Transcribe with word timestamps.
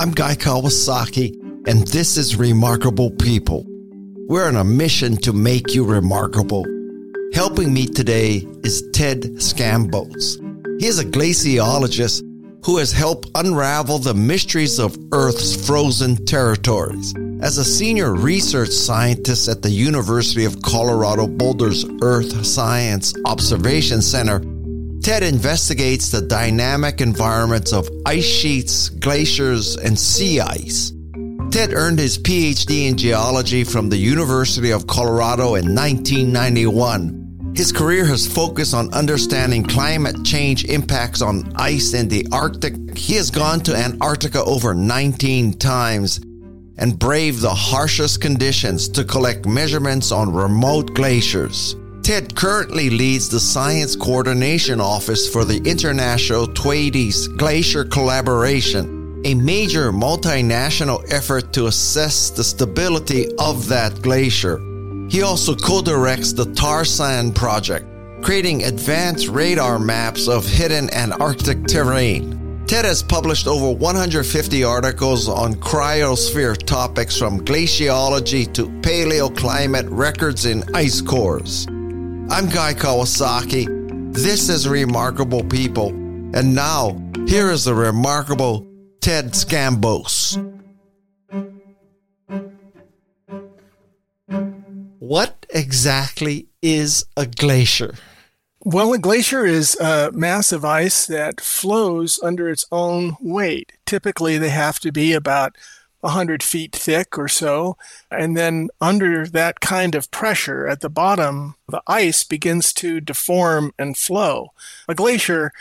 I'm 0.00 0.12
Guy 0.12 0.34
Kawasaki, 0.34 1.34
and 1.68 1.86
this 1.88 2.16
is 2.16 2.34
Remarkable 2.34 3.10
People. 3.10 3.66
We're 4.28 4.48
on 4.48 4.56
a 4.56 4.64
mission 4.64 5.18
to 5.18 5.34
make 5.34 5.74
you 5.74 5.84
remarkable. 5.84 6.64
Helping 7.34 7.74
me 7.74 7.86
today 7.86 8.46
is 8.64 8.82
Ted 8.94 9.20
Scambos. 9.36 10.40
He 10.80 10.86
is 10.86 11.00
a 11.00 11.04
glaciologist 11.04 12.22
who 12.64 12.78
has 12.78 12.92
helped 12.92 13.28
unravel 13.34 13.98
the 13.98 14.14
mysteries 14.14 14.78
of 14.78 14.96
Earth's 15.12 15.66
frozen 15.66 16.24
territories. 16.24 17.12
As 17.42 17.58
a 17.58 17.64
senior 17.64 18.14
research 18.14 18.70
scientist 18.70 19.48
at 19.48 19.60
the 19.60 19.70
University 19.70 20.46
of 20.46 20.62
Colorado 20.62 21.26
Boulder's 21.26 21.84
Earth 22.00 22.46
Science 22.46 23.12
Observation 23.26 24.00
Center, 24.00 24.40
Ted 25.02 25.22
investigates 25.22 26.10
the 26.10 26.20
dynamic 26.20 27.00
environments 27.00 27.72
of 27.72 27.88
ice 28.04 28.22
sheets, 28.22 28.90
glaciers, 28.90 29.76
and 29.76 29.98
sea 29.98 30.40
ice. 30.40 30.92
Ted 31.50 31.72
earned 31.72 31.98
his 31.98 32.18
PhD 32.18 32.86
in 32.86 32.98
geology 32.98 33.64
from 33.64 33.88
the 33.88 33.96
University 33.96 34.70
of 34.70 34.86
Colorado 34.86 35.54
in 35.54 35.74
1991. 35.74 37.52
His 37.56 37.72
career 37.72 38.04
has 38.04 38.30
focused 38.30 38.74
on 38.74 38.92
understanding 38.92 39.64
climate 39.64 40.22
change 40.22 40.66
impacts 40.66 41.22
on 41.22 41.50
ice 41.56 41.94
in 41.94 42.08
the 42.08 42.26
Arctic. 42.30 42.74
He 42.96 43.14
has 43.14 43.30
gone 43.30 43.60
to 43.60 43.74
Antarctica 43.74 44.44
over 44.44 44.74
19 44.74 45.54
times 45.54 46.20
and 46.76 46.98
braved 46.98 47.40
the 47.40 47.54
harshest 47.54 48.20
conditions 48.20 48.86
to 48.90 49.04
collect 49.04 49.46
measurements 49.46 50.12
on 50.12 50.32
remote 50.32 50.92
glaciers. 50.92 51.74
Ted 52.02 52.34
currently 52.34 52.88
leads 52.88 53.28
the 53.28 53.38
Science 53.38 53.94
Coordination 53.94 54.80
Office 54.80 55.28
for 55.28 55.44
the 55.44 55.58
International 55.64 56.46
Thwaites 56.46 57.28
Glacier 57.28 57.84
Collaboration, 57.84 59.20
a 59.24 59.34
major 59.34 59.92
multinational 59.92 61.04
effort 61.12 61.52
to 61.52 61.66
assess 61.66 62.30
the 62.30 62.42
stability 62.42 63.26
of 63.36 63.68
that 63.68 64.00
glacier. 64.00 64.58
He 65.10 65.22
also 65.22 65.54
co 65.54 65.82
directs 65.82 66.32
the 66.32 66.46
TARSAN 66.46 67.34
Project, 67.34 67.86
creating 68.22 68.64
advanced 68.64 69.28
radar 69.28 69.78
maps 69.78 70.26
of 70.26 70.46
hidden 70.46 70.92
Antarctic 70.94 71.66
terrain. 71.66 72.64
Ted 72.66 72.86
has 72.86 73.02
published 73.02 73.46
over 73.46 73.72
150 73.72 74.64
articles 74.64 75.28
on 75.28 75.54
cryosphere 75.54 76.56
topics 76.56 77.18
from 77.18 77.44
glaciology 77.44 78.50
to 78.54 78.66
paleoclimate 78.80 79.88
records 79.90 80.46
in 80.46 80.64
ice 80.74 81.00
cores. 81.00 81.66
I'm 82.32 82.48
Guy 82.48 82.74
Kawasaki. 82.74 84.14
This 84.14 84.48
is 84.48 84.68
Remarkable 84.68 85.42
People. 85.42 85.88
And 85.88 86.54
now, 86.54 86.96
here 87.26 87.50
is 87.50 87.64
the 87.64 87.74
remarkable 87.74 88.64
Ted 89.00 89.32
Scambos. 89.32 90.38
What 95.00 95.44
exactly 95.50 96.46
is 96.62 97.04
a 97.16 97.26
glacier? 97.26 97.96
Well, 98.64 98.92
a 98.92 98.98
glacier 98.98 99.44
is 99.44 99.74
a 99.80 100.12
mass 100.12 100.52
of 100.52 100.64
ice 100.64 101.06
that 101.06 101.40
flows 101.40 102.20
under 102.22 102.48
its 102.48 102.64
own 102.70 103.16
weight. 103.20 103.72
Typically, 103.86 104.38
they 104.38 104.50
have 104.50 104.78
to 104.80 104.92
be 104.92 105.12
about 105.14 105.56
100 106.00 106.42
feet 106.42 106.74
thick 106.74 107.18
or 107.18 107.28
so. 107.28 107.76
And 108.10 108.36
then 108.36 108.68
under 108.80 109.26
that 109.26 109.60
kind 109.60 109.94
of 109.94 110.10
pressure 110.10 110.66
at 110.66 110.80
the 110.80 110.88
bottom, 110.88 111.56
the 111.68 111.82
ice 111.86 112.24
begins 112.24 112.72
to 112.74 113.00
deform 113.00 113.72
and 113.78 113.96
flow. 113.96 114.52
A 114.88 114.94
glacier 114.94 115.52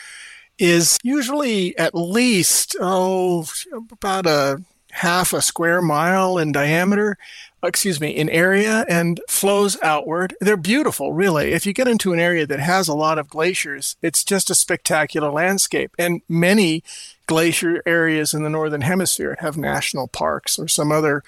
is 0.57 0.97
usually 1.03 1.77
at 1.77 1.95
least, 1.95 2.75
oh, 2.79 3.47
about 3.91 4.25
a 4.25 4.61
half 4.91 5.33
a 5.33 5.41
square 5.41 5.81
mile 5.81 6.37
in 6.37 6.51
diameter, 6.51 7.17
excuse 7.63 8.01
me, 8.01 8.09
in 8.09 8.29
area 8.29 8.85
and 8.89 9.21
flows 9.29 9.77
outward. 9.81 10.35
They're 10.41 10.57
beautiful, 10.57 11.13
really. 11.13 11.51
If 11.51 11.65
you 11.65 11.73
get 11.73 11.87
into 11.87 12.11
an 12.11 12.19
area 12.19 12.45
that 12.47 12.59
has 12.59 12.87
a 12.87 12.95
lot 12.95 13.19
of 13.19 13.29
glaciers, 13.29 13.95
it's 14.01 14.23
just 14.23 14.49
a 14.49 14.55
spectacular 14.55 15.31
landscape. 15.31 15.91
And 15.99 16.21
many 16.27 16.83
glacier 17.29 17.83
areas 17.85 18.33
in 18.33 18.41
the 18.41 18.49
northern 18.49 18.81
hemisphere 18.81 19.37
have 19.39 19.55
national 19.55 20.07
parks 20.07 20.57
or 20.57 20.67
some 20.67 20.91
other 20.91 21.23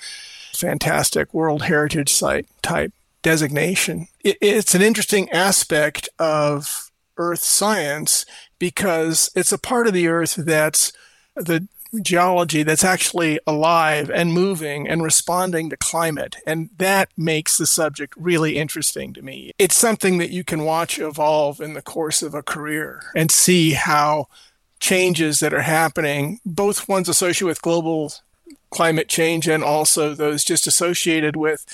fantastic 0.52 1.32
World 1.32 1.62
Heritage 1.62 2.12
Site 2.12 2.48
type 2.64 2.92
designation. 3.22 4.08
it's 4.24 4.74
an 4.74 4.82
interesting 4.82 5.30
aspect 5.30 6.10
of 6.18 6.92
Earth 7.18 7.44
science 7.44 8.26
because 8.58 9.30
it's 9.36 9.52
a 9.52 9.60
part 9.60 9.86
of 9.86 9.94
the 9.94 10.08
Earth 10.08 10.34
that's 10.36 10.92
the 11.36 11.68
geology 12.02 12.64
that's 12.64 12.84
actually 12.84 13.40
alive 13.46 14.10
and 14.10 14.34
moving 14.34 14.88
and 14.88 15.04
responding 15.04 15.70
to 15.70 15.78
climate. 15.78 16.38
And 16.48 16.72
that 16.78 17.10
makes 17.16 17.60
the 17.60 17.68
subject 17.68 18.16
really 18.18 18.58
interesting 18.58 19.14
to 19.14 19.22
me. 19.22 19.52
It's 19.60 19.78
something 19.78 20.18
that 20.18 20.32
you 20.32 20.44
can 20.44 20.64
watch 20.64 20.98
evolve 20.98 21.62
in 21.62 21.74
the 21.74 21.82
course 21.84 22.24
of 22.24 22.34
a 22.34 22.42
career 22.42 23.04
and 23.16 23.30
see 23.30 23.74
how 23.74 24.30
changes 24.82 25.40
that 25.40 25.54
are 25.54 25.62
happening, 25.62 26.42
both 26.46 26.90
ones 26.90 27.08
associated 27.08 27.46
with 27.46 27.62
global 27.62 28.12
climate 28.72 29.08
change 29.08 29.48
and 29.48 29.64
also 29.64 30.14
those 30.14 30.44
just 30.44 30.68
associated 30.68 31.36
with 31.36 31.66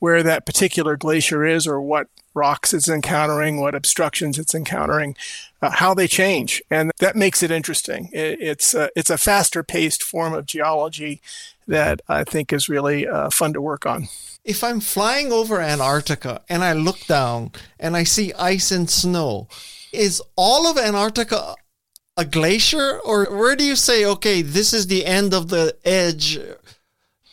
where 0.00 0.22
that 0.22 0.46
particular 0.46 0.96
glacier 0.96 1.44
is 1.44 1.66
or 1.66 1.80
what 1.80 2.08
rocks 2.32 2.74
it's 2.74 2.88
encountering, 2.88 3.60
what 3.60 3.74
obstructions 3.74 4.38
it's 4.38 4.54
encountering, 4.54 5.14
uh, 5.62 5.70
how 5.70 5.94
they 5.94 6.08
change, 6.08 6.62
and 6.70 6.90
that 6.98 7.14
makes 7.14 7.42
it 7.42 7.50
interesting. 7.50 8.10
It, 8.12 8.40
it's 8.40 8.74
uh, 8.74 8.88
it's 8.96 9.10
a 9.10 9.18
faster 9.18 9.62
paced 9.62 10.02
form 10.02 10.34
of 10.34 10.46
geology 10.46 11.20
that 11.68 12.00
I 12.08 12.24
think 12.24 12.52
is 12.52 12.68
really 12.68 13.06
uh, 13.06 13.30
fun 13.30 13.52
to 13.52 13.60
work 13.60 13.86
on. 13.86 14.08
If 14.44 14.64
I'm 14.64 14.80
flying 14.80 15.32
over 15.32 15.60
Antarctica 15.60 16.42
and 16.48 16.64
I 16.64 16.72
look 16.72 17.06
down 17.06 17.52
and 17.78 17.96
I 17.96 18.04
see 18.04 18.32
ice 18.34 18.70
and 18.70 18.90
snow, 18.90 19.48
is 19.92 20.20
all 20.36 20.66
of 20.66 20.76
Antarctica 20.76 21.54
a 22.16 22.24
glacier, 22.24 23.00
or 23.00 23.24
where 23.24 23.56
do 23.56 23.64
you 23.64 23.76
say, 23.76 24.04
okay, 24.04 24.42
this 24.42 24.72
is 24.72 24.86
the 24.86 25.04
end 25.04 25.34
of 25.34 25.48
the 25.48 25.76
edge? 25.84 26.38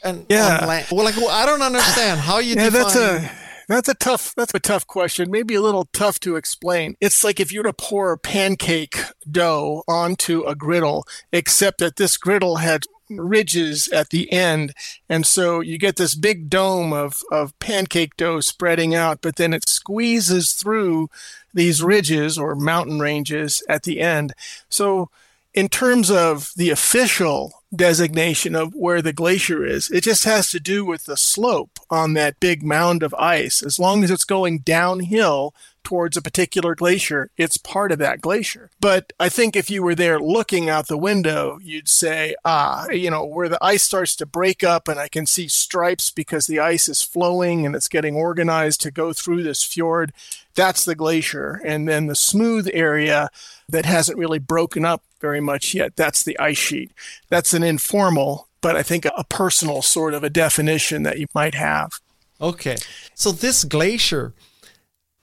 And 0.03 0.25
yeah, 0.29 0.65
well, 0.91 1.05
like 1.05 1.17
well, 1.17 1.29
I 1.29 1.45
don't 1.45 1.61
understand 1.61 2.19
how 2.19 2.39
you. 2.39 2.55
yeah, 2.55 2.69
define- 2.69 2.81
that's 2.81 2.95
a 2.95 3.31
that's 3.67 3.87
a 3.87 3.93
tough 3.93 4.33
that's 4.35 4.53
a 4.53 4.59
tough 4.59 4.87
question. 4.87 5.29
Maybe 5.29 5.55
a 5.55 5.61
little 5.61 5.87
tough 5.93 6.19
to 6.21 6.35
explain. 6.35 6.95
It's 6.99 7.23
like 7.23 7.39
if 7.39 7.53
you 7.53 7.59
were 7.59 7.71
to 7.71 7.73
pour 7.73 8.17
pancake 8.17 8.97
dough 9.29 9.83
onto 9.87 10.41
a 10.43 10.55
griddle, 10.55 11.05
except 11.31 11.77
that 11.79 11.97
this 11.97 12.17
griddle 12.17 12.57
had 12.57 12.83
ridges 13.19 13.87
at 13.89 14.09
the 14.09 14.31
end. 14.31 14.73
And 15.09 15.25
so 15.25 15.59
you 15.59 15.77
get 15.77 15.95
this 15.95 16.15
big 16.15 16.49
dome 16.49 16.93
of, 16.93 17.23
of 17.31 17.57
pancake 17.59 18.15
dough 18.17 18.41
spreading 18.41 18.95
out, 18.95 19.19
but 19.21 19.35
then 19.35 19.53
it 19.53 19.67
squeezes 19.67 20.53
through 20.53 21.09
these 21.53 21.83
ridges 21.83 22.37
or 22.37 22.55
mountain 22.55 22.99
ranges 22.99 23.63
at 23.67 23.83
the 23.83 23.99
end. 23.99 24.33
So 24.69 25.09
in 25.53 25.67
terms 25.67 26.09
of 26.09 26.51
the 26.55 26.69
official 26.69 27.61
designation 27.73 28.55
of 28.55 28.73
where 28.75 29.01
the 29.01 29.13
glacier 29.13 29.65
is. 29.65 29.89
It 29.89 30.01
just 30.01 30.25
has 30.25 30.51
to 30.51 30.59
do 30.59 30.83
with 30.83 31.05
the 31.05 31.17
slope 31.17 31.79
on 31.89 32.13
that 32.13 32.39
big 32.39 32.63
mound 32.63 33.01
of 33.01 33.13
ice. 33.15 33.63
As 33.63 33.79
long 33.79 34.03
as 34.03 34.11
it's 34.11 34.25
going 34.25 34.59
downhill 34.59 35.53
towards 35.83 36.17
a 36.17 36.21
particular 36.21 36.75
glacier, 36.75 37.29
it's 37.37 37.57
part 37.57 37.91
of 37.91 37.99
that 37.99 38.21
glacier. 38.21 38.69
But 38.79 39.13
I 39.19 39.29
think 39.29 39.55
if 39.55 39.69
you 39.69 39.83
were 39.83 39.95
there 39.95 40.19
looking 40.19 40.69
out 40.69 40.87
the 40.87 40.97
window, 40.97 41.59
you'd 41.61 41.89
say, 41.89 42.35
ah, 42.45 42.89
you 42.89 43.09
know, 43.09 43.25
where 43.25 43.49
the 43.49 43.63
ice 43.63 43.83
starts 43.83 44.15
to 44.17 44.25
break 44.25 44.63
up 44.63 44.87
and 44.87 44.99
I 44.99 45.07
can 45.07 45.25
see 45.25 45.47
stripes 45.47 46.09
because 46.09 46.47
the 46.47 46.59
ice 46.59 46.87
is 46.87 47.01
flowing 47.01 47.65
and 47.65 47.75
it's 47.75 47.87
getting 47.87 48.15
organized 48.15 48.81
to 48.81 48.91
go 48.91 49.13
through 49.13 49.43
this 49.43 49.63
fjord, 49.63 50.13
that's 50.55 50.85
the 50.85 50.95
glacier. 50.95 51.61
And 51.65 51.87
then 51.87 52.07
the 52.07 52.15
smooth 52.15 52.69
area 52.73 53.29
that 53.69 53.85
hasn't 53.85 54.17
really 54.17 54.39
broken 54.39 54.85
up 54.85 55.03
very 55.19 55.39
much 55.39 55.73
yet, 55.73 55.95
that's 55.95 56.23
the 56.23 56.37
ice 56.39 56.57
sheet. 56.57 56.91
That's 57.29 57.53
an 57.53 57.63
informal, 57.63 58.47
but 58.59 58.75
I 58.75 58.83
think 58.83 59.05
a 59.05 59.23
personal 59.23 59.81
sort 59.81 60.13
of 60.13 60.23
a 60.23 60.29
definition 60.29 61.03
that 61.03 61.19
you 61.19 61.27
might 61.33 61.55
have. 61.55 61.99
Okay. 62.41 62.77
So 63.13 63.31
this 63.31 63.63
glacier 63.63 64.33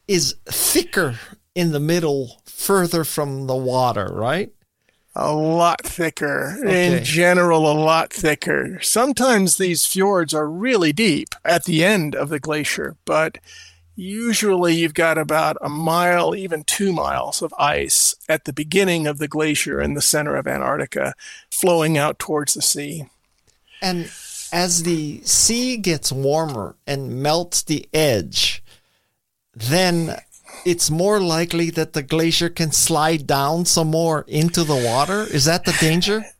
is 0.08 0.34
thicker 0.46 1.18
in 1.54 1.72
the 1.72 1.80
middle, 1.80 2.40
further 2.46 3.04
from 3.04 3.46
the 3.46 3.56
water, 3.56 4.08
right? 4.10 4.50
A 5.14 5.32
lot 5.32 5.82
thicker. 5.84 6.56
Okay. 6.60 6.98
In 6.98 7.04
general, 7.04 7.70
a 7.70 7.74
lot 7.74 8.12
thicker. 8.12 8.80
Sometimes 8.80 9.56
these 9.56 9.84
fjords 9.84 10.32
are 10.32 10.48
really 10.48 10.92
deep 10.92 11.34
at 11.44 11.64
the 11.64 11.84
end 11.84 12.14
of 12.14 12.28
the 12.28 12.38
glacier, 12.38 12.96
but 13.04 13.38
usually 13.96 14.76
you've 14.76 14.94
got 14.94 15.18
about 15.18 15.56
a 15.60 15.68
mile, 15.68 16.36
even 16.36 16.62
two 16.62 16.92
miles 16.92 17.42
of 17.42 17.52
ice 17.58 18.14
at 18.28 18.44
the 18.44 18.52
beginning 18.52 19.08
of 19.08 19.18
the 19.18 19.26
glacier 19.26 19.80
in 19.80 19.94
the 19.94 20.00
center 20.00 20.36
of 20.36 20.46
Antarctica 20.46 21.14
flowing 21.50 21.98
out 21.98 22.20
towards 22.20 22.54
the 22.54 22.62
sea. 22.62 23.06
And 23.82 24.08
as 24.52 24.84
the 24.84 25.20
sea 25.24 25.76
gets 25.76 26.12
warmer 26.12 26.76
and 26.86 27.20
melts 27.20 27.62
the 27.62 27.88
edge, 27.92 28.62
then 29.60 30.16
it's 30.64 30.90
more 30.90 31.20
likely 31.20 31.70
that 31.70 31.92
the 31.92 32.02
glacier 32.02 32.48
can 32.48 32.72
slide 32.72 33.26
down 33.26 33.64
some 33.64 33.88
more 33.88 34.24
into 34.28 34.64
the 34.64 34.76
water. 34.76 35.22
Is 35.22 35.44
that 35.44 35.64
the 35.64 35.76
danger? 35.80 36.24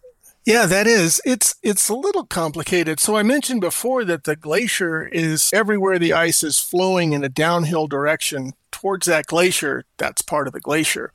Yeah, 0.45 0.65
that 0.65 0.87
is. 0.87 1.21
It's 1.27 1.57
it's 1.63 1.91
a 1.91 1.95
little 1.95 2.25
complicated. 2.25 3.01
So 3.01 3.17
I 3.17 3.23
mentioned 3.23 3.61
before 3.61 4.03
that 4.07 4.25
the 4.25 4.35
glacier 4.35 5.07
is 5.07 5.51
everywhere 5.53 5.99
the 5.99 6.15
ice 6.15 6.43
is 6.43 6.59
flowing 6.59 7.13
in 7.13 7.23
a 7.23 7.29
downhill 7.29 7.87
direction 7.87 8.55
towards 8.73 9.07
that 9.07 9.27
glacier, 9.27 9.85
that's 9.99 10.23
part 10.23 10.47
of 10.47 10.55
the 10.55 10.61
glacier. 10.61 11.13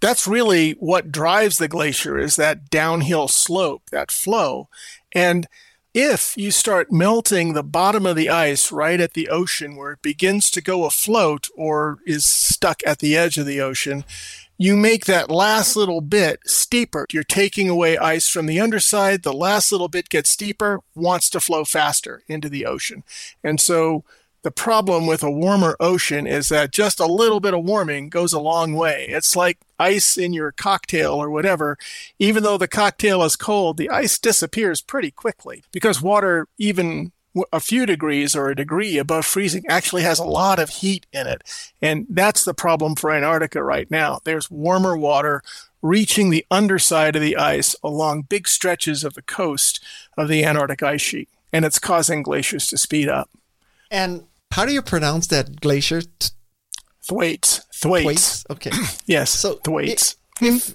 That's 0.00 0.26
really 0.26 0.72
what 0.72 1.12
drives 1.12 1.58
the 1.58 1.68
glacier 1.68 2.18
is 2.18 2.36
that 2.36 2.70
downhill 2.70 3.28
slope, 3.28 3.82
that 3.90 4.10
flow. 4.10 4.68
And 5.14 5.46
if 5.94 6.34
you 6.36 6.50
start 6.50 6.90
melting 6.90 7.52
the 7.52 7.62
bottom 7.62 8.06
of 8.06 8.16
the 8.16 8.30
ice 8.30 8.72
right 8.72 9.00
at 9.00 9.14
the 9.14 9.28
ocean 9.28 9.76
where 9.76 9.92
it 9.92 10.02
begins 10.02 10.50
to 10.50 10.62
go 10.62 10.84
afloat 10.84 11.48
or 11.54 11.98
is 12.06 12.24
stuck 12.24 12.82
at 12.86 13.00
the 13.00 13.16
edge 13.16 13.36
of 13.36 13.46
the 13.46 13.60
ocean, 13.60 14.04
you 14.56 14.76
make 14.76 15.04
that 15.04 15.30
last 15.30 15.76
little 15.76 16.00
bit 16.00 16.40
steeper. 16.46 17.06
You're 17.12 17.24
taking 17.24 17.68
away 17.68 17.98
ice 17.98 18.28
from 18.28 18.46
the 18.46 18.60
underside. 18.60 19.22
The 19.22 19.32
last 19.32 19.72
little 19.72 19.88
bit 19.88 20.08
gets 20.08 20.30
steeper, 20.30 20.80
wants 20.94 21.28
to 21.30 21.40
flow 21.40 21.64
faster 21.64 22.22
into 22.28 22.48
the 22.48 22.64
ocean. 22.64 23.02
And 23.42 23.60
so 23.60 24.04
the 24.42 24.50
problem 24.50 25.06
with 25.06 25.22
a 25.22 25.30
warmer 25.30 25.76
ocean 25.78 26.26
is 26.26 26.48
that 26.48 26.72
just 26.72 26.98
a 26.98 27.06
little 27.06 27.38
bit 27.38 27.54
of 27.54 27.64
warming 27.64 28.08
goes 28.08 28.32
a 28.32 28.40
long 28.40 28.74
way. 28.74 29.06
It's 29.08 29.36
like 29.36 29.58
ice 29.78 30.16
in 30.16 30.32
your 30.32 30.52
cocktail 30.52 31.12
or 31.12 31.30
whatever. 31.30 31.78
Even 32.18 32.42
though 32.42 32.58
the 32.58 32.68
cocktail 32.68 33.22
is 33.22 33.36
cold, 33.36 33.76
the 33.76 33.90
ice 33.90 34.18
disappears 34.18 34.80
pretty 34.80 35.12
quickly 35.12 35.62
because 35.70 36.02
water, 36.02 36.48
even 36.58 37.12
a 37.52 37.60
few 37.60 37.86
degrees 37.86 38.36
or 38.36 38.48
a 38.48 38.56
degree 38.56 38.98
above 38.98 39.24
freezing 39.24 39.64
actually 39.68 40.02
has 40.02 40.18
a 40.18 40.24
lot 40.24 40.58
of 40.58 40.68
heat 40.68 41.06
in 41.12 41.26
it. 41.26 41.42
And 41.80 42.06
that's 42.10 42.44
the 42.44 42.52
problem 42.52 42.96
for 42.96 43.10
Antarctica 43.10 43.62
right 43.62 43.90
now. 43.90 44.20
There's 44.24 44.50
warmer 44.50 44.96
water 44.96 45.42
reaching 45.80 46.30
the 46.30 46.44
underside 46.50 47.16
of 47.16 47.22
the 47.22 47.36
ice 47.36 47.74
along 47.82 48.22
big 48.22 48.46
stretches 48.48 49.02
of 49.02 49.14
the 49.14 49.22
coast 49.22 49.82
of 50.16 50.28
the 50.28 50.44
Antarctic 50.44 50.82
ice 50.82 51.00
sheet. 51.00 51.28
And 51.52 51.64
it's 51.64 51.78
causing 51.78 52.22
glaciers 52.22 52.66
to 52.68 52.78
speed 52.78 53.08
up. 53.08 53.30
And 53.90 54.24
how 54.52 54.66
do 54.66 54.72
you 54.72 54.82
pronounce 54.82 55.26
that 55.28 55.60
glacier? 55.60 56.02
Thwaites. 57.08 57.60
Thwaites. 57.74 58.44
Okay. 58.50 58.70
yes. 59.06 59.30
So 59.30 59.54
Thwaites. 59.64 60.16
If, 60.40 60.74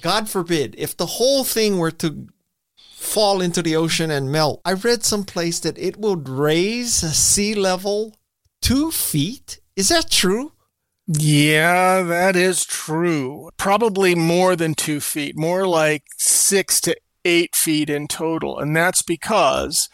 God 0.00 0.28
forbid, 0.28 0.74
if 0.78 0.96
the 0.96 1.06
whole 1.06 1.44
thing 1.44 1.78
were 1.78 1.90
to 1.92 2.28
fall 2.94 3.40
into 3.40 3.62
the 3.62 3.76
ocean 3.76 4.10
and 4.10 4.32
melt, 4.32 4.60
I 4.64 4.72
read 4.72 5.04
someplace 5.04 5.60
that 5.60 5.78
it 5.78 5.96
would 5.98 6.28
raise 6.28 6.94
sea 6.94 7.54
level 7.54 8.16
two 8.60 8.90
feet. 8.90 9.60
Is 9.76 9.88
that 9.88 10.10
true? 10.10 10.52
Yeah, 11.06 12.02
that 12.02 12.34
is 12.34 12.64
true. 12.64 13.50
Probably 13.56 14.14
more 14.14 14.56
than 14.56 14.74
two 14.74 15.00
feet, 15.00 15.36
more 15.36 15.66
like 15.66 16.04
six 16.16 16.80
to 16.82 16.96
eight 17.24 17.54
feet 17.54 17.90
in 17.90 18.08
total. 18.08 18.58
And 18.58 18.74
that's 18.74 19.02
because 19.02 19.88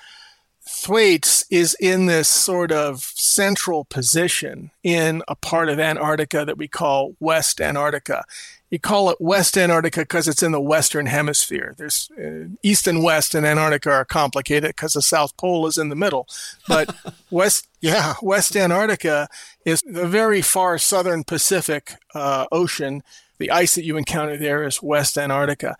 Thwaites 0.80 1.44
is 1.50 1.76
in 1.78 2.06
this 2.06 2.26
sort 2.26 2.72
of 2.72 3.02
central 3.02 3.84
position 3.84 4.70
in 4.82 5.22
a 5.28 5.34
part 5.34 5.68
of 5.68 5.78
Antarctica 5.78 6.46
that 6.46 6.56
we 6.56 6.68
call 6.68 7.14
West 7.20 7.60
Antarctica. 7.60 8.24
You 8.70 8.78
call 8.78 9.10
it 9.10 9.18
West 9.20 9.58
Antarctica 9.58 10.00
because 10.00 10.26
it's 10.26 10.42
in 10.42 10.52
the 10.52 10.60
Western 10.60 11.04
Hemisphere. 11.04 11.74
There's 11.76 12.08
uh, 12.18 12.56
East 12.62 12.86
and 12.86 13.04
West 13.04 13.34
in 13.34 13.44
Antarctica 13.44 13.90
are 13.90 14.04
complicated 14.06 14.70
because 14.70 14.94
the 14.94 15.02
South 15.02 15.36
Pole 15.36 15.66
is 15.66 15.76
in 15.76 15.90
the 15.90 15.96
middle. 15.96 16.26
But 16.66 16.96
West, 17.30 17.68
yeah, 17.82 18.14
West 18.22 18.56
Antarctica 18.56 19.28
is 19.66 19.82
the 19.82 20.06
very 20.06 20.40
far 20.40 20.78
southern 20.78 21.24
Pacific 21.24 21.92
uh, 22.14 22.46
Ocean. 22.50 23.02
The 23.36 23.50
ice 23.50 23.74
that 23.74 23.84
you 23.84 23.98
encounter 23.98 24.38
there 24.38 24.64
is 24.64 24.82
West 24.82 25.18
Antarctica 25.18 25.76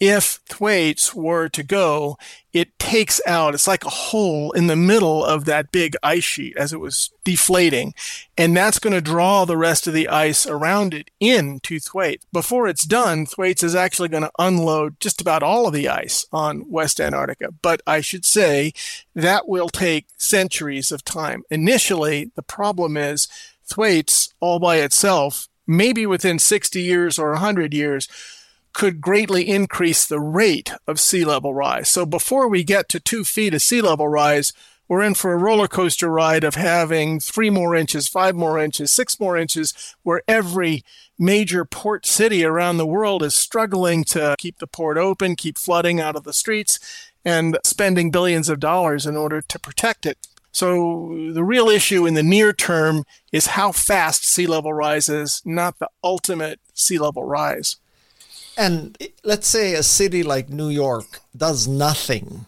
if 0.00 0.40
Thwaites 0.46 1.14
were 1.14 1.48
to 1.48 1.62
go, 1.62 2.18
it 2.52 2.78
takes 2.78 3.20
out, 3.26 3.54
it's 3.54 3.66
like 3.66 3.84
a 3.84 3.90
hole 3.90 4.52
in 4.52 4.66
the 4.66 4.76
middle 4.76 5.24
of 5.24 5.44
that 5.44 5.72
big 5.72 5.96
ice 6.02 6.24
sheet 6.24 6.56
as 6.56 6.72
it 6.72 6.80
was 6.80 7.10
deflating. 7.24 7.94
And 8.36 8.56
that's 8.56 8.78
going 8.78 8.92
to 8.92 9.00
draw 9.00 9.44
the 9.44 9.56
rest 9.56 9.86
of 9.86 9.94
the 9.94 10.08
ice 10.08 10.46
around 10.46 10.94
it 10.94 11.10
into 11.20 11.80
Thwaites. 11.80 12.26
Before 12.32 12.68
it's 12.68 12.84
done, 12.84 13.26
Thwaites 13.26 13.62
is 13.62 13.74
actually 13.74 14.08
going 14.08 14.22
to 14.22 14.32
unload 14.38 15.00
just 15.00 15.20
about 15.20 15.42
all 15.42 15.66
of 15.66 15.74
the 15.74 15.88
ice 15.88 16.26
on 16.32 16.68
West 16.68 17.00
Antarctica. 17.00 17.52
But 17.62 17.80
I 17.86 18.00
should 18.00 18.24
say 18.24 18.72
that 19.14 19.48
will 19.48 19.68
take 19.68 20.06
centuries 20.16 20.92
of 20.92 21.04
time. 21.04 21.42
Initially, 21.50 22.30
the 22.34 22.42
problem 22.42 22.96
is 22.96 23.26
Thwaites 23.66 24.34
all 24.40 24.58
by 24.58 24.76
itself, 24.76 25.48
maybe 25.66 26.06
within 26.06 26.38
60 26.38 26.80
years 26.80 27.18
or 27.18 27.30
100 27.30 27.72
years, 27.72 28.08
could 28.74 29.00
greatly 29.00 29.48
increase 29.48 30.04
the 30.04 30.20
rate 30.20 30.72
of 30.86 31.00
sea 31.00 31.24
level 31.24 31.54
rise. 31.54 31.88
So 31.88 32.04
before 32.04 32.48
we 32.48 32.62
get 32.64 32.88
to 32.90 33.00
two 33.00 33.24
feet 33.24 33.54
of 33.54 33.62
sea 33.62 33.80
level 33.80 34.08
rise, 34.08 34.52
we're 34.86 35.02
in 35.02 35.14
for 35.14 35.32
a 35.32 35.38
roller 35.38 35.68
coaster 35.68 36.10
ride 36.10 36.44
of 36.44 36.56
having 36.56 37.18
three 37.18 37.48
more 37.48 37.74
inches, 37.74 38.06
five 38.06 38.34
more 38.34 38.58
inches, 38.58 38.92
six 38.92 39.18
more 39.18 39.36
inches, 39.36 39.72
where 40.02 40.22
every 40.28 40.84
major 41.18 41.64
port 41.64 42.04
city 42.04 42.44
around 42.44 42.76
the 42.76 42.86
world 42.86 43.22
is 43.22 43.34
struggling 43.34 44.04
to 44.04 44.34
keep 44.38 44.58
the 44.58 44.66
port 44.66 44.98
open, 44.98 45.36
keep 45.36 45.56
flooding 45.56 46.00
out 46.00 46.16
of 46.16 46.24
the 46.24 46.34
streets, 46.34 46.78
and 47.24 47.58
spending 47.64 48.10
billions 48.10 48.50
of 48.50 48.60
dollars 48.60 49.06
in 49.06 49.16
order 49.16 49.40
to 49.40 49.58
protect 49.58 50.04
it. 50.04 50.18
So 50.52 51.30
the 51.32 51.44
real 51.44 51.68
issue 51.68 52.06
in 52.06 52.14
the 52.14 52.22
near 52.22 52.52
term 52.52 53.04
is 53.32 53.46
how 53.46 53.72
fast 53.72 54.26
sea 54.26 54.46
level 54.46 54.72
rises, 54.72 55.40
not 55.44 55.78
the 55.78 55.88
ultimate 56.02 56.60
sea 56.74 56.98
level 56.98 57.24
rise. 57.24 57.76
And 58.56 58.96
let's 59.24 59.46
say 59.46 59.74
a 59.74 59.82
city 59.82 60.22
like 60.22 60.48
New 60.48 60.68
York 60.68 61.20
does 61.36 61.66
nothing. 61.66 62.46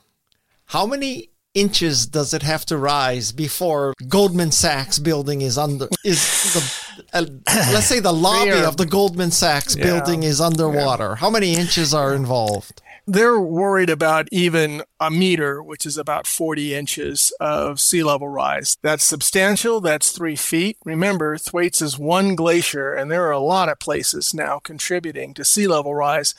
How 0.67 0.87
many 0.87 1.31
inches 1.57 2.07
does 2.07 2.35
it 2.35 2.43
have 2.43 2.67
to 2.67 2.77
rise 2.77 3.33
before 3.33 3.95
Goldman 4.09 4.53
Sachs 4.53 4.99
building 4.99 5.41
is 5.41 5.57
under 5.57 5.89
is 6.05 6.21
the 6.53 6.63
uh, 7.15 7.25
let's 7.73 7.87
say 7.87 7.99
the 7.99 8.13
lobby 8.13 8.61
of 8.61 8.77
the 8.77 8.85
Goldman 8.85 9.31
Sachs 9.31 9.75
yeah. 9.75 9.85
building 9.85 10.23
is 10.23 10.41
underwater. 10.41 11.11
Yeah. 11.11 11.17
How 11.17 11.31
many 11.31 11.55
inches 11.55 11.95
are 11.95 12.15
involved? 12.15 12.83
They're 13.07 13.41
worried 13.41 13.91
about 13.91 14.29
even 14.33 14.83
a 14.99 15.11
meter, 15.11 15.63
which 15.63 15.87
is 15.87 15.97
about 15.97 16.27
40 16.27 16.75
inches 16.75 17.33
of 17.39 17.81
sea 17.81 18.03
level 18.03 18.29
rise. 18.29 18.77
That's 18.83 19.05
substantial. 19.05 19.81
That's 19.81 20.11
three 20.11 20.35
feet. 20.35 20.77
Remember, 20.85 21.39
Thwaites 21.39 21.81
is 21.81 21.99
one 21.99 22.35
glacier, 22.35 22.93
and 22.93 23.11
there 23.11 23.25
are 23.27 23.33
a 23.33 23.39
lot 23.39 23.69
of 23.69 23.79
places 23.79 24.35
now 24.35 24.59
contributing 24.59 25.35
to 25.35 25.45
sea 25.45 25.69
level 25.69 25.95
rise. 25.95 26.35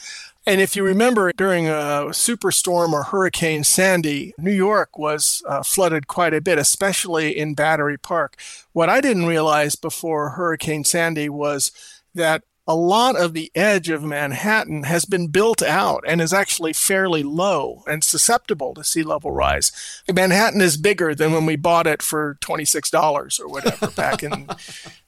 And 0.46 0.62
if 0.62 0.76
you 0.76 0.84
remember 0.84 1.32
during 1.36 1.68
a 1.68 2.08
superstorm 2.12 2.94
or 2.94 3.04
Hurricane 3.04 3.64
Sandy, 3.64 4.34
New 4.38 4.54
York 4.54 4.98
was 4.98 5.44
uh, 5.48 5.64
flooded 5.64 6.08
quite 6.08 6.34
a 6.34 6.42
bit, 6.42 6.58
especially 6.58 7.38
in 7.38 7.54
Battery 7.54 7.98
Park. 7.98 8.38
What 8.72 8.90
I 8.90 9.02
didn't 9.02 9.26
realize 9.26 9.76
before 9.76 10.32
Hurricane 10.32 10.86
Sandy 10.86 11.28
was 11.28 11.72
that 12.16 12.44
a 12.68 12.76
lot 12.76 13.16
of 13.16 13.34
the 13.34 13.50
edge 13.56 13.90
of 13.90 14.04
Manhattan 14.04 14.84
has 14.84 15.06
been 15.06 15.28
built 15.30 15.64
out 15.64 16.04
and 16.06 16.20
is 16.20 16.34
actually 16.34 16.74
fairly 16.74 17.24
low 17.24 17.84
and 17.88 18.04
susceptible 18.04 18.74
to 18.74 18.84
sea 18.84 19.04
level 19.04 19.32
rise. 19.32 19.72
Manhattan 20.12 20.60
is 20.60 20.76
bigger 20.76 21.16
than 21.16 21.32
when 21.32 21.46
we 21.46 21.56
bought 21.56 21.88
it 21.88 22.02
for 22.02 22.38
$26 22.42 23.40
or 23.40 23.48
whatever 23.48 23.88
back 23.92 24.22
in 24.22 24.32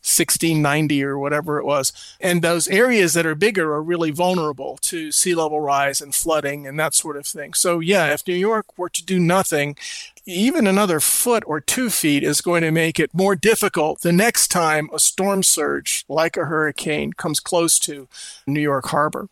1690 0.10 1.04
or 1.04 1.20
whatever 1.20 1.60
it 1.60 1.66
was. 1.66 1.92
And 2.22 2.42
those 2.42 2.70
areas 2.70 3.14
that 3.14 3.26
are 3.26 3.36
bigger 3.36 3.74
are 3.74 3.84
really 3.84 4.12
vulnerable 4.12 4.78
to 4.84 5.12
sea 5.12 5.36
level 5.36 5.60
rise 5.60 6.00
and 6.00 6.16
flooding 6.16 6.66
and 6.66 6.80
that 6.80 6.94
sort 6.94 7.18
of 7.18 7.28
thing. 7.28 7.54
So 7.54 7.82
yeah, 7.82 8.14
if 8.14 8.26
New 8.26 8.36
York 8.36 8.78
were 8.78 8.90
to 8.90 9.04
do 9.04 9.20
nothing, 9.20 9.76
even 10.30 10.68
another 10.68 11.00
foot 11.00 11.44
or 11.48 11.60
two 11.60 11.90
feet 11.90 12.24
is 12.24 12.42
going 12.42 12.62
to 12.62 12.72
make 12.72 13.00
it 13.00 13.14
more 13.14 13.36
difficult 13.36 14.02
the 14.02 14.12
next 14.12 14.50
time 14.50 14.90
a 14.94 15.00
storm 15.00 15.44
surge 15.44 16.06
like 16.08 16.38
a 16.38 16.46
hurricane 16.46 17.14
comes 17.14 17.40
close 17.40 17.80
to 17.80 18.08
New 18.46 18.62
York 18.62 18.86
Harbor. 18.88 19.28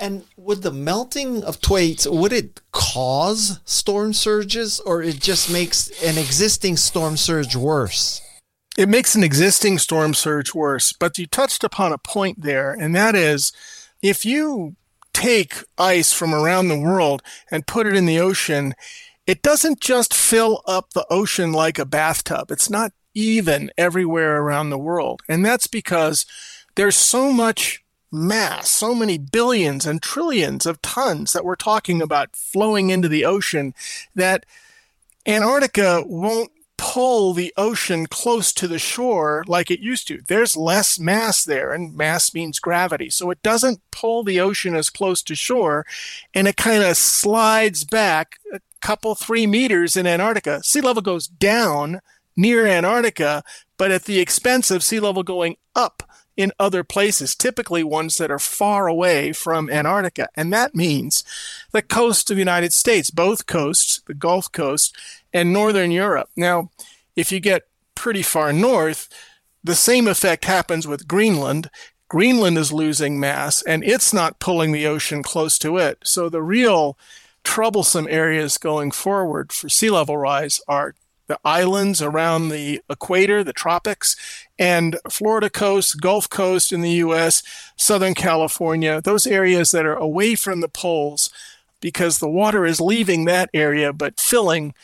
And 0.00 0.24
would 0.36 0.62
the 0.62 0.70
melting 0.70 1.42
of 1.42 1.56
Thwaites 1.56 2.06
would 2.06 2.32
it 2.32 2.60
cause 2.72 3.60
storm 3.64 4.12
surges 4.12 4.78
or 4.80 5.02
it 5.02 5.20
just 5.20 5.50
makes 5.50 5.90
an 6.02 6.18
existing 6.18 6.76
storm 6.76 7.16
surge 7.16 7.56
worse? 7.56 8.20
It 8.76 8.88
makes 8.88 9.16
an 9.16 9.24
existing 9.24 9.78
storm 9.78 10.14
surge 10.14 10.54
worse, 10.54 10.92
but 10.92 11.18
you 11.18 11.26
touched 11.26 11.64
upon 11.64 11.92
a 11.92 11.98
point 11.98 12.42
there, 12.42 12.70
and 12.72 12.94
that 12.94 13.16
is 13.16 13.52
if 14.02 14.24
you 14.24 14.76
take 15.12 15.64
ice 15.76 16.12
from 16.12 16.32
around 16.32 16.68
the 16.68 16.78
world 16.78 17.20
and 17.50 17.66
put 17.66 17.88
it 17.88 17.96
in 17.96 18.06
the 18.06 18.20
ocean, 18.20 18.74
it 19.28 19.42
doesn't 19.42 19.78
just 19.78 20.14
fill 20.14 20.62
up 20.64 20.94
the 20.94 21.06
ocean 21.10 21.52
like 21.52 21.78
a 21.78 21.84
bathtub. 21.84 22.50
It's 22.50 22.70
not 22.70 22.92
even 23.12 23.70
everywhere 23.76 24.40
around 24.40 24.70
the 24.70 24.78
world. 24.78 25.20
And 25.28 25.44
that's 25.44 25.66
because 25.66 26.24
there's 26.76 26.96
so 26.96 27.30
much 27.30 27.84
mass, 28.10 28.70
so 28.70 28.94
many 28.94 29.18
billions 29.18 29.84
and 29.84 30.00
trillions 30.00 30.64
of 30.64 30.80
tons 30.80 31.34
that 31.34 31.44
we're 31.44 31.56
talking 31.56 32.00
about 32.00 32.34
flowing 32.34 32.88
into 32.88 33.06
the 33.06 33.26
ocean 33.26 33.74
that 34.14 34.46
Antarctica 35.26 36.02
won't 36.06 36.50
pull 36.78 37.34
the 37.34 37.52
ocean 37.56 38.06
close 38.06 38.50
to 38.52 38.66
the 38.66 38.78
shore 38.78 39.44
like 39.46 39.70
it 39.70 39.80
used 39.80 40.08
to. 40.08 40.22
There's 40.26 40.56
less 40.56 40.98
mass 40.98 41.44
there, 41.44 41.74
and 41.74 41.94
mass 41.94 42.32
means 42.32 42.60
gravity. 42.60 43.10
So 43.10 43.30
it 43.30 43.42
doesn't 43.42 43.82
pull 43.90 44.24
the 44.24 44.40
ocean 44.40 44.74
as 44.74 44.88
close 44.88 45.22
to 45.24 45.34
shore, 45.34 45.84
and 46.32 46.48
it 46.48 46.56
kind 46.56 46.82
of 46.82 46.96
slides 46.96 47.84
back 47.84 48.38
couple, 48.80 49.14
three 49.14 49.46
meters 49.46 49.96
in 49.96 50.06
Antarctica. 50.06 50.62
Sea 50.62 50.80
level 50.80 51.02
goes 51.02 51.26
down 51.26 52.00
near 52.36 52.66
Antarctica, 52.66 53.42
but 53.76 53.90
at 53.90 54.04
the 54.04 54.20
expense 54.20 54.70
of 54.70 54.82
sea 54.82 55.00
level 55.00 55.22
going 55.22 55.56
up 55.74 56.02
in 56.36 56.52
other 56.60 56.84
places, 56.84 57.34
typically 57.34 57.82
ones 57.82 58.16
that 58.16 58.30
are 58.30 58.38
far 58.38 58.86
away 58.86 59.32
from 59.32 59.68
Antarctica. 59.68 60.28
And 60.36 60.52
that 60.52 60.72
means 60.72 61.24
the 61.72 61.82
coast 61.82 62.30
of 62.30 62.36
the 62.36 62.40
United 62.40 62.72
States, 62.72 63.10
both 63.10 63.46
coasts, 63.46 64.00
the 64.06 64.14
Gulf 64.14 64.50
Coast 64.52 64.96
and 65.32 65.52
Northern 65.52 65.90
Europe. 65.90 66.30
Now, 66.36 66.70
if 67.16 67.32
you 67.32 67.40
get 67.40 67.66
pretty 67.96 68.22
far 68.22 68.52
north, 68.52 69.08
the 69.64 69.74
same 69.74 70.06
effect 70.06 70.44
happens 70.44 70.86
with 70.86 71.08
Greenland. 71.08 71.70
Greenland 72.08 72.56
is 72.56 72.72
losing 72.72 73.18
mass 73.18 73.60
and 73.62 73.82
it's 73.82 74.12
not 74.14 74.38
pulling 74.38 74.70
the 74.70 74.86
ocean 74.86 75.24
close 75.24 75.58
to 75.58 75.76
it. 75.76 75.98
So 76.04 76.28
the 76.28 76.40
real 76.40 76.96
troublesome 77.48 78.06
areas 78.10 78.58
going 78.58 78.90
forward 78.90 79.50
for 79.54 79.70
sea 79.70 79.88
level 79.88 80.18
rise 80.18 80.60
are 80.68 80.94
the 81.28 81.40
islands 81.46 82.02
around 82.02 82.50
the 82.50 82.82
equator, 82.90 83.42
the 83.42 83.54
tropics, 83.54 84.14
and 84.58 84.98
Florida 85.08 85.48
coast, 85.48 85.98
Gulf 85.98 86.28
Coast 86.28 86.74
in 86.74 86.82
the 86.82 87.00
U.S., 87.06 87.42
Southern 87.74 88.14
California, 88.14 89.00
those 89.00 89.26
areas 89.26 89.70
that 89.70 89.86
are 89.86 89.96
away 89.96 90.34
from 90.34 90.60
the 90.60 90.68
poles 90.68 91.30
because 91.80 92.18
the 92.18 92.28
water 92.28 92.66
is 92.66 92.82
leaving 92.82 93.24
that 93.24 93.48
area 93.54 93.94
but 93.94 94.20
filling 94.20 94.74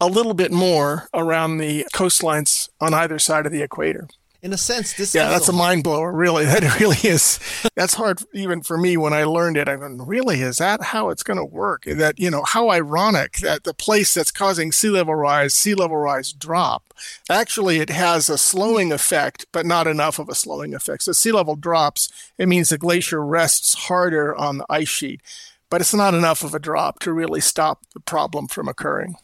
a 0.00 0.08
little 0.08 0.34
bit 0.34 0.50
more 0.50 1.08
around 1.14 1.58
the 1.58 1.86
coastlines 1.94 2.68
on 2.80 2.92
either 2.92 3.20
side 3.20 3.46
of 3.46 3.52
the 3.52 3.62
equator 3.62 4.08
in 4.42 4.52
a 4.54 4.56
sense, 4.56 4.94
this 4.94 5.14
yeah, 5.14 5.28
that's 5.28 5.48
a, 5.48 5.52
a 5.52 5.54
mind 5.54 5.84
blower. 5.84 6.12
Really, 6.12 6.44
that 6.46 6.80
really 6.80 6.96
is. 6.96 7.38
That's 7.76 7.94
hard 7.94 8.22
even 8.32 8.62
for 8.62 8.78
me 8.78 8.96
when 8.96 9.12
I 9.12 9.24
learned 9.24 9.56
it. 9.56 9.68
I 9.68 9.76
mean, 9.76 9.98
really, 9.98 10.40
is 10.40 10.58
that 10.58 10.82
how 10.82 11.10
it's 11.10 11.22
going 11.22 11.36
to 11.36 11.44
work? 11.44 11.84
That 11.84 12.18
you 12.18 12.30
know, 12.30 12.42
how 12.44 12.70
ironic 12.70 13.38
that 13.38 13.64
the 13.64 13.74
place 13.74 14.14
that's 14.14 14.30
causing 14.30 14.72
sea 14.72 14.90
level 14.90 15.14
rise, 15.14 15.54
sea 15.54 15.74
level 15.74 15.96
rise 15.96 16.32
drop, 16.32 16.94
actually 17.28 17.78
it 17.78 17.90
has 17.90 18.30
a 18.30 18.38
slowing 18.38 18.92
effect, 18.92 19.46
but 19.52 19.66
not 19.66 19.86
enough 19.86 20.18
of 20.18 20.28
a 20.28 20.34
slowing 20.34 20.74
effect. 20.74 21.02
So 21.02 21.12
sea 21.12 21.32
level 21.32 21.56
drops, 21.56 22.08
it 22.38 22.48
means 22.48 22.70
the 22.70 22.78
glacier 22.78 23.24
rests 23.24 23.74
harder 23.74 24.34
on 24.34 24.58
the 24.58 24.66
ice 24.70 24.88
sheet, 24.88 25.20
but 25.68 25.80
it's 25.80 25.94
not 25.94 26.14
enough 26.14 26.42
of 26.42 26.54
a 26.54 26.58
drop 26.58 26.98
to 27.00 27.12
really 27.12 27.40
stop 27.40 27.80
the 27.92 28.00
problem 28.00 28.48
from 28.48 28.68
occurring 28.68 29.16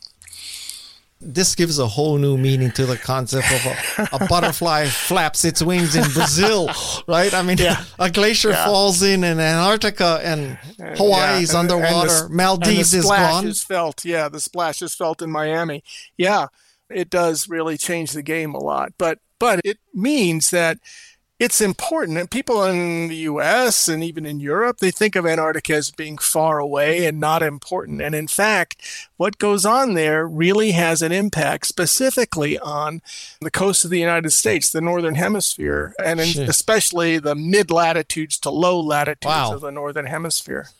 this 1.20 1.54
gives 1.54 1.78
a 1.78 1.87
whole 1.87 2.18
new 2.18 2.37
meaning 2.37 2.70
to 2.73 2.85
the 2.85 2.96
concept 2.96 3.50
of 3.50 3.66
a, 3.66 4.25
a 4.25 4.26
butterfly 4.26 4.87
flaps 4.90 5.44
its 5.44 5.62
wings 5.62 5.96
in 5.96 6.04
Brazil, 6.12 6.68
right? 7.08 7.32
I 7.32 7.42
mean, 7.42 7.58
yeah. 7.58 7.85
a 7.99 8.11
glacier 8.11 8.50
yeah. 8.50 8.66
falls 8.66 9.02
in 9.02 9.25
in 9.25 9.40
Antarctica 9.40 10.20
and 10.23 10.58
Hawaii's 10.96 11.52
yeah. 11.52 11.58
underwater. 11.58 12.25
And 12.25 12.30
the, 12.30 12.35
Maldives 12.35 12.92
and 12.92 13.04
is 13.04 13.08
gone. 13.08 13.46
Is 13.46 13.64
felt, 13.64 14.04
yeah. 14.04 14.28
The 14.28 14.40
splash 14.40 14.82
is 14.82 14.94
felt 14.94 15.23
in 15.23 15.30
Miami. 15.30 15.82
Yeah, 16.18 16.49
it 16.90 17.08
does 17.08 17.49
really 17.49 17.78
change 17.78 18.12
the 18.12 18.23
game 18.23 18.54
a 18.54 18.62
lot, 18.62 18.92
but 18.99 19.18
but 19.38 19.61
it 19.64 19.78
means 19.94 20.50
that 20.50 20.78
it's 21.38 21.61
important. 21.61 22.16
And 22.16 22.31
people 22.31 22.64
in 22.64 23.09
the 23.09 23.16
US 23.16 23.88
and 23.88 24.02
even 24.02 24.25
in 24.25 24.40
Europe, 24.40 24.78
they 24.78 24.90
think 24.90 25.16
of 25.16 25.26
Antarctica 25.26 25.75
as 25.75 25.90
being 25.90 26.16
far 26.16 26.59
away 26.59 27.05
and 27.07 27.21
not 27.21 27.43
important. 27.43 28.00
And 28.00 28.14
in 28.14 28.26
fact, 28.26 29.09
what 29.16 29.38
goes 29.38 29.66
on 29.66 29.95
there 29.95 30.26
really 30.26 30.73
has 30.73 31.02
an 31.02 31.12
impact 31.12 31.66
specifically 31.66 32.59
on 32.59 33.02
the 33.40 33.50
coast 33.50 33.85
of 33.85 33.90
the 33.90 34.00
United 34.00 34.31
States, 34.31 34.71
the 34.71 34.81
northern 34.81 35.16
hemisphere, 35.16 35.95
and 36.02 36.21
especially 36.21 37.19
the 37.19 37.35
mid 37.35 37.71
latitudes 37.71 38.38
to 38.40 38.50
low 38.50 38.81
latitudes 38.81 39.26
wow. 39.26 39.55
of 39.55 39.61
the 39.61 39.71
northern 39.71 40.07
hemisphere. 40.07 40.71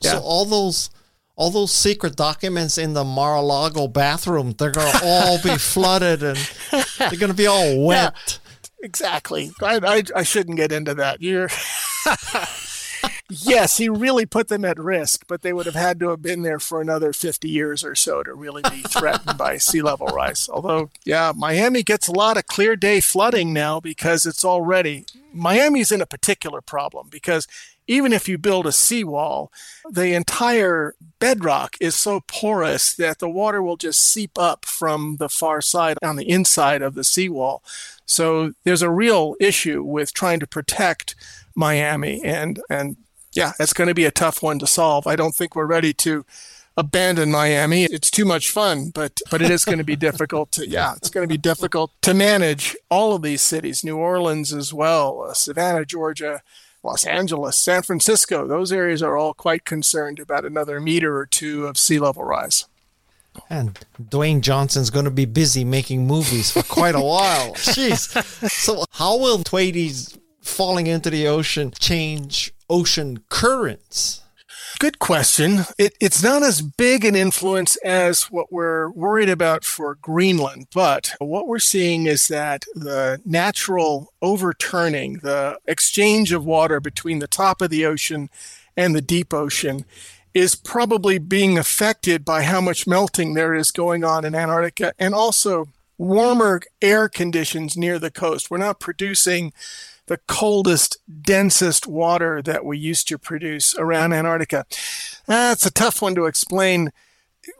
Yeah. 0.00 0.12
So 0.12 0.20
all 0.20 0.44
those 0.44 0.90
all 1.36 1.50
those 1.50 1.72
secret 1.72 2.16
documents 2.16 2.76
in 2.76 2.92
the 2.92 3.02
Mar-a-Lago 3.02 3.88
bathroom, 3.88 4.52
they're 4.58 4.70
going 4.70 4.92
to 4.92 5.00
all 5.02 5.40
be 5.42 5.56
flooded 5.58 6.22
and 6.22 6.36
they're 6.98 7.18
going 7.18 7.30
to 7.30 7.34
be 7.34 7.46
all 7.46 7.82
wet. 7.82 8.12
Yeah. 8.14 8.49
Exactly. 8.82 9.52
I, 9.62 9.80
I, 9.82 10.02
I 10.16 10.22
shouldn't 10.22 10.56
get 10.56 10.72
into 10.72 10.94
that. 10.94 11.20
You're. 11.20 11.48
yes, 13.28 13.78
he 13.78 13.88
really 13.88 14.26
put 14.26 14.48
them 14.48 14.64
at 14.64 14.78
risk, 14.78 15.24
but 15.26 15.42
they 15.42 15.52
would 15.52 15.66
have 15.66 15.74
had 15.74 16.00
to 16.00 16.10
have 16.10 16.22
been 16.22 16.42
there 16.42 16.58
for 16.58 16.80
another 16.80 17.12
50 17.12 17.48
years 17.48 17.84
or 17.84 17.94
so 17.94 18.22
to 18.22 18.34
really 18.34 18.62
be 18.62 18.82
threatened 18.82 19.38
by 19.38 19.56
sea 19.56 19.82
level 19.82 20.06
rise. 20.08 20.48
Although, 20.52 20.90
yeah, 21.04 21.32
Miami 21.34 21.82
gets 21.82 22.08
a 22.08 22.12
lot 22.12 22.36
of 22.36 22.46
clear 22.46 22.76
day 22.76 23.00
flooding 23.00 23.52
now 23.52 23.80
because 23.80 24.26
it's 24.26 24.44
already. 24.44 25.04
Miami's 25.32 25.92
in 25.92 26.00
a 26.00 26.06
particular 26.06 26.60
problem 26.60 27.08
because 27.10 27.46
even 27.90 28.12
if 28.12 28.28
you 28.28 28.38
build 28.38 28.68
a 28.68 28.72
seawall, 28.72 29.50
the 29.90 30.14
entire 30.14 30.94
bedrock 31.18 31.76
is 31.80 31.96
so 31.96 32.20
porous 32.28 32.94
that 32.94 33.18
the 33.18 33.28
water 33.28 33.60
will 33.60 33.76
just 33.76 34.00
seep 34.00 34.38
up 34.38 34.64
from 34.64 35.16
the 35.16 35.28
far 35.28 35.60
side 35.60 35.98
on 36.00 36.14
the 36.14 36.28
inside 36.28 36.82
of 36.82 36.94
the 36.94 37.02
seawall. 37.02 37.64
So 38.06 38.52
there's 38.62 38.82
a 38.82 38.90
real 38.90 39.34
issue 39.40 39.82
with 39.82 40.14
trying 40.14 40.38
to 40.38 40.46
protect 40.46 41.16
Miami, 41.54 42.22
and 42.24 42.60
and 42.68 42.96
yeah, 43.32 43.52
it's 43.60 43.72
going 43.72 43.88
to 43.88 43.94
be 43.94 44.04
a 44.04 44.10
tough 44.10 44.42
one 44.42 44.58
to 44.58 44.66
solve. 44.66 45.06
I 45.06 45.16
don't 45.16 45.34
think 45.34 45.54
we're 45.54 45.66
ready 45.66 45.92
to 45.94 46.24
abandon 46.76 47.30
Miami. 47.30 47.84
It's 47.84 48.10
too 48.10 48.24
much 48.24 48.50
fun, 48.50 48.90
but 48.90 49.20
but 49.30 49.42
it 49.42 49.50
is 49.50 49.64
going 49.64 49.78
to 49.78 49.84
be 49.84 49.96
difficult 49.96 50.52
to 50.52 50.68
yeah, 50.68 50.94
it's 50.96 51.10
going 51.10 51.26
to 51.26 51.32
be 51.32 51.38
difficult 51.38 51.92
to 52.02 52.14
manage 52.14 52.76
all 52.90 53.14
of 53.14 53.22
these 53.22 53.42
cities, 53.42 53.84
New 53.84 53.96
Orleans 53.96 54.52
as 54.52 54.72
well, 54.72 55.26
uh, 55.28 55.34
Savannah, 55.34 55.84
Georgia. 55.84 56.42
Los 56.82 57.04
Angeles, 57.04 57.60
San 57.60 57.82
Francisco, 57.82 58.46
those 58.46 58.72
areas 58.72 59.02
are 59.02 59.14
all 59.14 59.34
quite 59.34 59.66
concerned 59.66 60.18
about 60.18 60.46
another 60.46 60.80
meter 60.80 61.14
or 61.14 61.26
two 61.26 61.66
of 61.66 61.76
sea 61.76 61.98
level 61.98 62.24
rise. 62.24 62.64
And 63.48 63.78
Dwayne 64.02 64.40
Johnson's 64.40 64.90
going 64.90 65.04
to 65.04 65.10
be 65.10 65.24
busy 65.24 65.64
making 65.64 66.06
movies 66.06 66.50
for 66.50 66.62
quite 66.62 66.94
a 66.94 67.00
while. 67.00 67.52
Jeez. 67.54 68.10
So, 68.50 68.84
how 68.92 69.18
will 69.18 69.38
Thwaites 69.38 70.18
falling 70.40 70.86
into 70.86 71.10
the 71.10 71.26
ocean 71.26 71.72
change 71.78 72.52
ocean 72.68 73.24
currents? 73.28 74.22
Good 74.78 74.98
question. 74.98 75.66
It, 75.76 75.94
it's 76.00 76.22
not 76.22 76.42
as 76.42 76.62
big 76.62 77.04
an 77.04 77.14
influence 77.14 77.76
as 77.84 78.30
what 78.30 78.50
we're 78.50 78.90
worried 78.90 79.28
about 79.28 79.64
for 79.64 79.96
Greenland, 79.96 80.68
but 80.72 81.12
what 81.18 81.46
we're 81.46 81.58
seeing 81.58 82.06
is 82.06 82.28
that 82.28 82.64
the 82.74 83.20
natural 83.26 84.12
overturning, 84.22 85.18
the 85.22 85.58
exchange 85.66 86.32
of 86.32 86.46
water 86.46 86.80
between 86.80 87.18
the 87.18 87.26
top 87.26 87.60
of 87.60 87.68
the 87.68 87.84
ocean 87.84 88.30
and 88.76 88.94
the 88.94 89.02
deep 89.02 89.34
ocean, 89.34 89.84
is 90.32 90.54
probably 90.54 91.18
being 91.18 91.58
affected 91.58 92.24
by 92.24 92.42
how 92.42 92.60
much 92.60 92.86
melting 92.86 93.34
there 93.34 93.54
is 93.54 93.70
going 93.70 94.04
on 94.04 94.24
in 94.24 94.34
Antarctica 94.34 94.94
and 94.98 95.14
also 95.14 95.66
warmer 95.98 96.60
air 96.80 97.08
conditions 97.08 97.76
near 97.76 97.98
the 97.98 98.10
coast. 98.10 98.50
We're 98.50 98.56
not 98.56 98.80
producing 98.80 99.52
the 100.10 100.18
coldest, 100.26 100.98
densest 101.22 101.86
water 101.86 102.42
that 102.42 102.64
we 102.64 102.76
used 102.76 103.06
to 103.06 103.16
produce 103.16 103.76
around 103.76 104.12
Antarctica. 104.12 104.66
That's 105.26 105.64
a 105.64 105.70
tough 105.70 106.02
one 106.02 106.16
to 106.16 106.26
explain. 106.26 106.90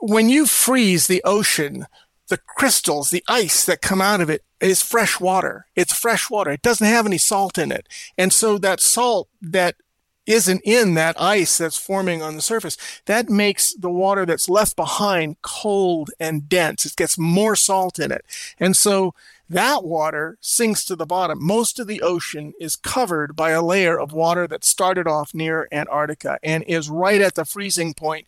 When 0.01 0.29
you 0.29 0.47
freeze 0.47 1.07
the 1.07 1.23
ocean, 1.25 1.87
the 2.27 2.39
crystals, 2.39 3.11
the 3.11 3.23
ice 3.29 3.65
that 3.67 3.83
come 3.83 4.01
out 4.01 4.21
of 4.21 4.29
it 4.29 4.43
is 4.61 4.83
fresh 4.83 5.21
water. 5.21 5.67
It's 5.77 5.93
fresh 5.93 6.29
water. 6.29 6.51
It 6.51 6.63
doesn't 6.63 6.85
have 6.85 7.07
any 7.07 7.19
salt 7.19 7.57
in 7.57 7.71
it. 7.71 7.87
And 8.19 8.33
so 8.33 8.59
that 8.59 8.81
salt 8.81 9.29
that 9.41 9.77
isn't 10.27 10.63
in 10.65 10.95
that 10.95 11.21
ice 11.21 11.57
that's 11.57 11.79
forming 11.79 12.21
on 12.21 12.35
the 12.35 12.43
surface. 12.43 12.77
That 13.07 13.31
makes 13.31 13.75
the 13.75 13.91
water 13.91 14.27
that's 14.27 14.49
left 14.49 14.75
behind 14.75 15.41
cold 15.43 16.11
and 16.19 16.49
dense. 16.49 16.85
It 16.85 16.97
gets 16.97 17.17
more 17.17 17.55
salt 17.55 18.01
in 18.01 18.11
it. 18.11 18.25
And 18.59 18.75
so 18.77 19.15
that 19.51 19.85
water 19.85 20.39
sinks 20.41 20.85
to 20.85 20.95
the 20.95 21.05
bottom. 21.05 21.45
Most 21.45 21.81
of 21.81 21.89
the 21.89 22.03
ocean 22.03 22.53
is 22.61 22.77
covered 22.77 23.35
by 23.35 23.51
a 23.51 23.63
layer 23.63 23.99
of 23.99 24.13
water 24.13 24.47
that 24.47 24.65
started 24.65 25.09
off 25.09 25.35
near 25.35 25.67
Antarctica 25.73 26.39
and 26.43 26.63
is 26.69 26.89
right 26.89 27.21
at 27.21 27.35
the 27.35 27.45
freezing 27.45 27.93
point. 27.93 28.27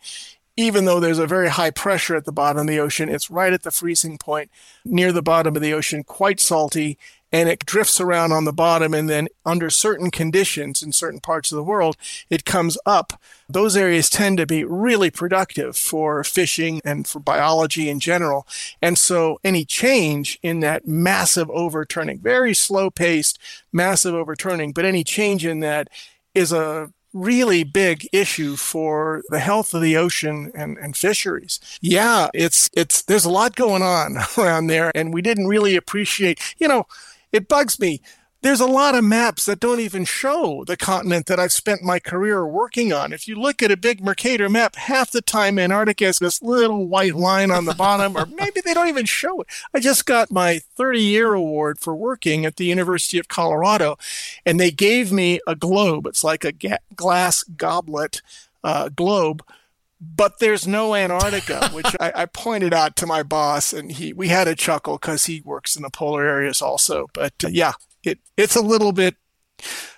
Even 0.57 0.85
though 0.85 1.01
there's 1.01 1.21
a 1.21 1.27
very 1.27 1.49
high 1.49 1.71
pressure 1.71 2.17
at 2.17 2.25
the 2.25 2.33
bottom 2.33 2.63
of 2.63 2.67
the 2.67 2.81
ocean, 2.81 3.09
it's 3.09 3.31
right 3.31 3.53
at 3.53 3.63
the 3.63 3.71
freezing 3.71 4.19
point 4.19 4.51
near 4.85 5.13
the 5.13 5.23
bottom 5.23 5.57
of 5.57 5.63
the 5.63 5.73
ocean, 5.73 6.05
quite 6.05 6.41
salty, 6.41 6.99
and 7.33 7.49
it 7.49 7.65
drifts 7.65 8.01
around 8.01 8.33
on 8.33 8.45
the 8.45 8.53
bottom 8.53 8.93
and 8.93 9.09
then 9.09 9.29
under 9.45 9.71
certain 9.71 10.11
conditions 10.11 10.83
in 10.83 10.93
certain 10.93 11.21
parts 11.21 11.51
of 11.51 11.57
the 11.57 11.63
world 11.65 11.97
it 12.31 12.45
comes 12.45 12.77
up 12.85 13.15
those 13.49 13.77
areas 13.77 14.09
tend 14.09 14.39
to 14.39 14.47
be 14.47 14.65
really 14.65 15.11
productive 15.11 15.77
for 15.77 16.23
fishing 16.23 16.81
and 16.85 17.07
for 17.07 17.19
biology 17.19 17.89
in 17.89 17.99
general 17.99 18.47
and 18.81 18.99
so 18.99 19.39
any 19.43 19.65
change 19.65 20.39
in 20.43 20.61
that 20.61 20.87
massive 20.87 21.51
overturning 21.51 22.19
very 22.19 22.55
slow 22.55 22.91
paced 22.91 23.39
massive 23.73 24.15
overturning 24.15 24.73
but 24.73 24.85
any 24.85 25.03
change 25.03 25.45
in 25.47 25.61
that 25.61 25.89
is 26.35 26.53
a 26.53 26.91
really 27.13 27.63
big 27.63 28.09
issue 28.13 28.57
for 28.57 29.23
the 29.29 29.39
health 29.39 29.75
of 29.75 29.83
the 29.83 29.97
ocean 29.97 30.51
and, 30.55 30.79
and 30.79 30.97
fisheries. 30.97 31.61
Yeah, 31.81 32.29
it's 32.33 32.71
it's 32.73 33.03
there's 33.03 33.25
a 33.25 33.31
lot 33.31 33.55
going 33.55 33.83
on 33.83 34.17
around 34.39 34.69
there 34.69 34.91
and 34.95 35.13
we 35.13 35.23
didn't 35.23 35.47
really 35.47 35.77
appreciate, 35.77 36.41
you 36.59 36.69
know, 36.69 36.87
it 37.33 37.49
bugs 37.49 37.79
me 37.81 38.01
there's 38.43 38.61
a 38.61 38.67
lot 38.67 38.97
of 38.97 39.05
maps 39.05 39.47
that 39.47 39.61
don't 39.61 39.79
even 39.79 40.05
show 40.05 40.65
the 40.67 40.77
continent 40.77 41.27
that 41.27 41.39
I've 41.39 41.53
spent 41.53 41.83
my 41.83 42.01
career 42.01 42.45
working 42.45 42.93
on. 42.93 43.13
If 43.13 43.29
you 43.29 43.37
look 43.37 43.63
at 43.63 43.71
a 43.71 43.77
big 43.77 44.03
Mercator 44.03 44.49
map, 44.49 44.75
half 44.75 45.13
the 45.13 45.23
time 45.23 45.61
Antarctica 45.61 46.07
has 46.07 46.19
this 46.19 46.43
little 46.43 46.89
white 46.89 47.15
line 47.15 47.53
on 47.53 47.67
the 47.67 47.75
bottom, 47.75 48.17
or 48.17 48.27
maybe 48.27 48.61
they 48.61 48.75
don't 48.75 48.89
even 48.89 49.07
show 49.07 49.41
it. 49.41 49.47
I 49.73 49.79
just 49.79 50.07
got 50.07 50.33
my 50.33 50.61
30 50.75 51.01
year 51.01 51.35
award 51.35 51.79
for 51.79 51.95
working 51.95 52.45
at 52.45 52.57
the 52.57 52.65
University 52.65 53.19
of 53.19 53.29
Colorado, 53.29 53.97
and 54.45 54.59
they 54.59 54.73
gave 54.73 55.13
me 55.13 55.41
a 55.47 55.55
globe. 55.55 56.07
It's 56.07 56.25
like 56.25 56.45
a 56.45 56.53
ga- 56.53 56.79
glass 56.97 57.45
goblet 57.45 58.23
uh, 58.65 58.89
globe 58.89 59.45
but 60.03 60.41
there's 60.41 60.67
no 60.67 60.95
Antarctica, 60.95 61.69
which 61.73 61.95
I, 62.01 62.13
I, 62.15 62.27
pointed 62.27 62.75
out 62.75 62.97
to 62.97 63.07
my 63.07 63.23
boss, 63.23 63.73
and 63.73 63.93
he 63.93 64.13
we 64.13 64.29
had 64.29 64.49
a 64.49 64.57
chuckle 64.57 64.99
because 64.99 65.27
he 65.27 65.41
works 65.45 65.77
in 65.77 65.83
the 65.83 65.91
polar 65.91 66.25
areas 66.25 66.61
also. 66.61 67.07
But 67.15 67.35
uh, 67.45 67.49
yeah, 67.49 67.75
it 68.03 68.19
it's 68.37 68.57
a 68.57 68.63
little 68.63 68.93
bit 68.93 69.17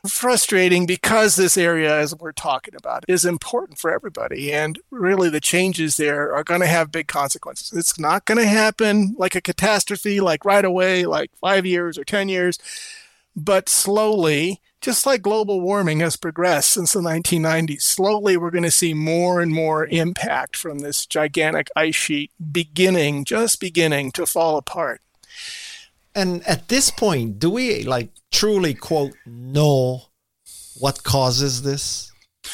frustrating 0.07 0.85
because 0.85 1.37
this 1.37 1.57
area, 1.57 1.99
as 1.99 2.15
we're 2.15 2.33
talking 2.33 2.75
about, 2.77 3.05
is 3.09 3.25
important 3.25 3.79
for 3.79 3.91
everybody. 3.91 4.53
And 4.53 4.79
really, 4.91 5.31
the 5.31 5.41
changes 5.41 5.97
there 5.97 6.35
are 6.35 6.45
going 6.45 6.61
to 6.61 6.67
have 6.67 6.93
big 6.93 7.09
consequences. 7.09 7.73
It's 7.73 7.99
not 7.99 8.27
going 8.27 8.39
to 8.39 8.47
happen 8.47 9.15
like 9.19 9.35
a 9.35 9.41
catastrophe, 9.41 10.21
like 10.21 10.45
right 10.45 10.65
away, 10.65 11.07
like 11.07 11.31
five 11.41 11.65
years 11.65 11.97
or 11.97 12.05
10 12.05 12.29
years, 12.29 12.59
but 13.35 13.71
slowly, 13.71 14.61
just 14.85 15.07
like 15.07 15.23
global 15.23 15.63
warming 15.63 16.01
has 16.01 16.15
progressed 16.15 16.73
since 16.73 16.93
the 16.93 17.01
1990s, 17.01 17.81
slowly 17.81 18.37
we're 18.37 18.51
going 18.51 18.65
to 18.65 18.71
see 18.71 18.93
more 18.93 19.41
and 19.41 19.51
more 19.51 19.87
impact 19.87 20.57
from 20.57 20.81
this 20.81 21.07
gigantic 21.07 21.71
ice 21.75 21.95
sheet 21.95 22.31
beginning, 22.53 23.25
just 23.25 23.61
beginning 23.61 24.13
to 24.13 24.27
fall 24.27 24.59
apart. 24.59 25.01
And 26.15 26.47
at 26.47 26.69
this 26.69 26.91
point, 26.91 27.39
do 27.39 27.49
we 27.49 27.83
like 27.85 28.11
truly 28.31 28.75
quote 28.75 29.15
know 29.25 30.03
what 30.79 31.03
causes 31.03 31.63
this? 31.63 32.13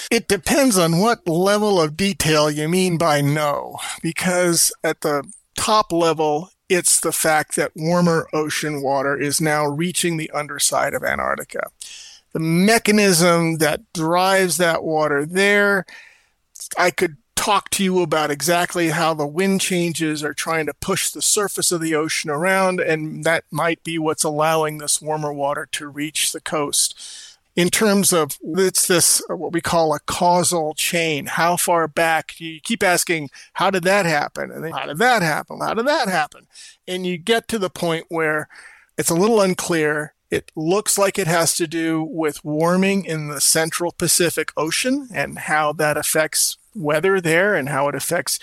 It 0.08 0.28
depends 0.28 0.78
on 0.78 1.00
what 1.00 1.26
level 1.26 1.80
of 1.80 1.96
detail 1.96 2.48
you 2.48 2.68
mean 2.68 2.96
by 2.96 3.22
no, 3.22 3.80
because 4.04 4.72
at 4.84 5.00
the 5.00 5.24
top 5.56 5.90
level, 5.90 6.50
it's 6.68 7.00
the 7.00 7.10
fact 7.10 7.56
that 7.56 7.72
warmer 7.74 8.28
ocean 8.32 8.82
water 8.82 9.16
is 9.16 9.40
now 9.40 9.66
reaching 9.66 10.16
the 10.16 10.30
underside 10.30 10.94
of 10.94 11.02
Antarctica. 11.02 11.70
The 12.32 12.40
mechanism 12.40 13.58
that 13.58 13.92
drives 13.92 14.56
that 14.58 14.84
water 14.84 15.26
there, 15.26 15.84
I 16.78 16.90
could 16.90 17.16
talk 17.34 17.70
to 17.70 17.82
you 17.82 18.02
about 18.02 18.30
exactly 18.30 18.90
how 18.90 19.14
the 19.14 19.26
wind 19.26 19.62
changes 19.62 20.22
are 20.22 20.34
trying 20.34 20.66
to 20.66 20.74
push 20.74 21.10
the 21.10 21.22
surface 21.22 21.72
of 21.72 21.80
the 21.80 21.94
ocean 21.94 22.30
around, 22.30 22.80
and 22.80 23.24
that 23.24 23.44
might 23.50 23.82
be 23.82 23.98
what's 23.98 24.24
allowing 24.24 24.78
this 24.78 25.00
warmer 25.00 25.32
water 25.32 25.66
to 25.72 25.88
reach 25.88 26.32
the 26.32 26.40
coast. 26.40 27.38
In 27.56 27.68
terms 27.68 28.12
of 28.12 28.38
it's 28.42 28.86
this 28.86 29.22
what 29.28 29.52
we 29.52 29.60
call 29.60 29.92
a 29.92 30.00
causal 30.00 30.74
chain. 30.74 31.26
How 31.26 31.56
far 31.56 31.88
back? 31.88 32.38
You 32.40 32.60
keep 32.60 32.82
asking, 32.82 33.30
how 33.54 33.70
did 33.70 33.82
that 33.84 34.06
happen? 34.06 34.52
And 34.52 34.62
then, 34.62 34.72
how 34.72 34.86
did 34.86 34.98
that 34.98 35.22
happen? 35.22 35.60
How 35.60 35.74
did 35.74 35.86
that 35.86 36.08
happen? 36.08 36.46
And 36.86 37.04
you 37.06 37.18
get 37.18 37.48
to 37.48 37.58
the 37.58 37.70
point 37.70 38.06
where 38.08 38.48
it's 38.96 39.10
a 39.10 39.14
little 39.14 39.40
unclear. 39.40 40.14
It 40.30 40.52
looks 40.54 40.96
like 40.96 41.18
it 41.18 41.26
has 41.26 41.56
to 41.56 41.66
do 41.66 42.02
with 42.02 42.44
warming 42.44 43.04
in 43.04 43.28
the 43.28 43.40
central 43.40 43.92
Pacific 43.92 44.52
Ocean 44.56 45.08
and 45.12 45.38
how 45.38 45.72
that 45.74 45.96
affects 45.96 46.56
weather 46.74 47.20
there 47.20 47.54
and 47.54 47.68
how 47.68 47.88
it 47.88 47.96
affects 47.96 48.38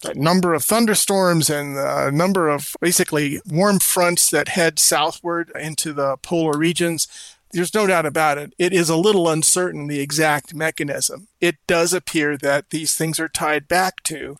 the 0.00 0.14
number 0.14 0.54
of 0.54 0.64
thunderstorms 0.64 1.50
and 1.50 1.76
the 1.76 2.10
number 2.10 2.48
of 2.48 2.74
basically 2.80 3.40
warm 3.46 3.78
fronts 3.78 4.30
that 4.30 4.48
head 4.48 4.78
southward 4.78 5.52
into 5.58 5.92
the 5.92 6.16
polar 6.18 6.56
regions. 6.58 7.06
There's 7.52 7.74
no 7.74 7.86
doubt 7.86 8.06
about 8.06 8.38
it. 8.38 8.54
It 8.58 8.72
is 8.72 8.88
a 8.88 8.96
little 8.96 9.28
uncertain 9.28 9.86
the 9.86 10.00
exact 10.00 10.54
mechanism. 10.54 11.28
It 11.40 11.56
does 11.66 11.92
appear 11.92 12.36
that 12.38 12.70
these 12.70 12.94
things 12.94 13.20
are 13.20 13.28
tied 13.28 13.68
back 13.68 14.02
to 14.04 14.38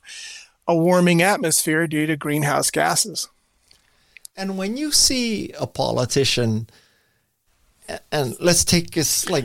a 0.66 0.74
warming 0.74 1.22
atmosphere 1.22 1.86
due 1.86 2.06
to 2.06 2.16
greenhouse 2.16 2.70
gases. 2.70 3.28
And 4.36 4.58
when 4.58 4.76
you 4.76 4.90
see 4.90 5.52
a 5.52 5.66
politician, 5.66 6.68
and 8.10 8.36
let's 8.40 8.64
take 8.64 8.90
this 8.90 9.28
like 9.28 9.44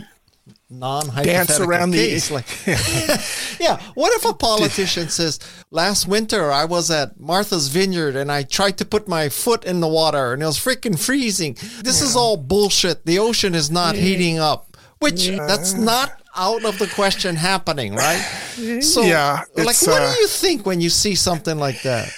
non 0.69 1.07
dance 1.23 1.59
around 1.59 1.93
case. 1.93 2.27
the 2.27 2.33
like 2.35 2.47
yeah 3.59 3.81
what 3.95 4.13
if 4.17 4.29
a 4.29 4.33
politician 4.33 5.09
says 5.09 5.39
last 5.71 6.07
winter 6.07 6.51
i 6.51 6.63
was 6.63 6.91
at 6.91 7.19
martha's 7.19 7.69
vineyard 7.69 8.15
and 8.15 8.31
i 8.31 8.43
tried 8.43 8.77
to 8.77 8.85
put 8.85 9.07
my 9.07 9.29
foot 9.29 9.65
in 9.65 9.79
the 9.79 9.87
water 9.87 10.31
and 10.31 10.43
it 10.43 10.45
was 10.45 10.59
freaking 10.59 10.97
freezing 10.97 11.53
this 11.83 12.01
yeah. 12.01 12.07
is 12.07 12.15
all 12.15 12.37
bullshit 12.37 13.03
the 13.05 13.17
ocean 13.17 13.55
is 13.55 13.71
not 13.71 13.95
yeah. 13.95 14.01
heating 14.01 14.37
up 14.37 14.77
which 14.99 15.27
yeah. 15.27 15.43
that's 15.47 15.73
not 15.73 16.21
out 16.35 16.63
of 16.63 16.77
the 16.77 16.87
question 16.87 17.35
happening 17.35 17.95
right 17.95 18.21
so 18.81 19.01
yeah 19.01 19.41
like 19.55 19.81
what 19.81 20.01
uh, 20.01 20.13
do 20.13 20.19
you 20.19 20.27
think 20.27 20.67
when 20.67 20.79
you 20.79 20.89
see 20.89 21.15
something 21.15 21.57
like 21.57 21.81
that 21.81 22.11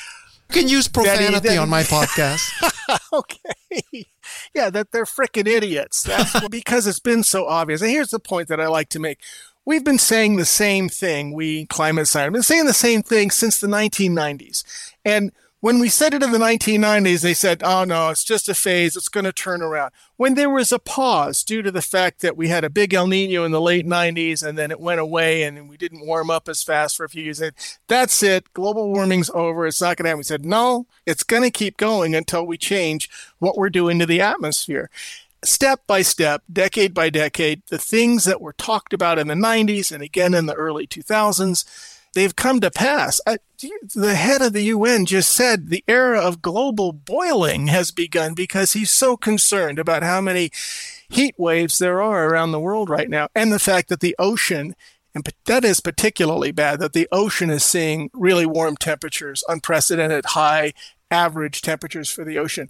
can 0.52 0.68
use 0.68 0.88
profanity 0.88 1.58
on 1.58 1.70
my 1.70 1.84
podcast 1.96 2.52
okay 3.14 4.06
yeah, 4.54 4.70
that 4.70 4.92
they're 4.92 5.06
freaking 5.06 5.48
idiots. 5.48 6.04
That's 6.04 6.48
because 6.50 6.88
it's 6.88 7.00
been 7.00 7.24
so 7.24 7.48
obvious. 7.48 7.82
And 7.82 7.90
here's 7.90 8.10
the 8.10 8.20
point 8.20 8.48
that 8.50 8.60
I 8.60 8.68
like 8.68 8.90
to 8.90 9.00
make. 9.00 9.20
We've 9.66 9.84
been 9.84 10.00
saying 10.00 10.38
the 10.38 10.46
same 10.46 10.90
thing. 10.90 11.34
We 11.34 11.66
climate 11.68 12.08
scientists 12.08 12.26
have 12.26 12.34
been 12.34 12.44
saying 12.44 12.66
the 12.66 12.74
same 12.74 13.04
thing 13.04 13.32
since 13.32 13.60
the 13.60 13.68
1990s. 13.68 14.64
And 15.06 15.32
when 15.62 15.78
we 15.78 15.90
said 15.90 16.16
it 16.16 16.24
in 16.24 16.32
the 16.32 16.40
1990s, 16.40 17.22
they 17.22 17.36
said, 17.36 17.62
oh 17.64 17.84
no, 17.84 18.10
it's 18.10 18.24
just 18.24 18.50
a 18.50 18.56
phase. 18.56 18.96
It's 18.96 19.08
going 19.08 19.26
to 19.26 19.32
turn 19.32 19.62
around. 19.62 19.92
When 20.18 20.34
there 20.34 20.50
was 20.50 20.72
a 20.72 20.80
pause 20.80 21.44
due 21.44 21.62
to 21.62 21.72
the 21.72 21.84
fact 21.84 22.22
that 22.22 22.36
we 22.36 22.48
had 22.48 22.64
a 22.64 22.70
big 22.70 22.96
El 22.96 23.06
Nino 23.06 23.44
in 23.44 23.52
the 23.52 23.62
late 23.62 23.86
90s 23.86 24.46
and 24.46 24.58
then 24.58 24.72
it 24.72 24.80
went 24.80 25.00
away 25.00 25.44
and 25.44 25.70
we 25.70 25.78
didn't 25.78 26.06
warm 26.06 26.32
up 26.32 26.50
as 26.50 26.64
fast 26.64 26.98
for 26.98 27.04
a 27.04 27.10
few 27.10 27.24
years, 27.24 27.42
that's 27.88 28.24
it. 28.24 28.52
Global 28.54 28.92
warming's 28.92 29.30
over. 29.30 29.68
It's 29.68 29.82
not 29.82 29.98
going 29.98 30.06
to 30.06 30.10
happen. 30.10 30.18
We 30.18 30.24
said, 30.24 30.46
no, 30.46 30.88
it's 31.06 31.24
going 31.24 31.44
to 31.44 31.52
keep 31.52 31.78
going 31.78 32.16
until 32.16 32.46
we 32.46 32.58
change 32.58 33.08
what 33.38 33.56
we're 33.56 33.70
doing 33.70 34.00
to 34.00 34.06
the 34.06 34.20
atmosphere 34.20 34.90
step 35.44 35.82
by 35.88 36.04
step, 36.04 36.44
decade 36.54 36.94
by 36.94 37.10
decade, 37.10 37.64
the 37.70 37.78
things 37.80 38.26
that 38.26 38.40
were 38.40 38.54
talked 38.54 38.94
about 38.94 39.18
in 39.18 39.28
the 39.28 39.34
90s 39.34 39.92
and 39.92 40.04
again 40.04 40.36
in 40.36 40.46
the 40.46 40.54
early 40.54 40.86
2000s 40.86 41.66
they've 42.14 42.36
come 42.36 42.60
to 42.60 42.72
pass. 42.72 43.22
I, 43.26 43.38
the 43.96 44.16
head 44.16 44.42
of 44.42 44.54
the 44.54 44.64
UN 44.64 45.06
just 45.06 45.32
said 45.32 45.70
the 45.70 45.84
era 45.88 46.20
of 46.20 46.42
global 46.42 46.92
boiling 46.92 47.68
has 47.68 47.92
begun 47.92 48.34
because 48.34 48.74
he's 48.74 48.92
so 48.92 49.16
concerned 49.16 49.80
about 49.80 50.04
how 50.04 50.22
many 50.22 50.52
heat 51.10 51.36
waves 51.38 51.78
there 51.78 52.02
are 52.02 52.28
around 52.28 52.52
the 52.52 52.60
world 52.60 52.90
right 52.90 53.10
now 53.10 53.28
and 53.36 53.52
the 53.52 53.60
fact 53.60 53.90
that 53.90 54.00
the 54.00 54.16
ocean 54.18 54.76
and 55.14 55.28
that 55.46 55.66
is 55.66 55.82
particularly 55.82 56.52
bad 56.52 56.80
that 56.80 56.94
the 56.94 57.08
ocean 57.12 57.50
is 57.50 57.66
seeing 57.66 58.10
really 58.14 58.46
warm 58.46 58.78
temperatures, 58.78 59.44
unprecedented 59.48 60.26
high 60.28 60.74
average 61.10 61.62
temperatures 61.62 62.10
for 62.10 62.24
the 62.24 62.38
ocean. 62.38 62.70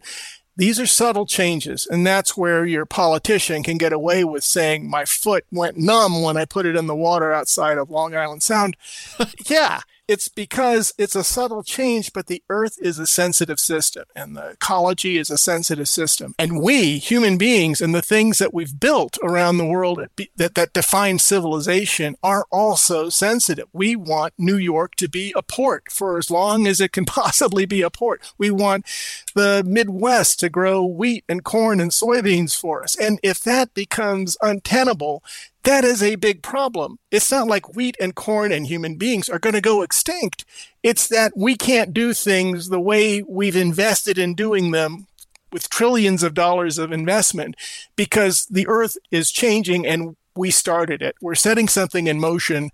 These 0.57 0.79
are 0.79 0.85
subtle 0.85 1.25
changes, 1.25 1.87
and 1.89 2.05
that's 2.05 2.35
where 2.35 2.65
your 2.65 2.85
politician 2.85 3.63
can 3.63 3.77
get 3.77 3.93
away 3.93 4.23
with 4.23 4.43
saying, 4.43 4.89
My 4.89 5.05
foot 5.05 5.45
went 5.51 5.77
numb 5.77 6.21
when 6.21 6.37
I 6.37 6.45
put 6.45 6.65
it 6.65 6.75
in 6.75 6.87
the 6.87 6.95
water 6.95 7.31
outside 7.31 7.77
of 7.77 7.89
Long 7.89 8.15
Island 8.15 8.43
Sound. 8.43 8.75
yeah, 9.49 9.81
it's 10.11 10.27
because 10.27 10.93
it's 10.97 11.15
a 11.15 11.23
subtle 11.23 11.63
change, 11.63 12.11
but 12.11 12.27
the 12.27 12.43
earth 12.49 12.77
is 12.81 12.99
a 12.99 13.07
sensitive 13.07 13.61
system 13.61 14.03
and 14.13 14.35
the 14.35 14.49
ecology 14.49 15.17
is 15.17 15.29
a 15.29 15.37
sensitive 15.37 15.87
system. 15.87 16.35
And 16.37 16.61
we, 16.61 16.97
human 16.97 17.37
beings, 17.37 17.79
and 17.79 17.95
the 17.95 18.01
things 18.01 18.37
that 18.39 18.53
we've 18.53 18.77
built 18.77 19.17
around 19.23 19.57
the 19.57 19.65
world 19.65 20.05
that, 20.35 20.55
that 20.55 20.73
define 20.73 21.17
civilization 21.17 22.17
are 22.21 22.45
also 22.51 23.07
sensitive. 23.07 23.67
We 23.71 23.95
want 23.95 24.33
New 24.37 24.57
York 24.57 24.95
to 24.95 25.07
be 25.07 25.31
a 25.33 25.41
port 25.41 25.85
for 25.89 26.17
as 26.17 26.29
long 26.29 26.67
as 26.67 26.81
it 26.81 26.91
can 26.91 27.05
possibly 27.21 27.65
be 27.65 27.81
a 27.81 27.89
port. 27.89 28.21
We 28.37 28.51
want 28.51 28.85
the 29.33 29.63
Midwest 29.65 30.41
to 30.41 30.49
grow 30.49 30.83
wheat 30.83 31.23
and 31.29 31.41
corn 31.41 31.79
and 31.79 31.91
soybeans 31.91 32.59
for 32.59 32.83
us. 32.83 32.97
And 32.97 33.17
if 33.23 33.39
that 33.43 33.73
becomes 33.73 34.35
untenable, 34.41 35.23
that 35.63 35.83
is 35.83 36.01
a 36.01 36.15
big 36.15 36.41
problem. 36.41 36.97
It's 37.11 37.31
not 37.31 37.47
like 37.47 37.75
wheat 37.75 37.95
and 37.99 38.15
corn 38.15 38.51
and 38.51 38.65
human 38.65 38.95
beings 38.95 39.29
are 39.29 39.39
going 39.39 39.53
to 39.53 39.61
go 39.61 39.81
extinct. 39.81 40.43
It's 40.81 41.07
that 41.09 41.33
we 41.35 41.55
can't 41.55 41.93
do 41.93 42.13
things 42.13 42.69
the 42.69 42.79
way 42.79 43.21
we've 43.21 43.55
invested 43.55 44.17
in 44.17 44.33
doing 44.33 44.71
them 44.71 45.07
with 45.51 45.69
trillions 45.69 46.23
of 46.23 46.33
dollars 46.33 46.77
of 46.77 46.91
investment 46.91 47.55
because 47.95 48.45
the 48.45 48.67
earth 48.67 48.97
is 49.11 49.31
changing 49.31 49.85
and 49.85 50.15
we 50.35 50.49
started 50.49 51.01
it. 51.01 51.15
We're 51.21 51.35
setting 51.35 51.67
something 51.67 52.07
in 52.07 52.19
motion. 52.19 52.71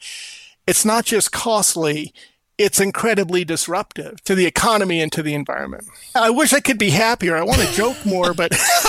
It's 0.68 0.86
not 0.86 1.06
just 1.06 1.32
costly, 1.32 2.14
it's 2.58 2.80
incredibly 2.80 3.44
disruptive 3.44 4.24
to 4.24 4.36
the 4.36 4.46
economy 4.46 5.02
and 5.02 5.12
to 5.12 5.24
the 5.24 5.34
environment. 5.34 5.86
I 6.16 6.30
wish 6.30 6.54
I 6.54 6.60
could 6.60 6.78
be 6.78 6.92
happier. 6.92 7.36
I 7.36 7.44
want 7.44 7.62
to 7.62 7.74
joke 7.74 7.98
more, 8.06 8.34
but 8.34 8.52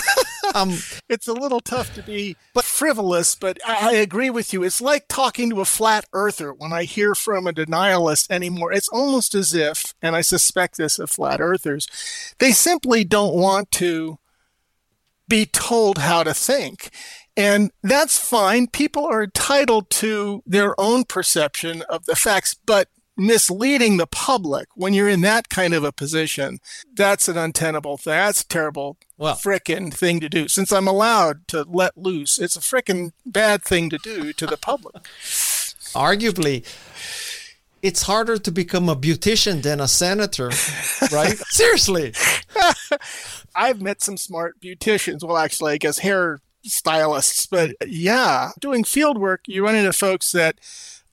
um, 0.54 0.78
it's 1.08 1.28
a 1.28 1.32
little 1.32 1.60
tough 1.60 1.94
to 1.94 2.02
be 2.02 2.36
but 2.54 2.64
frivolous, 2.64 3.34
but 3.34 3.58
I, 3.66 3.90
I, 3.90 3.92
agree 3.94 4.30
with 4.30 4.52
you. 4.52 4.62
It's 4.62 4.80
like 4.80 5.08
talking 5.08 5.50
to 5.50 5.60
a 5.60 5.64
flat 5.64 6.06
earther 6.12 6.52
when 6.52 6.72
I 6.72 6.84
hear 6.84 7.14
from 7.14 7.46
a 7.46 7.52
denialist 7.52 8.30
anymore. 8.30 8.72
It's 8.72 8.88
almost 8.88 9.34
as 9.34 9.54
if, 9.54 9.94
and 10.02 10.16
I 10.16 10.20
suspect 10.20 10.76
this 10.76 10.98
of 10.98 11.10
flat 11.10 11.40
earthers, 11.40 11.88
they 12.38 12.52
simply 12.52 13.04
don't 13.04 13.34
want 13.34 13.70
to 13.72 14.18
be 15.28 15.44
told 15.44 15.98
how 15.98 16.22
to 16.22 16.34
think. 16.34 16.90
And 17.36 17.70
that's 17.82 18.18
fine. 18.18 18.66
People 18.66 19.06
are 19.06 19.22
entitled 19.22 19.90
to 19.90 20.42
their 20.44 20.78
own 20.80 21.04
perception 21.04 21.82
of 21.82 22.06
the 22.06 22.16
facts, 22.16 22.54
but 22.54 22.88
misleading 23.18 23.96
the 23.96 24.06
public 24.06 24.68
when 24.74 24.94
you're 24.94 25.08
in 25.08 25.20
that 25.22 25.48
kind 25.48 25.74
of 25.74 25.84
a 25.84 25.92
position, 25.92 26.60
that's 26.94 27.28
an 27.28 27.36
untenable 27.36 27.98
thing. 27.98 28.12
That's 28.12 28.42
a 28.42 28.48
terrible 28.48 28.96
well, 29.18 29.34
frickin' 29.34 29.92
thing 29.92 30.20
to 30.20 30.28
do. 30.28 30.48
Since 30.48 30.72
I'm 30.72 30.86
allowed 30.86 31.48
to 31.48 31.66
let 31.68 31.98
loose, 31.98 32.38
it's 32.38 32.56
a 32.56 32.60
frickin' 32.60 33.12
bad 33.26 33.62
thing 33.62 33.90
to 33.90 33.98
do 33.98 34.32
to 34.32 34.46
the 34.46 34.56
public. 34.56 35.02
Arguably, 35.94 36.64
it's 37.82 38.02
harder 38.02 38.38
to 38.38 38.50
become 38.50 38.88
a 38.88 38.96
beautician 38.96 39.62
than 39.62 39.80
a 39.80 39.88
senator, 39.88 40.50
right? 41.12 41.36
Seriously. 41.48 42.14
I've 43.54 43.80
met 43.80 44.02
some 44.02 44.16
smart 44.16 44.60
beauticians. 44.60 45.24
Well, 45.24 45.36
actually, 45.36 45.72
I 45.72 45.78
guess 45.78 45.98
hair 45.98 46.40
stylists, 46.64 47.46
but 47.46 47.72
yeah, 47.86 48.50
doing 48.60 48.84
field 48.84 49.18
work, 49.18 49.42
you 49.46 49.64
run 49.64 49.74
into 49.74 49.92
folks 49.92 50.32
that 50.32 50.58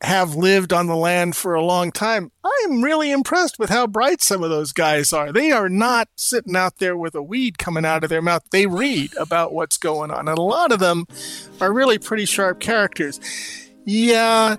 have 0.06 0.36
lived 0.36 0.72
on 0.72 0.88
the 0.88 0.96
land 0.96 1.36
for 1.36 1.56
a 1.56 1.65
long 1.65 1.91
time. 1.91 2.32
I 2.44 2.68
am 2.70 2.84
really 2.84 3.12
impressed 3.12 3.58
with 3.58 3.70
how 3.70 3.88
bright 3.88 4.22
some 4.22 4.44
of 4.44 4.50
those 4.50 4.72
guys 4.72 5.12
are. 5.12 5.34
They 5.34 5.52
are 5.52 5.68
not 5.68 6.10
sitting 6.15 6.56
out 6.56 6.78
there 6.78 6.96
with 6.96 7.15
a 7.15 7.24
weed 7.24 7.58
coming 7.58 7.86
out 7.86 8.04
of 8.04 8.10
their 8.10 8.22
mouth. 8.22 8.44
They 8.52 8.68
read 8.68 9.15
about 9.18 9.54
what's 9.54 9.78
going 9.78 10.12
on. 10.12 10.28
And 10.28 10.38
a 10.38 10.41
lot 10.41 10.72
of 10.72 10.80
them 10.80 11.08
are 11.60 11.74
really 11.74 11.98
pretty 11.98 12.26
sharp 12.26 12.60
characters. 12.60 13.20
Yeah, 13.84 14.58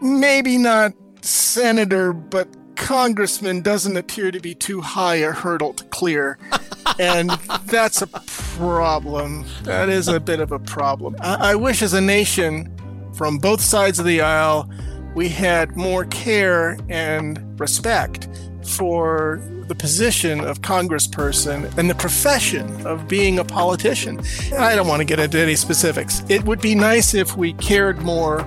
maybe 0.00 0.56
not 0.56 0.92
senator, 1.20 2.12
but 2.12 2.48
congressman 2.76 3.60
doesn't 3.60 3.96
appear 3.96 4.30
to 4.30 4.40
be 4.40 4.54
too 4.54 4.80
high 4.80 5.16
a 5.16 5.32
hurdle 5.32 5.74
to 5.74 5.84
clear. 5.84 6.38
and 6.98 7.30
that's 7.66 8.00
a 8.00 8.06
problem. 8.06 9.44
That 9.64 9.90
is 9.90 10.08
a 10.08 10.18
bit 10.18 10.40
of 10.40 10.50
a 10.50 10.58
problem. 10.58 11.16
I, 11.20 11.52
I 11.52 11.54
wish 11.56 11.82
as 11.82 11.92
a 11.92 12.00
nation 12.00 12.72
from 13.16 13.38
both 13.38 13.62
sides 13.62 13.98
of 13.98 14.04
the 14.04 14.20
aisle, 14.20 14.70
we 15.14 15.30
had 15.30 15.74
more 15.76 16.04
care 16.04 16.78
and 16.90 17.58
respect 17.58 18.28
for 18.62 19.40
the 19.68 19.74
position 19.74 20.40
of 20.40 20.60
congressperson 20.60 21.76
and 21.78 21.88
the 21.88 21.94
profession 21.94 22.86
of 22.86 23.08
being 23.08 23.38
a 23.38 23.44
politician. 23.44 24.20
I 24.58 24.76
don't 24.76 24.86
want 24.86 25.00
to 25.00 25.04
get 25.04 25.18
into 25.18 25.38
any 25.38 25.56
specifics. 25.56 26.22
It 26.28 26.44
would 26.44 26.60
be 26.60 26.74
nice 26.74 27.14
if 27.14 27.36
we 27.36 27.54
cared 27.54 28.02
more 28.02 28.40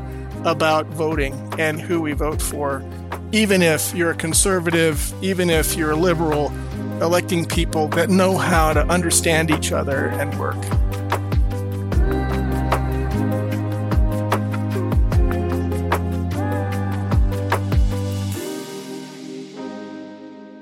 about 0.46 0.86
voting 0.88 1.34
and 1.58 1.82
who 1.82 2.00
we 2.00 2.14
vote 2.14 2.42
for, 2.42 2.84
even 3.32 3.62
if 3.62 3.94
you're 3.96 4.12
a 4.12 4.16
conservative, 4.16 5.12
even 5.24 5.50
if 5.50 5.76
you're 5.76 5.92
a 5.92 5.96
liberal, 5.96 6.54
electing 7.02 7.46
people 7.46 7.88
that 7.90 8.10
know 8.10 8.38
how 8.38 8.74
to 8.74 8.82
understand 8.88 9.50
each 9.50 9.72
other 9.72 10.08
and 10.10 10.38
work. 10.40 10.58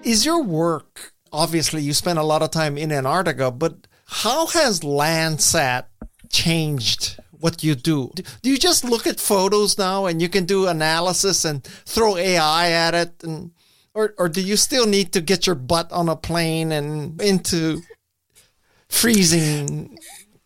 Is 0.08 0.26
your 0.26 0.42
work, 0.42 1.12
obviously, 1.34 1.82
you 1.82 1.94
spend 1.94 2.18
a 2.18 2.24
lot 2.24 2.42
of 2.42 2.50
time 2.50 2.78
in 2.78 2.94
Antarctica, 2.94 3.52
but 3.52 3.88
how 4.06 4.48
has 4.48 4.80
Landsat 4.80 5.88
changed 6.30 7.20
what 7.32 7.62
you 7.62 7.76
do? 7.76 8.14
Do 8.42 8.50
you 8.50 8.58
just 8.58 8.86
look 8.86 9.06
at 9.06 9.20
photos 9.20 9.78
now 9.78 10.06
and 10.06 10.22
you 10.22 10.30
can 10.30 10.46
do 10.46 10.66
analysis 10.66 11.44
and 11.44 11.62
throw 11.62 12.16
AI 12.16 12.72
at 12.72 12.96
it? 12.96 13.22
And, 13.22 13.52
or, 13.94 14.14
or 14.18 14.30
do 14.30 14.40
you 14.40 14.56
still 14.56 14.88
need 14.88 15.12
to 15.12 15.20
get 15.20 15.46
your 15.46 15.58
butt 15.58 15.92
on 15.92 16.08
a 16.08 16.16
plane 16.16 16.72
and 16.72 17.22
into 17.22 17.82
freezing 18.88 19.98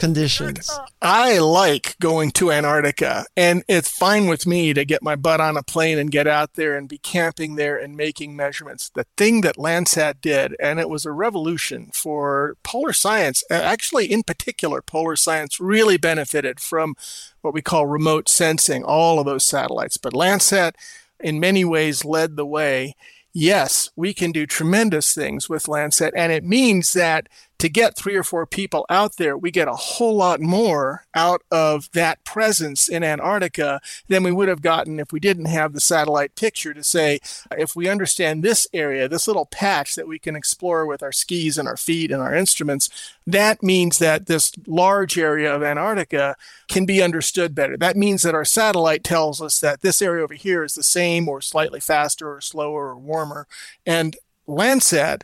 conditions. 0.02 0.68
I 1.00 1.38
like 1.38 1.96
going 2.00 2.32
to 2.32 2.52
Antarctica, 2.52 3.26
and 3.38 3.64
it's 3.68 3.96
fine 3.96 4.26
with 4.26 4.48
me 4.48 4.74
to 4.74 4.84
get 4.84 5.04
my 5.04 5.16
butt 5.16 5.40
on 5.40 5.58
a 5.58 5.62
plane 5.62 6.00
and 6.00 6.10
get 6.10 6.26
out 6.26 6.56
there 6.56 6.76
and 6.76 6.90
be 6.90 6.98
camping 6.98 7.56
there 7.56 7.78
and 7.78 7.96
making 7.96 8.36
measurements. 8.36 8.90
The 8.90 9.06
thing 9.16 9.42
that 9.42 9.58
Landsat 9.58 10.16
did, 10.20 10.56
and 10.60 10.80
it 10.80 10.90
was 10.90 11.06
a 11.06 11.12
revolution 11.12 11.92
for 11.94 12.58
polar 12.64 12.94
science, 12.94 13.44
actually, 13.52 14.12
in 14.12 14.24
particular, 14.24 14.82
polar 14.82 15.16
science 15.16 15.60
really 15.60 15.98
benefited 15.98 16.60
from 16.60 16.96
what 17.42 17.54
we 17.54 17.62
call 17.62 17.86
remote 17.86 18.28
sensing, 18.28 18.84
all 18.84 19.20
of 19.20 19.28
those 19.28 19.46
satellites. 19.46 19.98
But 19.98 20.14
Landsat, 20.14 20.74
in 21.20 21.40
many 21.40 21.64
ways, 21.64 22.04
led 22.04 22.38
the 22.38 22.46
way. 22.46 22.96
Yes, 23.34 23.92
we 23.96 24.14
can 24.14 24.32
do 24.32 24.46
tremendous 24.46 25.14
things 25.14 25.48
with 25.48 25.68
Landsat, 25.68 26.12
and 26.16 26.34
it 26.34 26.44
means 26.44 26.92
that 26.94 27.30
to 27.62 27.70
get 27.70 27.96
three 27.96 28.16
or 28.16 28.24
four 28.24 28.48
people 28.48 28.88
out 28.90 29.18
there, 29.18 29.38
we 29.38 29.52
get 29.52 29.68
a 29.68 29.74
whole 29.74 30.16
lot 30.16 30.42
more 30.42 31.06
out 31.14 31.44
of 31.52 31.92
that 31.92 32.24
presence 32.24 32.90
in 32.90 33.04
Antarctica 33.04 33.80
than 34.08 34.24
we 34.24 34.32
would 34.32 34.48
have 34.48 34.64
gotten 34.64 35.00
if 35.00 35.14
we 35.14 35.20
didn't 35.20 35.46
have 35.46 35.74
the 35.74 35.80
satellite 35.80 36.34
picture 36.34 36.74
to 36.74 36.84
say, 36.84 37.20
if 37.56 37.76
we 37.76 37.88
understand 37.88 38.42
this 38.42 38.68
area, 38.74 39.08
this 39.08 39.28
little 39.28 39.46
patch 39.46 39.94
that 39.94 40.08
we 40.08 40.18
can 40.18 40.36
explore 40.36 40.88
with 40.88 41.04
our 41.04 41.12
skis 41.12 41.60
and 41.60 41.68
our 41.68 41.78
feet 41.78 42.10
and 42.10 42.20
our 42.20 42.34
instruments, 42.34 42.90
that 43.28 43.62
means 43.62 44.00
that 44.00 44.26
this 44.26 44.52
large 44.66 45.16
area 45.16 45.54
of 45.54 45.62
Antarctica 45.62 46.36
can 46.68 46.88
be 46.88 47.00
understood 47.00 47.54
better. 47.54 47.78
That 47.78 47.96
means 47.96 48.24
that 48.24 48.34
our 48.34 48.44
satellite 48.44 49.04
tells 49.04 49.40
us 49.40 49.60
that 49.60 49.82
this 49.82 50.02
area 50.02 50.24
over 50.24 50.34
here 50.34 50.64
is 50.64 50.74
the 50.74 50.82
same 50.82 51.30
or 51.30 51.42
slightly 51.42 51.80
faster 51.80 52.34
or 52.34 52.42
slower 52.42 52.88
or 52.88 52.98
warmer. 52.98 53.46
And 53.86 54.16
Landsat 54.48 55.22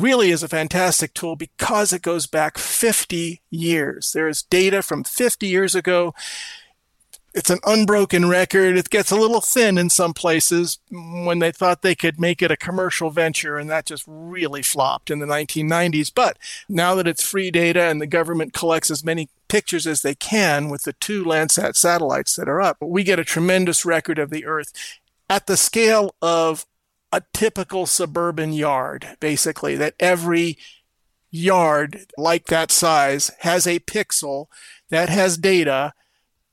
really 0.00 0.30
is 0.30 0.42
a 0.42 0.48
fantastic 0.48 1.14
tool 1.14 1.36
because 1.36 1.92
it 1.92 2.02
goes 2.02 2.26
back 2.26 2.58
50 2.58 3.40
years. 3.50 4.12
There 4.12 4.28
is 4.28 4.42
data 4.42 4.82
from 4.82 5.04
50 5.04 5.46
years 5.46 5.74
ago. 5.74 6.14
It's 7.34 7.50
an 7.50 7.58
unbroken 7.66 8.28
record. 8.28 8.78
It 8.78 8.88
gets 8.88 9.10
a 9.10 9.16
little 9.16 9.42
thin 9.42 9.76
in 9.76 9.90
some 9.90 10.14
places 10.14 10.78
when 10.90 11.38
they 11.38 11.52
thought 11.52 11.82
they 11.82 11.94
could 11.94 12.18
make 12.18 12.40
it 12.40 12.50
a 12.50 12.56
commercial 12.56 13.10
venture, 13.10 13.58
and 13.58 13.68
that 13.68 13.84
just 13.84 14.04
really 14.06 14.62
flopped 14.62 15.10
in 15.10 15.18
the 15.18 15.26
1990s. 15.26 16.10
But 16.14 16.38
now 16.66 16.94
that 16.94 17.06
it's 17.06 17.22
free 17.22 17.50
data 17.50 17.82
and 17.82 18.00
the 18.00 18.06
government 18.06 18.54
collects 18.54 18.90
as 18.90 19.04
many 19.04 19.28
pictures 19.48 19.86
as 19.86 20.00
they 20.00 20.14
can 20.14 20.70
with 20.70 20.84
the 20.84 20.94
two 20.94 21.24
Landsat 21.24 21.76
satellites 21.76 22.36
that 22.36 22.48
are 22.48 22.62
up, 22.62 22.78
we 22.80 23.04
get 23.04 23.18
a 23.18 23.24
tremendous 23.24 23.84
record 23.84 24.18
of 24.18 24.30
the 24.30 24.46
Earth 24.46 24.72
at 25.28 25.46
the 25.46 25.58
scale 25.58 26.14
of 26.22 26.64
a 27.16 27.22
typical 27.32 27.86
suburban 27.86 28.52
yard, 28.52 29.16
basically, 29.20 29.74
that 29.74 29.94
every 29.98 30.58
yard 31.30 32.06
like 32.18 32.46
that 32.46 32.70
size 32.70 33.30
has 33.40 33.66
a 33.66 33.78
pixel 33.80 34.48
that 34.90 35.08
has 35.08 35.38
data 35.38 35.94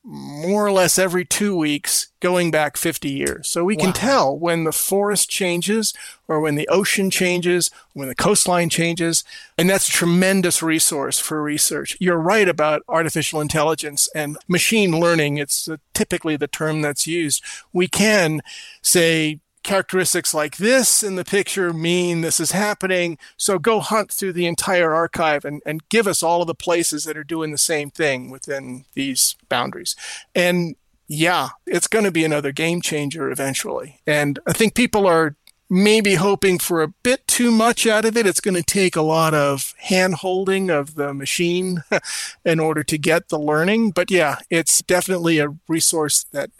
more 0.06 0.66
or 0.66 0.72
less 0.72 0.98
every 0.98 1.24
two 1.24 1.56
weeks 1.56 2.08
going 2.20 2.50
back 2.50 2.76
50 2.76 3.10
years. 3.10 3.48
So 3.48 3.64
we 3.64 3.76
wow. 3.76 3.84
can 3.84 3.92
tell 3.92 4.38
when 4.38 4.64
the 4.64 4.72
forest 4.72 5.30
changes 5.30 5.94
or 6.28 6.40
when 6.40 6.54
the 6.54 6.68
ocean 6.68 7.10
changes, 7.10 7.70
when 7.94 8.08
the 8.08 8.14
coastline 8.14 8.68
changes. 8.68 9.24
And 9.56 9.68
that's 9.68 9.88
a 9.88 9.92
tremendous 9.92 10.62
resource 10.62 11.18
for 11.18 11.42
research. 11.42 11.96
You're 12.00 12.18
right 12.18 12.48
about 12.48 12.82
artificial 12.88 13.40
intelligence 13.40 14.08
and 14.14 14.38
machine 14.48 14.98
learning. 14.98 15.38
It's 15.38 15.68
uh, 15.68 15.78
typically 15.94 16.36
the 16.36 16.48
term 16.48 16.82
that's 16.82 17.06
used. 17.06 17.42
We 17.72 17.88
can 17.88 18.42
say, 18.82 19.40
characteristics 19.64 20.32
like 20.32 20.58
this 20.58 21.02
in 21.02 21.16
the 21.16 21.24
picture 21.24 21.72
mean 21.72 22.20
this 22.20 22.38
is 22.38 22.52
happening. 22.52 23.18
So 23.36 23.58
go 23.58 23.80
hunt 23.80 24.12
through 24.12 24.34
the 24.34 24.46
entire 24.46 24.94
archive 24.94 25.44
and, 25.44 25.60
and 25.66 25.88
give 25.88 26.06
us 26.06 26.22
all 26.22 26.42
of 26.42 26.46
the 26.46 26.54
places 26.54 27.04
that 27.04 27.16
are 27.16 27.24
doing 27.24 27.50
the 27.50 27.58
same 27.58 27.90
thing 27.90 28.30
within 28.30 28.84
these 28.94 29.36
boundaries. 29.48 29.96
And 30.34 30.76
yeah, 31.08 31.50
it's 31.66 31.88
going 31.88 32.04
to 32.04 32.12
be 32.12 32.24
another 32.24 32.52
game 32.52 32.80
changer 32.80 33.30
eventually. 33.30 34.00
And 34.06 34.38
I 34.46 34.52
think 34.52 34.74
people 34.74 35.06
are 35.06 35.34
maybe 35.70 36.14
hoping 36.14 36.58
for 36.58 36.82
a 36.82 36.88
bit 36.88 37.26
too 37.26 37.50
much 37.50 37.86
out 37.86 38.04
of 38.04 38.16
it. 38.16 38.26
It's 38.26 38.40
going 38.40 38.54
to 38.54 38.62
take 38.62 38.96
a 38.96 39.02
lot 39.02 39.34
of 39.34 39.74
hand 39.78 40.16
holding 40.16 40.70
of 40.70 40.94
the 40.94 41.12
machine 41.12 41.82
in 42.44 42.60
order 42.60 42.82
to 42.84 42.98
get 42.98 43.28
the 43.28 43.38
learning. 43.38 43.90
But 43.90 44.10
yeah, 44.10 44.38
it's 44.50 44.82
definitely 44.82 45.38
a 45.38 45.54
resource 45.68 46.24
that 46.32 46.50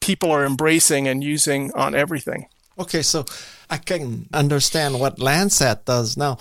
people 0.00 0.30
are 0.30 0.44
embracing 0.44 1.06
and 1.08 1.22
using 1.22 1.72
on 1.74 1.94
everything. 1.94 2.46
Okay, 2.78 3.02
so 3.02 3.24
I 3.70 3.78
can 3.78 4.28
understand 4.32 4.98
what 4.98 5.18
Landsat 5.18 5.84
does 5.84 6.16
now. 6.16 6.38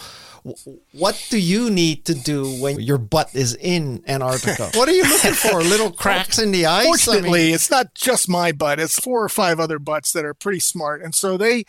What 0.92 1.26
do 1.30 1.40
you 1.40 1.70
need 1.70 2.04
to 2.06 2.14
do 2.14 2.46
when 2.62 2.82
your 2.82 2.98
butt 2.98 3.34
is 3.34 3.56
in 3.56 4.04
Antarctica? 4.08 4.72
what 4.74 4.90
are 4.90 4.94
you 4.94 5.04
looking 5.04 5.32
for? 5.32 5.62
Little 5.64 5.92
cracks 5.92 6.38
in 6.38 6.52
the 6.52 6.66
ice? 6.66 6.86
Fortunately, 6.86 7.44
I 7.44 7.46
mean, 7.46 7.54
it's 7.54 7.72
not 7.72 7.94
just 7.94 8.28
my 8.28 8.52
butt. 8.52 8.80
It's 8.80 9.00
four 9.00 9.24
or 9.24 9.30
five 9.30 9.60
other 9.60 9.80
butts 9.80 10.12
that 10.12 10.26
are 10.26 10.34
pretty 10.34 10.60
smart. 10.60 11.02
And 11.02 11.16
so 11.16 11.38
they 11.38 11.64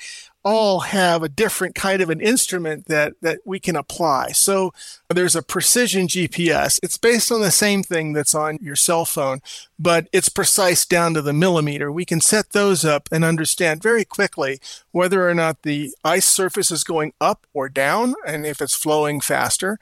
all 0.45 0.81
have 0.81 1.23
a 1.23 1.29
different 1.29 1.75
kind 1.75 2.03
of 2.03 2.11
an 2.11 2.21
instrument 2.21 2.87
that, 2.87 3.15
that 3.23 3.41
we 3.47 3.59
can 3.59 3.77
apply. 3.77 4.33
So 4.33 4.75
there's 5.09 5.35
a 5.35 5.43
precision 5.43 6.07
GPS. 6.07 6.79
It's 6.83 6.99
based 6.99 7.33
on 7.33 7.41
the 7.41 7.51
same 7.51 7.83
thing 7.83 8.13
that's 8.13 8.35
on 8.35 8.59
your 8.61 8.77
cell 8.77 9.07
phone, 9.07 9.41
but 9.79 10.07
it's 10.13 10.29
precise 10.29 10.85
down 10.85 11.15
to 11.15 11.23
the 11.23 11.33
millimeter. 11.33 11.91
We 11.91 12.05
can 12.05 12.21
set 12.21 12.51
those 12.51 12.85
up 12.85 13.09
and 13.11 13.25
understand 13.25 13.83
very 13.83 14.05
quickly 14.05 14.61
whether 14.91 15.29
or 15.29 15.35
not 15.35 15.63
the 15.63 15.95
ice 16.05 16.27
surface 16.27 16.71
is 16.71 16.85
going 16.85 17.15
up 17.21 17.47
or 17.55 17.69
down 17.71 18.15
and 18.27 18.45
if 18.45 18.61
it's 18.61 18.77
flowing 18.77 19.21
faster. 19.21 19.79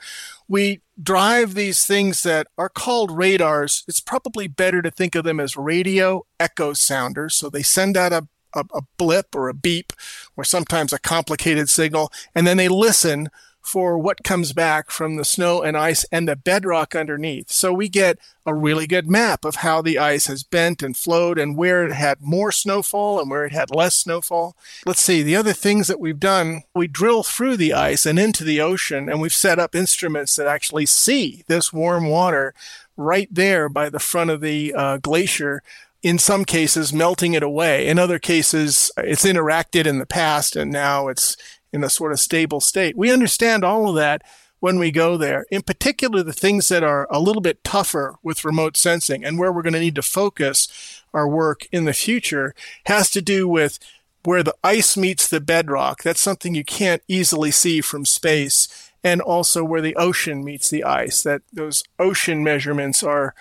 We 0.46 0.80
drive 1.02 1.54
these 1.54 1.86
things 1.86 2.22
that 2.22 2.46
are 2.56 2.68
called 2.68 3.10
radars. 3.10 3.84
It's 3.88 4.00
probably 4.00 4.46
better 4.46 4.82
to 4.82 4.90
think 4.90 5.14
of 5.14 5.24
them 5.24 5.40
as 5.40 5.56
radio 5.56 6.24
echo 6.38 6.72
sounders. 6.72 7.34
So 7.34 7.48
they 7.48 7.62
send 7.62 7.96
out 7.96 8.12
a 8.12 8.28
a, 8.54 8.64
a 8.74 8.82
blip 8.96 9.34
or 9.34 9.48
a 9.48 9.54
beep 9.54 9.92
or 10.36 10.44
sometimes 10.44 10.92
a 10.92 10.98
complicated 10.98 11.68
signal, 11.68 12.12
and 12.34 12.46
then 12.46 12.56
they 12.56 12.68
listen 12.68 13.28
for 13.62 13.96
what 13.96 14.24
comes 14.24 14.52
back 14.52 14.90
from 14.90 15.16
the 15.16 15.24
snow 15.24 15.62
and 15.62 15.76
ice 15.76 16.04
and 16.10 16.28
the 16.28 16.34
bedrock 16.34 16.96
underneath. 16.96 17.50
So 17.50 17.72
we 17.72 17.88
get 17.88 18.18
a 18.44 18.52
really 18.52 18.88
good 18.88 19.08
map 19.08 19.44
of 19.44 19.56
how 19.56 19.80
the 19.80 19.98
ice 19.98 20.26
has 20.26 20.42
bent 20.42 20.82
and 20.82 20.96
flowed 20.96 21.38
and 21.38 21.56
where 21.56 21.86
it 21.86 21.92
had 21.92 22.20
more 22.20 22.50
snowfall 22.50 23.20
and 23.20 23.30
where 23.30 23.46
it 23.46 23.52
had 23.52 23.72
less 23.72 23.94
snowfall. 23.94 24.56
Let's 24.84 25.02
see, 25.02 25.22
the 25.22 25.36
other 25.36 25.52
things 25.52 25.86
that 25.86 26.00
we've 26.00 26.18
done, 26.18 26.64
we 26.74 26.88
drill 26.88 27.22
through 27.22 27.56
the 27.56 27.72
ice 27.72 28.04
and 28.04 28.18
into 28.18 28.42
the 28.42 28.60
ocean 28.60 29.08
and 29.08 29.20
we've 29.20 29.32
set 29.32 29.60
up 29.60 29.76
instruments 29.76 30.34
that 30.36 30.48
actually 30.48 30.86
see 30.86 31.44
this 31.46 31.72
warm 31.72 32.08
water 32.08 32.54
right 32.96 33.28
there 33.30 33.68
by 33.68 33.88
the 33.88 34.00
front 34.00 34.30
of 34.30 34.40
the 34.40 34.74
uh, 34.74 34.96
glacier 34.98 35.62
in 36.02 36.18
some 36.18 36.44
cases 36.44 36.92
melting 36.92 37.34
it 37.34 37.42
away. 37.42 37.86
In 37.86 37.98
other 37.98 38.18
cases, 38.18 38.90
it's 38.96 39.24
interacted 39.24 39.86
in 39.86 39.98
the 39.98 40.06
past 40.06 40.56
and 40.56 40.70
now 40.70 41.08
it's 41.08 41.36
in 41.72 41.84
a 41.84 41.90
sort 41.90 42.12
of 42.12 42.20
stable 42.20 42.60
state. 42.60 42.96
We 42.96 43.12
understand 43.12 43.64
all 43.64 43.88
of 43.88 43.94
that 43.96 44.22
when 44.60 44.78
we 44.78 44.90
go 44.90 45.16
there. 45.16 45.44
In 45.50 45.62
particular, 45.62 46.22
the 46.22 46.32
things 46.32 46.68
that 46.68 46.84
are 46.84 47.06
a 47.10 47.20
little 47.20 47.42
bit 47.42 47.64
tougher 47.64 48.16
with 48.22 48.44
remote 48.44 48.76
sensing 48.76 49.24
and 49.24 49.38
where 49.38 49.52
we're 49.52 49.62
going 49.62 49.72
to 49.72 49.80
need 49.80 49.94
to 49.96 50.02
focus 50.02 51.02
our 51.14 51.28
work 51.28 51.66
in 51.72 51.84
the 51.84 51.92
future 51.92 52.54
has 52.86 53.10
to 53.10 53.22
do 53.22 53.48
with 53.48 53.78
where 54.24 54.42
the 54.42 54.54
ice 54.62 54.96
meets 54.96 55.26
the 55.26 55.40
bedrock. 55.40 56.02
That's 56.02 56.20
something 56.20 56.54
you 56.54 56.64
can't 56.64 57.02
easily 57.08 57.50
see 57.50 57.80
from 57.80 58.04
space. 58.04 58.90
And 59.04 59.20
also 59.20 59.64
where 59.64 59.80
the 59.80 59.96
ocean 59.96 60.44
meets 60.44 60.70
the 60.70 60.84
ice, 60.84 61.24
that 61.24 61.42
those 61.52 61.82
ocean 61.98 62.44
measurements 62.44 63.02
are 63.02 63.34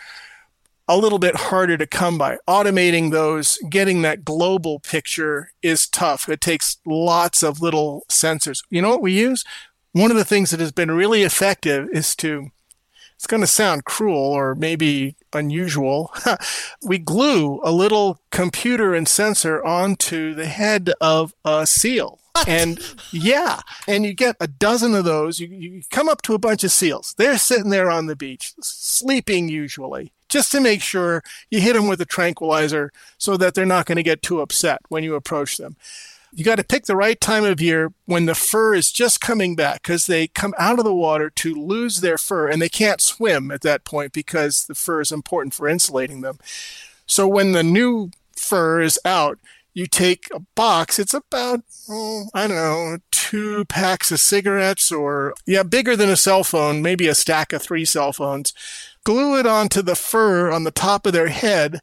a 0.87 0.97
little 0.97 1.19
bit 1.19 1.35
harder 1.35 1.77
to 1.77 1.87
come 1.87 2.17
by. 2.17 2.37
Automating 2.47 3.11
those, 3.11 3.57
getting 3.69 4.01
that 4.01 4.25
global 4.25 4.79
picture 4.79 5.51
is 5.61 5.87
tough. 5.87 6.27
It 6.27 6.41
takes 6.41 6.77
lots 6.85 7.43
of 7.43 7.61
little 7.61 8.05
sensors. 8.09 8.63
You 8.69 8.81
know 8.81 8.89
what 8.89 9.01
we 9.01 9.13
use? 9.13 9.43
One 9.93 10.11
of 10.11 10.17
the 10.17 10.25
things 10.25 10.51
that 10.51 10.59
has 10.59 10.71
been 10.71 10.91
really 10.91 11.23
effective 11.23 11.89
is 11.91 12.15
to, 12.17 12.51
it's 13.15 13.27
going 13.27 13.41
to 13.41 13.47
sound 13.47 13.85
cruel 13.85 14.17
or 14.17 14.55
maybe 14.55 15.15
unusual. 15.33 16.13
we 16.83 16.97
glue 16.97 17.59
a 17.63 17.71
little 17.71 18.19
computer 18.31 18.93
and 18.95 19.07
sensor 19.07 19.63
onto 19.63 20.33
the 20.33 20.47
head 20.47 20.91
of 20.99 21.33
a 21.45 21.67
seal. 21.67 22.19
And 22.47 22.79
yeah, 23.11 23.59
and 23.87 24.05
you 24.05 24.13
get 24.13 24.37
a 24.39 24.47
dozen 24.47 24.95
of 24.95 25.03
those. 25.03 25.39
You, 25.39 25.47
you 25.47 25.81
come 25.91 26.07
up 26.07 26.21
to 26.23 26.33
a 26.33 26.39
bunch 26.39 26.63
of 26.63 26.71
seals. 26.71 27.13
They're 27.17 27.37
sitting 27.37 27.69
there 27.69 27.91
on 27.91 28.07
the 28.07 28.15
beach, 28.15 28.53
sleeping 28.61 29.49
usually 29.49 30.13
just 30.31 30.51
to 30.53 30.61
make 30.61 30.81
sure 30.81 31.21
you 31.51 31.61
hit 31.61 31.73
them 31.73 31.87
with 31.87 32.01
a 32.01 32.05
tranquilizer 32.05 32.91
so 33.17 33.37
that 33.37 33.53
they're 33.53 33.65
not 33.65 33.85
going 33.85 33.97
to 33.97 34.03
get 34.03 34.23
too 34.23 34.41
upset 34.41 34.81
when 34.89 35.03
you 35.03 35.13
approach 35.13 35.57
them. 35.57 35.75
You 36.33 36.45
got 36.45 36.55
to 36.55 36.63
pick 36.63 36.85
the 36.85 36.95
right 36.95 37.19
time 37.19 37.43
of 37.43 37.59
year 37.59 37.91
when 38.05 38.25
the 38.25 38.33
fur 38.33 38.73
is 38.73 38.89
just 38.91 39.19
coming 39.19 39.53
back 39.53 39.83
because 39.83 40.07
they 40.07 40.27
come 40.27 40.53
out 40.57 40.79
of 40.79 40.85
the 40.85 40.95
water 40.95 41.29
to 41.29 41.53
lose 41.53 41.99
their 41.99 42.17
fur 42.17 42.47
and 42.47 42.61
they 42.61 42.69
can't 42.69 43.01
swim 43.01 43.51
at 43.51 43.61
that 43.61 43.83
point 43.83 44.13
because 44.13 44.63
the 44.63 44.75
fur 44.75 45.01
is 45.01 45.11
important 45.11 45.53
for 45.53 45.67
insulating 45.67 46.21
them. 46.21 46.39
So 47.05 47.27
when 47.27 47.51
the 47.51 47.63
new 47.63 48.11
fur 48.37 48.81
is 48.81 48.97
out, 49.03 49.39
you 49.73 49.87
take 49.87 50.29
a 50.33 50.39
box. 50.55 50.99
It's 50.99 51.13
about, 51.13 51.61
oh, 51.89 52.25
I 52.33 52.47
don't 52.47 52.55
know, 52.55 52.97
two 53.11 53.65
packs 53.65 54.11
of 54.11 54.21
cigarettes 54.21 54.89
or, 54.89 55.33
yeah, 55.45 55.63
bigger 55.63 55.97
than 55.97 56.09
a 56.09 56.15
cell 56.15 56.45
phone, 56.45 56.81
maybe 56.81 57.09
a 57.09 57.15
stack 57.15 57.51
of 57.51 57.61
three 57.61 57.85
cell 57.85 58.13
phones 58.13 58.53
glue 59.03 59.39
it 59.39 59.45
onto 59.45 59.81
the 59.81 59.95
fur 59.95 60.51
on 60.51 60.63
the 60.63 60.71
top 60.71 61.05
of 61.05 61.13
their 61.13 61.29
head, 61.29 61.81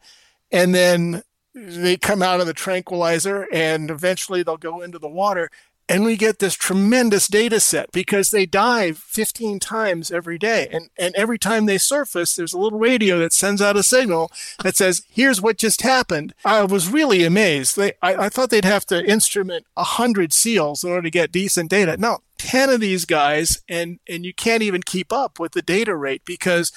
and 0.50 0.74
then 0.74 1.22
they 1.54 1.96
come 1.96 2.22
out 2.22 2.40
of 2.40 2.46
the 2.46 2.52
tranquilizer 2.52 3.46
and 3.52 3.90
eventually 3.90 4.42
they'll 4.42 4.56
go 4.56 4.80
into 4.80 4.98
the 4.98 5.08
water. 5.08 5.50
And 5.90 6.04
we 6.04 6.18
get 6.18 6.38
this 6.38 6.52
tremendous 6.52 7.28
data 7.28 7.60
set 7.60 7.90
because 7.92 8.30
they 8.30 8.44
dive 8.44 8.98
15 8.98 9.58
times 9.58 10.10
every 10.10 10.36
day. 10.36 10.68
And, 10.70 10.90
and 10.98 11.14
every 11.14 11.38
time 11.38 11.64
they 11.64 11.78
surface, 11.78 12.36
there's 12.36 12.52
a 12.52 12.58
little 12.58 12.78
radio 12.78 13.18
that 13.20 13.32
sends 13.32 13.62
out 13.62 13.78
a 13.78 13.82
signal 13.82 14.30
that 14.62 14.76
says, 14.76 15.02
here's 15.08 15.40
what 15.40 15.56
just 15.56 15.80
happened. 15.80 16.34
I 16.44 16.62
was 16.64 16.90
really 16.90 17.24
amazed. 17.24 17.76
They, 17.76 17.94
I, 18.02 18.26
I 18.26 18.28
thought 18.28 18.50
they'd 18.50 18.66
have 18.66 18.84
to 18.86 19.02
instrument 19.02 19.64
100 19.74 20.34
seals 20.34 20.84
in 20.84 20.90
order 20.90 21.04
to 21.04 21.10
get 21.10 21.32
decent 21.32 21.70
data. 21.70 21.96
No, 21.96 22.18
10 22.36 22.68
of 22.68 22.80
these 22.80 23.06
guys, 23.06 23.62
and, 23.66 23.98
and 24.06 24.26
you 24.26 24.34
can't 24.34 24.62
even 24.62 24.82
keep 24.82 25.10
up 25.10 25.40
with 25.40 25.52
the 25.52 25.62
data 25.62 25.96
rate 25.96 26.20
because 26.26 26.70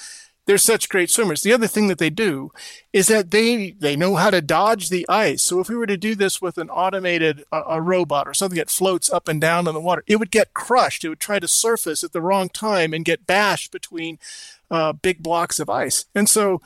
they're 0.46 0.58
such 0.58 0.88
great 0.88 1.10
swimmers. 1.10 1.42
The 1.42 1.52
other 1.52 1.66
thing 1.66 1.88
that 1.88 1.98
they 1.98 2.10
do 2.10 2.50
is 2.92 3.06
that 3.08 3.30
they 3.30 3.72
they 3.72 3.94
know 3.94 4.16
how 4.16 4.30
to 4.30 4.40
dodge 4.40 4.88
the 4.88 5.06
ice. 5.08 5.42
So 5.42 5.60
if 5.60 5.68
we 5.68 5.76
were 5.76 5.86
to 5.86 5.96
do 5.96 6.14
this 6.14 6.42
with 6.42 6.58
an 6.58 6.68
automated 6.70 7.44
a, 7.52 7.62
a 7.68 7.80
robot 7.80 8.26
or 8.26 8.34
something 8.34 8.58
that 8.58 8.70
floats 8.70 9.10
up 9.10 9.28
and 9.28 9.40
down 9.40 9.68
in 9.68 9.74
the 9.74 9.80
water, 9.80 10.02
it 10.06 10.16
would 10.16 10.30
get 10.30 10.54
crushed. 10.54 11.04
It 11.04 11.10
would 11.10 11.20
try 11.20 11.38
to 11.38 11.48
surface 11.48 12.02
at 12.02 12.12
the 12.12 12.20
wrong 12.20 12.48
time 12.48 12.92
and 12.92 13.04
get 13.04 13.26
bashed 13.26 13.70
between 13.70 14.18
uh, 14.70 14.92
big 14.92 15.22
blocks 15.22 15.60
of 15.60 15.70
ice. 15.70 16.06
And 16.14 16.28
so 16.28 16.60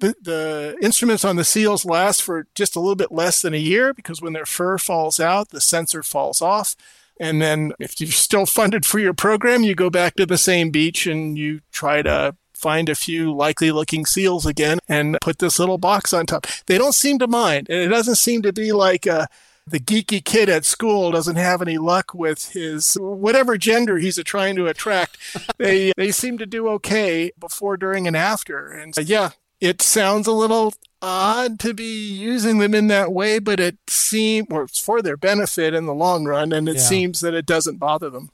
the, 0.00 0.14
the 0.20 0.76
instruments 0.82 1.24
on 1.24 1.36
the 1.36 1.44
seals 1.44 1.84
last 1.84 2.22
for 2.22 2.48
just 2.54 2.76
a 2.76 2.80
little 2.80 2.96
bit 2.96 3.12
less 3.12 3.40
than 3.40 3.54
a 3.54 3.58
year 3.58 3.94
because 3.94 4.20
when 4.20 4.32
their 4.32 4.44
fur 4.44 4.76
falls 4.76 5.20
out, 5.20 5.50
the 5.50 5.60
sensor 5.60 6.02
falls 6.02 6.42
off. 6.42 6.76
And 7.20 7.40
then 7.40 7.72
if 7.78 8.00
you're 8.00 8.10
still 8.10 8.46
funded 8.46 8.84
for 8.84 8.98
your 8.98 9.14
program, 9.14 9.62
you 9.62 9.76
go 9.76 9.90
back 9.90 10.16
to 10.16 10.26
the 10.26 10.38
same 10.38 10.70
beach 10.70 11.06
and 11.06 11.38
you 11.38 11.60
try 11.70 12.02
to 12.02 12.34
find 12.62 12.88
a 12.88 12.94
few 12.94 13.34
likely 13.34 13.72
looking 13.72 14.06
seals 14.06 14.46
again 14.46 14.78
and 14.88 15.18
put 15.20 15.40
this 15.40 15.58
little 15.58 15.78
box 15.78 16.12
on 16.12 16.26
top. 16.26 16.46
They 16.66 16.78
don't 16.78 16.94
seem 16.94 17.18
to 17.18 17.26
mind. 17.26 17.68
And 17.68 17.80
it 17.80 17.88
doesn't 17.88 18.14
seem 18.14 18.42
to 18.42 18.52
be 18.52 18.72
like 18.72 19.06
uh, 19.06 19.26
the 19.66 19.80
geeky 19.80 20.24
kid 20.24 20.48
at 20.48 20.64
school 20.64 21.10
doesn't 21.10 21.36
have 21.36 21.60
any 21.62 21.78
luck 21.78 22.14
with 22.14 22.52
his 22.52 22.94
whatever 22.94 23.58
gender 23.58 23.98
he's 23.98 24.22
trying 24.24 24.56
to 24.56 24.66
attract. 24.66 25.18
they 25.58 25.92
they 25.96 26.10
seem 26.10 26.38
to 26.38 26.46
do 26.46 26.68
okay 26.68 27.32
before, 27.38 27.76
during, 27.76 28.06
and 28.06 28.16
after. 28.16 28.68
And 28.68 28.96
uh, 28.96 29.02
yeah, 29.02 29.30
it 29.60 29.82
sounds 29.82 30.26
a 30.26 30.32
little 30.32 30.72
odd 31.00 31.58
to 31.60 31.74
be 31.74 32.12
using 32.12 32.58
them 32.58 32.74
in 32.74 32.86
that 32.88 33.12
way, 33.12 33.38
but 33.38 33.60
it 33.60 33.78
seems 33.88 34.46
or 34.50 34.64
it's 34.64 34.78
for 34.78 35.02
their 35.02 35.16
benefit 35.16 35.74
in 35.74 35.86
the 35.86 35.94
long 35.94 36.24
run, 36.24 36.52
and 36.52 36.68
it 36.68 36.76
yeah. 36.76 36.82
seems 36.82 37.20
that 37.20 37.34
it 37.34 37.46
doesn't 37.46 37.78
bother 37.78 38.10
them. 38.10 38.30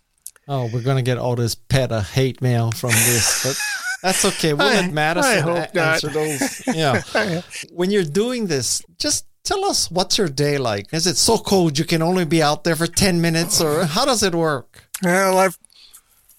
Oh, 0.47 0.71
we're 0.73 0.83
gonna 0.83 1.03
get 1.03 1.19
all 1.19 1.37
this 1.37 1.55
PETA 1.55 2.03
hate 2.03 2.41
mail 2.41 2.71
from 2.73 2.91
this, 2.91 3.45
but 3.45 3.78
that's 4.03 4.25
okay. 4.25 4.55
We'll 4.55 4.67
let 4.67 4.93
Madison 4.93 5.49
answer 5.77 6.09
those. 6.09 6.63
Yeah. 6.75 7.03
when 7.73 7.91
you're 7.91 8.05
doing 8.05 8.47
this, 8.47 8.83
just 8.99 9.27
tell 9.45 9.65
us 9.65 9.91
what's 9.91 10.19
your 10.19 10.29
day 10.29 10.59
like. 10.59 10.93
Is 10.93 11.07
it 11.07 11.17
so 11.17 11.39
cold 11.39 11.79
you 11.79 11.85
can 11.85 12.03
only 12.03 12.25
be 12.25 12.43
out 12.43 12.65
there 12.65 12.77
for 12.77 12.87
10 12.87 13.21
minutes 13.21 13.61
or 13.61 13.85
how 13.85 14.05
does 14.05 14.23
it 14.23 14.35
work? 14.35 14.85
Well, 15.03 15.39
I've 15.39 15.59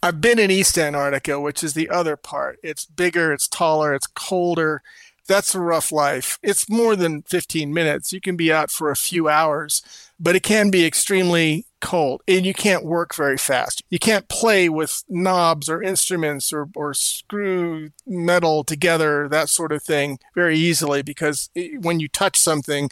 I've 0.02 0.22
been 0.22 0.39
in 0.39 0.50
East 0.50 0.78
Antarctica, 0.78 1.39
which 1.41 1.62
is 1.63 1.74
the 1.74 1.89
other 1.89 2.15
part. 2.15 2.60
It's 2.63 2.86
bigger, 2.86 3.34
it's 3.34 3.48
taller, 3.50 3.93
it's 3.93 4.08
colder. 4.08 4.82
That's 5.30 5.54
a 5.54 5.60
rough 5.60 5.92
life. 5.92 6.39
It's 6.42 6.68
more 6.68 6.96
than 6.96 7.22
15 7.22 7.72
minutes. 7.72 8.12
You 8.12 8.20
can 8.20 8.36
be 8.36 8.52
out 8.52 8.72
for 8.72 8.89
a 8.89 8.96
few 8.96 9.30
hours, 9.30 9.84
but 10.20 10.36
it 10.36 10.42
can 10.42 10.72
be 10.72 10.86
extremely 10.86 11.68
cold 11.82 12.22
and 12.28 12.48
you 12.48 12.54
can't 12.54 12.84
work 12.84 13.13
very 13.13 13.38
fast. 13.38 13.84
You 13.92 14.00
can't 14.00 14.28
play 14.28 14.70
with 14.70 15.04
knobs 15.08 15.70
or 15.70 15.84
instruments 15.84 16.52
or, 16.52 16.68
or 16.76 16.96
screw 16.96 17.92
metal 18.08 18.63
together, 18.63 19.30
that 19.30 19.50
sort 19.50 19.72
of 19.72 19.84
thing 19.84 20.18
very 20.34 20.58
easily 20.58 21.04
because 21.04 21.52
it, 21.54 21.82
when 21.82 22.00
you 22.00 22.08
touch 22.08 22.36
something, 22.36 22.89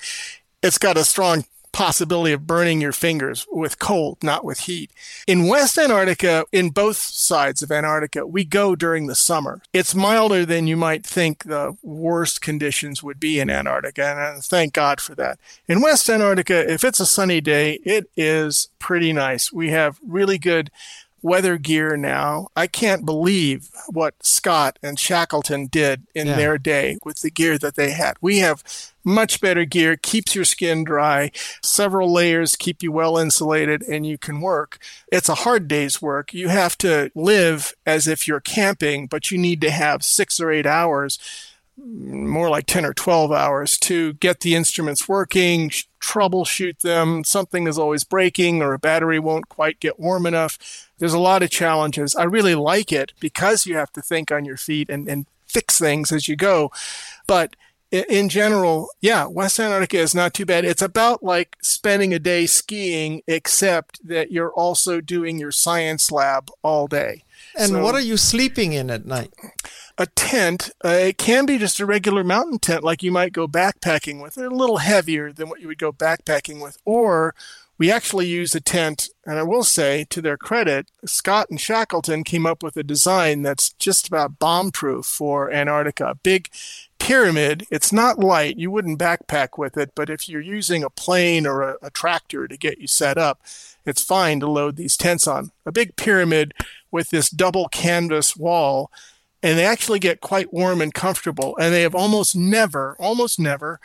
it's 0.62 0.78
got 0.78 0.96
a 0.96 1.04
strong 1.04 1.46
possibility 1.78 2.34
of 2.34 2.48
burning 2.48 2.82
your 2.82 2.92
fingers 2.92 3.46
with 3.52 3.78
cold, 3.78 4.18
not 4.24 4.44
with 4.44 4.62
heat. 4.62 4.90
In 5.28 5.48
West 5.48 5.78
Antarctica, 5.78 6.44
in 6.52 6.72
both 6.72 6.98
sides 6.98 7.62
of 7.62 7.72
Antarctica, 7.72 8.26
we 8.26 8.44
go 8.44 8.76
during 8.76 9.06
the 9.06 9.14
summer. 9.14 9.62
It's 9.74 9.94
milder 9.94 10.44
than 10.44 10.66
you 10.66 10.76
might 10.76 11.06
think 11.06 11.44
the 11.44 11.78
worst 11.84 12.42
conditions 12.42 13.04
would 13.04 13.20
be 13.20 13.40
in 13.40 13.52
Antarctica, 13.52 14.04
and 14.04 14.40
uh, 14.40 14.42
thank 14.42 14.74
God 14.74 15.00
for 15.00 15.14
that. 15.16 15.38
In 15.68 15.84
West 15.84 16.10
Antarctica, 16.10 16.68
if 16.68 16.84
it's 16.84 17.00
a 17.00 17.06
sunny 17.06 17.42
day, 17.42 17.74
it 17.84 18.10
is 18.18 18.70
pretty 18.80 19.14
nice. 19.14 19.54
We 19.54 19.70
have 19.70 20.00
really 20.04 20.40
good 20.40 20.72
weather 21.28 21.58
gear 21.58 21.98
now. 21.98 22.48
I 22.56 22.68
can't 22.68 23.06
believe 23.06 23.70
what 23.90 24.16
Scott 24.24 24.80
and 24.82 24.98
Shackleton 24.98 25.68
did 25.68 26.08
in 26.16 26.28
yeah. 26.28 26.36
their 26.36 26.58
day 26.58 26.98
with 27.04 27.22
the 27.22 27.30
gear 27.30 27.58
that 27.58 27.76
they 27.76 27.92
had. 27.92 28.16
We 28.22 28.40
have 28.40 28.64
much 29.04 29.42
better 29.42 29.66
gear, 29.66 29.98
keeps 29.98 30.36
your 30.36 30.46
skin 30.46 30.84
dry, 30.84 31.32
several 31.62 32.12
layers 32.12 32.56
keep 32.56 32.82
you 32.82 32.92
well 32.92 33.18
insulated, 33.18 33.84
and 33.84 34.06
you 34.06 34.18
can 34.18 34.42
work. 34.42 34.80
It's 35.12 35.30
a 35.30 35.36
hard 35.36 35.68
day's 35.68 36.02
work. 36.02 36.34
You 36.34 36.48
have 36.48 36.78
to 36.80 37.12
live 37.14 37.74
as 37.86 38.08
if 38.08 38.28
you're 38.28 38.40
camping, 38.40 39.08
but 39.08 39.30
you 39.30 39.38
need 39.38 39.62
to 39.62 39.72
have 39.72 40.04
six 40.04 40.40
or 40.40 40.50
eight 40.50 40.66
hours 40.66 41.20
more 41.78 42.50
like 42.50 42.66
10 42.66 42.86
or 42.86 42.94
12 42.94 43.32
hours 43.32 43.78
to 43.78 44.14
get 44.14 44.40
the 44.40 44.56
instruments 44.56 45.08
working, 45.08 45.70
troubleshoot 46.00 46.80
them. 46.80 47.24
Something 47.24 47.68
is 47.68 47.78
always 47.78 48.04
breaking 48.04 48.62
or 48.62 48.74
a 48.74 48.80
battery 48.80 49.20
won't 49.20 49.48
quite 49.50 49.80
get 49.80 50.00
warm 50.00 50.26
enough. 50.26 50.87
There's 51.00 51.14
a 51.14 51.20
lot 51.20 51.44
of 51.44 51.50
challenges. 51.50 52.16
I 52.16 52.24
really 52.24 52.56
like 52.56 52.92
it 52.92 53.14
because 53.20 53.66
you 53.66 53.76
have 53.76 53.92
to 53.94 54.02
think 54.02 54.32
on 54.32 54.46
your 54.46 54.58
feet 54.58 54.90
and, 54.90 55.08
and 55.08 55.28
fix 55.46 55.80
things 55.80 56.12
as 56.12 56.28
you 56.28 56.36
go. 56.36 56.72
But 57.28 57.56
in 57.92 58.28
general, 58.28 58.90
yeah, 59.00 59.26
West 59.28 59.60
Antarctica 59.60 59.98
is 59.98 60.14
not 60.14 60.34
too 60.34 60.46
bad. 60.46 60.66
It's 60.66 60.82
about 60.82 61.24
like 61.24 61.56
spending 61.62 62.14
a 62.14 62.20
day 62.20 62.46
skiing, 62.46 63.22
except 63.28 64.06
that 64.06 64.32
you're 64.32 64.52
also 64.52 65.00
doing 65.00 65.40
your 65.40 65.52
science 65.52 66.12
lab 66.12 66.50
all 66.64 66.88
day. 66.88 67.24
And 67.58 67.72
so, 67.72 67.82
what 67.82 67.96
are 67.96 68.02
you 68.02 68.18
sleeping 68.18 68.74
in 68.74 68.90
at 68.90 69.06
night? 69.06 69.34
A 69.98 70.06
tent. 70.06 70.70
Uh, 70.84 70.90
it 70.90 71.18
can 71.18 71.46
be 71.46 71.58
just 71.58 71.80
a 71.80 71.86
regular 71.86 72.24
mountain 72.24 72.60
tent, 72.60 72.84
like 72.84 73.04
you 73.04 73.12
might 73.12 73.32
go 73.32 73.48
backpacking 73.48 74.22
with. 74.22 74.36
They're 74.36 74.48
a 74.48 74.56
little 74.56 74.78
heavier 74.78 75.32
than 75.32 75.48
what 75.48 75.62
you 75.62 75.68
would 75.68 75.80
go 75.80 75.94
backpacking 75.94 76.62
with. 76.62 76.78
Or 76.84 77.36
we 77.78 77.92
actually 77.92 78.28
use 78.28 78.56
a 78.56 78.62
tent, 78.62 79.10
and 79.26 79.38
I 79.38 79.44
will 79.44 79.64
say, 79.64 80.06
to 80.10 80.22
their 80.22 80.38
credit, 80.38 80.90
Scott 81.06 81.48
and 81.50 81.62
Shackleton 81.62 82.24
came 82.24 82.46
up 82.46 82.64
with 82.64 82.76
a 82.76 82.84
design 82.84 83.44
that's 83.44 83.70
just 83.74 84.08
about 84.08 84.40
bomb 84.40 84.72
proof 84.72 85.06
for 85.06 85.52
Antarctica. 85.52 86.08
A 86.08 86.16
big 86.16 86.50
pyramid. 86.98 87.66
It's 87.70 87.94
not 87.94 88.20
light. 88.20 88.58
You 88.58 88.72
wouldn't 88.72 89.00
backpack 89.00 89.58
with 89.58 89.78
it, 89.78 89.92
but 89.94 90.10
if 90.10 90.28
you're 90.28 90.42
using 90.42 90.84
a 90.84 90.90
plane 90.90 91.46
or 91.46 91.62
a, 91.62 91.76
a 91.84 91.92
tractor 91.92 92.48
to 92.48 92.58
get 92.58 92.80
you 92.80 92.88
set 92.88 93.18
up, 93.18 93.42
it's 93.86 94.04
fine 94.04 94.40
to 94.40 94.50
load 94.50 94.76
these 94.76 94.98
tents 94.98 95.28
on. 95.28 95.52
A 95.66 95.72
big 95.72 95.96
pyramid 95.96 96.54
with 96.92 97.12
this 97.12 97.30
double 97.30 97.68
canvas 97.70 98.36
wall, 98.36 98.92
and 99.44 99.58
they 99.58 99.66
actually 99.66 100.00
get 100.00 100.20
quite 100.20 100.52
warm 100.52 100.82
and 100.82 100.94
comfortable. 100.94 101.56
And 101.58 101.74
they 101.74 101.84
have 101.84 101.96
almost 101.96 102.36
never, 102.36 102.98
almost 103.00 103.40
never 103.40 103.80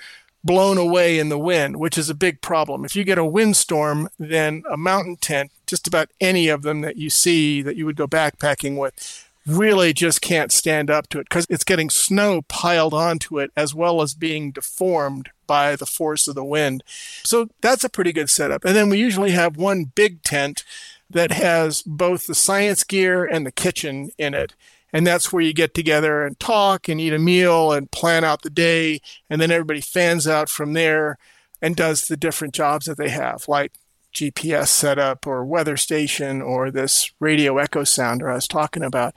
blown 0.44 0.78
away 0.78 1.18
in 1.18 1.28
the 1.28 1.38
wind, 1.38 1.76
which 1.76 1.96
is 1.96 2.10
a 2.10 2.14
big 2.14 2.40
problem. 2.40 2.84
If 2.84 2.96
you 2.96 3.04
get 3.04 3.18
a 3.18 3.24
windstorm, 3.24 4.08
then 4.18 4.62
a 4.70 4.76
mountain 4.76 5.16
tent, 5.16 5.52
just 5.66 5.86
about 5.86 6.10
any 6.20 6.48
of 6.48 6.62
them 6.62 6.80
that 6.80 6.96
you 6.96 7.10
see 7.10 7.62
that 7.62 7.76
you 7.76 7.86
would 7.86 7.96
go 7.96 8.08
backpacking 8.08 8.76
with, 8.76 9.28
really 9.46 9.92
just 9.92 10.20
can't 10.20 10.52
stand 10.52 10.90
up 10.90 11.08
to 11.08 11.18
it 11.18 11.28
because 11.28 11.46
it's 11.50 11.64
getting 11.64 11.90
snow 11.90 12.42
piled 12.42 12.94
onto 12.94 13.38
it 13.38 13.50
as 13.56 13.74
well 13.74 14.00
as 14.00 14.14
being 14.14 14.52
deformed 14.52 15.30
by 15.46 15.76
the 15.76 15.86
force 15.86 16.28
of 16.28 16.34
the 16.34 16.44
wind. 16.44 16.82
So 17.24 17.48
that's 17.60 17.84
a 17.84 17.88
pretty 17.88 18.12
good 18.12 18.30
setup. 18.30 18.64
And 18.64 18.76
then 18.76 18.88
we 18.88 18.98
usually 18.98 19.32
have 19.32 19.56
one 19.56 19.84
big 19.84 20.22
tent 20.22 20.64
that 21.10 21.32
has 21.32 21.82
both 21.82 22.26
the 22.26 22.34
science 22.34 22.84
gear 22.84 23.24
and 23.24 23.44
the 23.44 23.52
kitchen 23.52 24.10
in 24.16 24.34
it. 24.34 24.54
And 24.92 25.06
that's 25.06 25.32
where 25.32 25.42
you 25.42 25.54
get 25.54 25.74
together 25.74 26.24
and 26.24 26.38
talk 26.38 26.88
and 26.88 27.00
eat 27.00 27.14
a 27.14 27.18
meal 27.18 27.72
and 27.72 27.90
plan 27.90 28.24
out 28.24 28.42
the 28.42 28.50
day. 28.50 29.00
And 29.30 29.40
then 29.40 29.50
everybody 29.50 29.80
fans 29.80 30.26
out 30.26 30.48
from 30.48 30.74
there 30.74 31.18
and 31.62 31.76
does 31.76 32.02
the 32.02 32.16
different 32.16 32.54
jobs 32.54 32.86
that 32.86 32.98
they 32.98 33.08
have, 33.08 33.48
like 33.48 33.72
GPS 34.12 34.68
setup 34.68 35.26
or 35.26 35.44
weather 35.44 35.76
station 35.76 36.42
or 36.42 36.70
this 36.70 37.10
radio 37.18 37.58
echo 37.58 37.82
sounder 37.82 38.30
I 38.30 38.34
was 38.34 38.46
talking 38.46 38.82
about. 38.82 39.14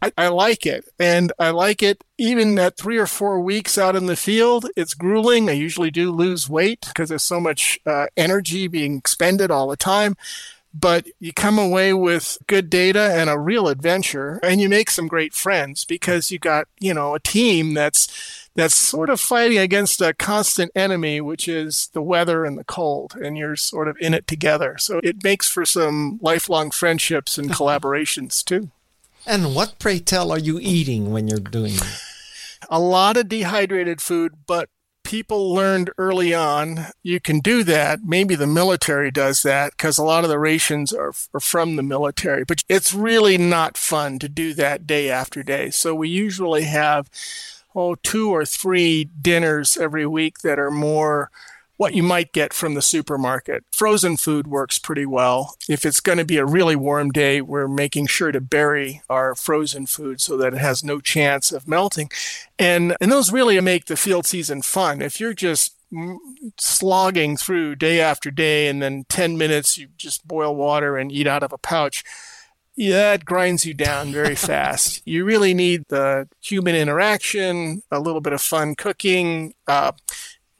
I, 0.00 0.12
I, 0.16 0.28
like 0.28 0.66
it. 0.66 0.88
And 0.98 1.32
I 1.38 1.50
like 1.50 1.82
it 1.82 2.02
even 2.18 2.58
at 2.58 2.76
three 2.76 2.96
or 2.96 3.06
four 3.06 3.40
weeks 3.40 3.76
out 3.76 3.96
in 3.96 4.06
the 4.06 4.16
field. 4.16 4.66
It's 4.76 4.94
grueling. 4.94 5.48
I 5.48 5.52
usually 5.52 5.90
do 5.90 6.10
lose 6.10 6.48
weight 6.48 6.86
because 6.88 7.10
there's 7.10 7.22
so 7.22 7.40
much 7.40 7.78
uh, 7.84 8.06
energy 8.16 8.66
being 8.66 8.96
expended 8.96 9.50
all 9.50 9.68
the 9.68 9.76
time. 9.76 10.16
But 10.72 11.06
you 11.18 11.32
come 11.32 11.58
away 11.58 11.92
with 11.92 12.38
good 12.46 12.70
data 12.70 13.12
and 13.12 13.28
a 13.28 13.38
real 13.38 13.66
adventure, 13.66 14.38
and 14.42 14.60
you 14.60 14.68
make 14.68 14.88
some 14.90 15.08
great 15.08 15.34
friends 15.34 15.84
because 15.84 16.30
you 16.30 16.38
got, 16.38 16.68
you 16.78 16.94
know, 16.94 17.14
a 17.14 17.20
team 17.20 17.74
that's 17.74 18.48
that's 18.54 18.74
sort 18.74 19.10
of 19.10 19.20
fighting 19.20 19.58
against 19.58 20.00
a 20.00 20.14
constant 20.14 20.70
enemy, 20.74 21.20
which 21.20 21.48
is 21.48 21.88
the 21.92 22.02
weather 22.02 22.44
and 22.44 22.58
the 22.58 22.64
cold, 22.64 23.14
and 23.16 23.36
you're 23.36 23.56
sort 23.56 23.88
of 23.88 23.96
in 24.00 24.14
it 24.14 24.26
together. 24.26 24.76
So 24.78 25.00
it 25.02 25.22
makes 25.24 25.48
for 25.48 25.64
some 25.64 26.18
lifelong 26.22 26.70
friendships 26.70 27.38
and 27.38 27.50
collaborations 27.50 28.44
too. 28.44 28.70
And 29.26 29.54
what, 29.54 29.78
pray 29.78 29.98
tell, 29.98 30.32
are 30.32 30.38
you 30.38 30.58
eating 30.60 31.12
when 31.12 31.28
you're 31.28 31.38
doing 31.38 31.74
this? 31.74 32.06
A 32.68 32.80
lot 32.80 33.16
of 33.16 33.28
dehydrated 33.28 34.00
food, 34.00 34.34
but 34.46 34.68
people 35.10 35.52
learned 35.52 35.90
early 35.98 36.32
on 36.32 36.86
you 37.02 37.18
can 37.18 37.40
do 37.40 37.64
that. 37.64 37.98
Maybe 38.04 38.36
the 38.36 38.46
military 38.46 39.10
does 39.10 39.42
that 39.42 39.72
because 39.72 39.98
a 39.98 40.04
lot 40.04 40.22
of 40.22 40.30
the 40.30 40.38
rations 40.38 40.92
are, 40.92 41.12
are, 41.34 41.40
from 41.40 41.74
the 41.74 41.82
military, 41.82 42.44
but 42.44 42.62
it's 42.68 42.94
really 42.94 43.36
not 43.36 43.76
fun 43.76 44.20
to 44.20 44.28
do 44.28 44.54
that 44.54 44.86
day 44.86 45.10
after 45.10 45.42
day. 45.42 45.70
So 45.70 45.96
we 45.96 46.08
usually 46.08 46.62
have 46.62 47.10
oh, 47.74 47.96
two 47.96 48.30
or 48.30 48.44
three 48.44 49.02
dinners 49.02 49.76
every 49.76 50.06
week 50.06 50.42
that 50.42 50.60
are 50.60 50.70
more 50.70 51.32
what 51.80 51.94
you 51.94 52.02
might 52.02 52.30
get 52.34 52.52
from 52.52 52.74
the 52.74 52.82
supermarket. 52.82 53.64
Frozen 53.72 54.18
food 54.18 54.46
works 54.46 54.78
pretty 54.78 55.06
well. 55.06 55.54
If 55.66 55.86
it's 55.86 56.00
going 56.00 56.18
to 56.18 56.26
be 56.26 56.36
a 56.36 56.44
really 56.44 56.76
warm 56.76 57.10
day, 57.10 57.40
we're 57.40 57.68
making 57.68 58.08
sure 58.08 58.30
to 58.32 58.40
bury 58.42 59.00
our 59.08 59.34
frozen 59.34 59.86
food 59.86 60.20
so 60.20 60.36
that 60.36 60.52
it 60.52 60.58
has 60.58 60.84
no 60.84 61.00
chance 61.00 61.52
of 61.52 61.66
melting. 61.66 62.10
And, 62.58 62.94
and 63.00 63.10
those 63.10 63.32
really 63.32 63.58
make 63.62 63.86
the 63.86 63.96
field 63.96 64.26
season 64.26 64.60
fun. 64.60 65.00
If 65.00 65.20
you're 65.20 65.32
just 65.32 65.74
slogging 66.58 67.38
through 67.38 67.76
day 67.76 67.98
after 67.98 68.30
day 68.30 68.68
and 68.68 68.82
then 68.82 69.06
10 69.08 69.38
minutes 69.38 69.78
you 69.78 69.88
just 69.96 70.28
boil 70.28 70.54
water 70.54 70.98
and 70.98 71.10
eat 71.10 71.26
out 71.26 71.42
of 71.42 71.50
a 71.50 71.56
pouch, 71.56 72.04
yeah, 72.76 73.14
it 73.14 73.24
grinds 73.24 73.64
you 73.64 73.72
down 73.72 74.12
very 74.12 74.34
fast. 74.50 75.00
you 75.06 75.24
really 75.24 75.54
need 75.54 75.84
the 75.88 76.28
human 76.42 76.74
interaction, 76.74 77.82
a 77.90 78.00
little 78.00 78.20
bit 78.20 78.34
of 78.34 78.42
fun 78.42 78.74
cooking. 78.74 79.54
Uh, 79.66 79.92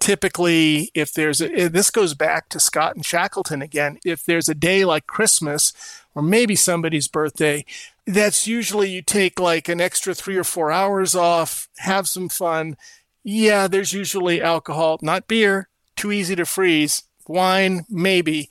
typically, 0.01 0.91
if 0.95 1.13
there's 1.13 1.41
a, 1.41 1.53
eh, 1.53 1.69
this 1.69 1.91
goes 1.91 2.15
back 2.15 2.49
to 2.49 2.61
Scott 2.61 2.97
and 2.97 3.05
Shackleton 3.05 3.63
again. 3.63 3.99
If 4.05 4.25
there's 4.25 4.49
a 4.49 4.55
day 4.55 4.85
like 4.85 5.07
Christmas 5.07 5.73
or 6.15 6.23
maybe 6.23 6.57
somebody's 6.57 7.09
birthday, 7.09 7.65
that's 8.07 8.47
usually 8.47 8.91
you 8.91 9.03
take 9.03 9.39
like 9.39 9.69
an 9.69 9.81
extra 9.81 10.15
three 10.15 10.37
or 10.37 10.45
four 10.45 10.73
hours 10.73 11.15
off, 11.15 11.69
have 11.79 12.09
some 12.09 12.29
fun. 12.29 12.77
Yeah, 13.23 13.69
there's 13.69 13.93
usually 13.93 14.43
alcohol, 14.43 14.99
not 15.03 15.29
beer, 15.29 15.69
too 15.97 16.11
easy 16.11 16.35
to 16.37 16.47
freeze. 16.47 17.05
Wine, 17.29 17.85
maybe 17.89 18.49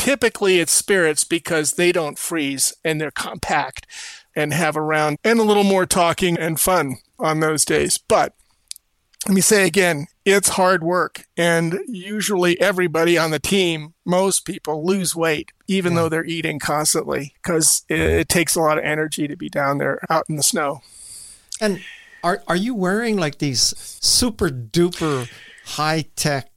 Typically, 0.00 0.60
it's 0.60 0.72
spirits 0.72 1.24
because 1.24 1.74
they 1.74 1.92
don't 1.92 2.18
freeze 2.18 2.72
and 2.82 2.98
they're 2.98 3.10
compact 3.10 3.86
and 4.34 4.54
have 4.54 4.74
around 4.74 5.18
and 5.22 5.38
a 5.38 5.42
little 5.42 5.62
more 5.62 5.84
talking 5.84 6.38
and 6.38 6.58
fun 6.58 6.96
on 7.18 7.40
those 7.40 7.66
days. 7.66 7.98
But 7.98 8.32
let 9.26 9.34
me 9.34 9.42
say 9.42 9.66
again, 9.66 10.06
it's 10.24 10.50
hard 10.50 10.82
work. 10.82 11.26
And 11.36 11.80
usually, 11.86 12.60
everybody 12.60 13.16
on 13.16 13.30
the 13.30 13.38
team, 13.38 13.94
most 14.04 14.44
people 14.44 14.84
lose 14.84 15.14
weight, 15.14 15.50
even 15.66 15.92
yeah. 15.92 16.00
though 16.00 16.08
they're 16.08 16.24
eating 16.24 16.58
constantly, 16.58 17.34
because 17.42 17.84
it, 17.88 18.00
it 18.00 18.28
takes 18.28 18.54
a 18.54 18.60
lot 18.60 18.78
of 18.78 18.84
energy 18.84 19.26
to 19.28 19.36
be 19.36 19.48
down 19.48 19.78
there 19.78 20.00
out 20.10 20.26
in 20.28 20.36
the 20.36 20.42
snow. 20.42 20.82
And 21.60 21.80
are, 22.22 22.42
are 22.46 22.56
you 22.56 22.74
wearing 22.74 23.16
like 23.16 23.38
these 23.38 23.74
super 24.00 24.48
duper 24.48 25.30
high 25.64 26.06
tech 26.16 26.50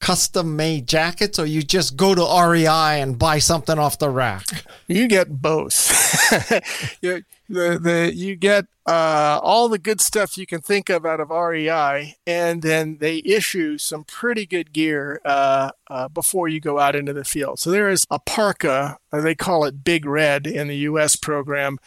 custom 0.00 0.54
made 0.54 0.86
jackets 0.86 1.38
or 1.38 1.46
you 1.46 1.62
just 1.62 1.96
go 1.96 2.14
to 2.14 2.48
REI 2.48 3.00
and 3.00 3.18
buy 3.18 3.38
something 3.38 3.78
off 3.78 3.98
the 3.98 4.10
rack? 4.10 4.46
You 4.86 5.08
get 5.08 5.40
both. 5.40 5.90
you, 7.02 7.24
the, 7.48 7.78
the, 7.78 8.12
you 8.14 8.36
get 8.36 8.66
uh, 8.86 9.40
all 9.42 9.68
the 9.68 9.78
good 9.78 10.00
stuff 10.00 10.38
you 10.38 10.46
can 10.46 10.60
think 10.60 10.88
of 10.88 11.04
out 11.04 11.20
of 11.20 11.30
REI, 11.30 12.16
and 12.26 12.62
then 12.62 12.98
they 12.98 13.22
issue 13.24 13.78
some 13.78 14.04
pretty 14.04 14.46
good 14.46 14.72
gear 14.72 15.20
uh, 15.24 15.70
uh, 15.88 16.08
before 16.08 16.48
you 16.48 16.60
go 16.60 16.78
out 16.78 16.96
into 16.96 17.12
the 17.12 17.24
field. 17.24 17.58
So 17.58 17.70
there 17.70 17.88
is 17.88 18.06
a 18.10 18.18
parka, 18.18 18.98
uh, 19.12 19.20
they 19.20 19.34
call 19.34 19.64
it 19.64 19.84
Big 19.84 20.06
Red 20.06 20.46
in 20.46 20.68
the 20.68 20.76
US 20.76 21.16
program 21.16 21.78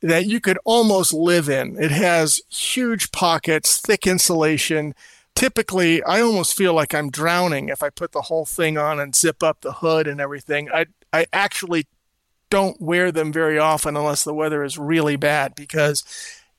that 0.00 0.26
you 0.26 0.40
could 0.40 0.58
almost 0.64 1.12
live 1.12 1.48
in. 1.48 1.76
It 1.82 1.90
has 1.90 2.42
huge 2.48 3.12
pockets, 3.12 3.80
thick 3.80 4.06
insulation, 4.06 4.94
typically 5.36 6.02
I 6.02 6.20
almost 6.20 6.56
feel 6.56 6.74
like 6.74 6.94
I'm 6.94 7.10
drowning 7.10 7.68
if 7.68 7.82
I 7.82 7.90
put 7.90 8.10
the 8.10 8.22
whole 8.22 8.46
thing 8.46 8.76
on 8.76 8.98
and 8.98 9.14
zip 9.14 9.42
up 9.42 9.60
the 9.60 9.74
hood 9.74 10.08
and 10.08 10.20
everything. 10.20 10.68
I 10.72 10.86
I 11.12 11.26
actually 11.32 11.86
don't 12.50 12.80
wear 12.80 13.10
them 13.12 13.32
very 13.32 13.58
often 13.58 13.96
unless 13.96 14.24
the 14.24 14.34
weather 14.34 14.62
is 14.64 14.78
really 14.78 15.16
bad 15.16 15.54
because 15.54 16.04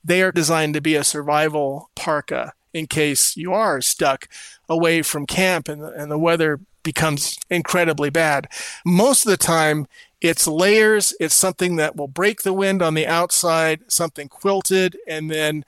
they 0.03 0.21
are 0.21 0.31
designed 0.31 0.73
to 0.73 0.81
be 0.81 0.95
a 0.95 1.03
survival 1.03 1.89
parka 1.95 2.53
in 2.73 2.87
case 2.87 3.35
you 3.37 3.53
are 3.53 3.81
stuck 3.81 4.27
away 4.69 5.01
from 5.01 5.25
camp 5.25 5.67
and 5.67 5.81
the, 5.81 5.87
and 5.91 6.11
the 6.11 6.17
weather 6.19 6.59
becomes 6.83 7.37
incredibly 7.49 8.09
bad. 8.09 8.47
Most 8.85 9.25
of 9.25 9.29
the 9.29 9.37
time, 9.37 9.87
It's 10.19 10.47
layers. 10.47 11.13
It's 11.19 11.35
something 11.35 11.75
that 11.75 11.95
will 11.95 12.07
break 12.07 12.41
the 12.41 12.53
wind 12.53 12.81
on 12.81 12.95
the 12.95 13.05
outside, 13.05 13.81
something 13.87 14.27
quilted, 14.29 14.97
and 15.07 15.29
then 15.29 15.63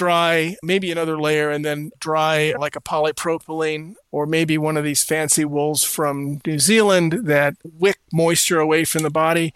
dry, 0.00 0.56
maybe 0.62 0.90
another 0.90 1.20
layer, 1.20 1.50
and 1.50 1.62
then 1.62 1.90
dry 2.00 2.54
like 2.58 2.74
a 2.74 2.80
polypropylene 2.80 3.92
or 4.10 4.24
maybe 4.24 4.56
one 4.56 4.78
of 4.78 4.82
these 4.82 5.04
fancy 5.04 5.44
wools 5.44 5.84
from 5.84 6.40
New 6.46 6.58
Zealand 6.58 7.12
that 7.24 7.54
wick 7.62 7.98
moisture 8.10 8.60
away 8.60 8.86
from 8.86 9.02
the 9.02 9.10
body. 9.10 9.52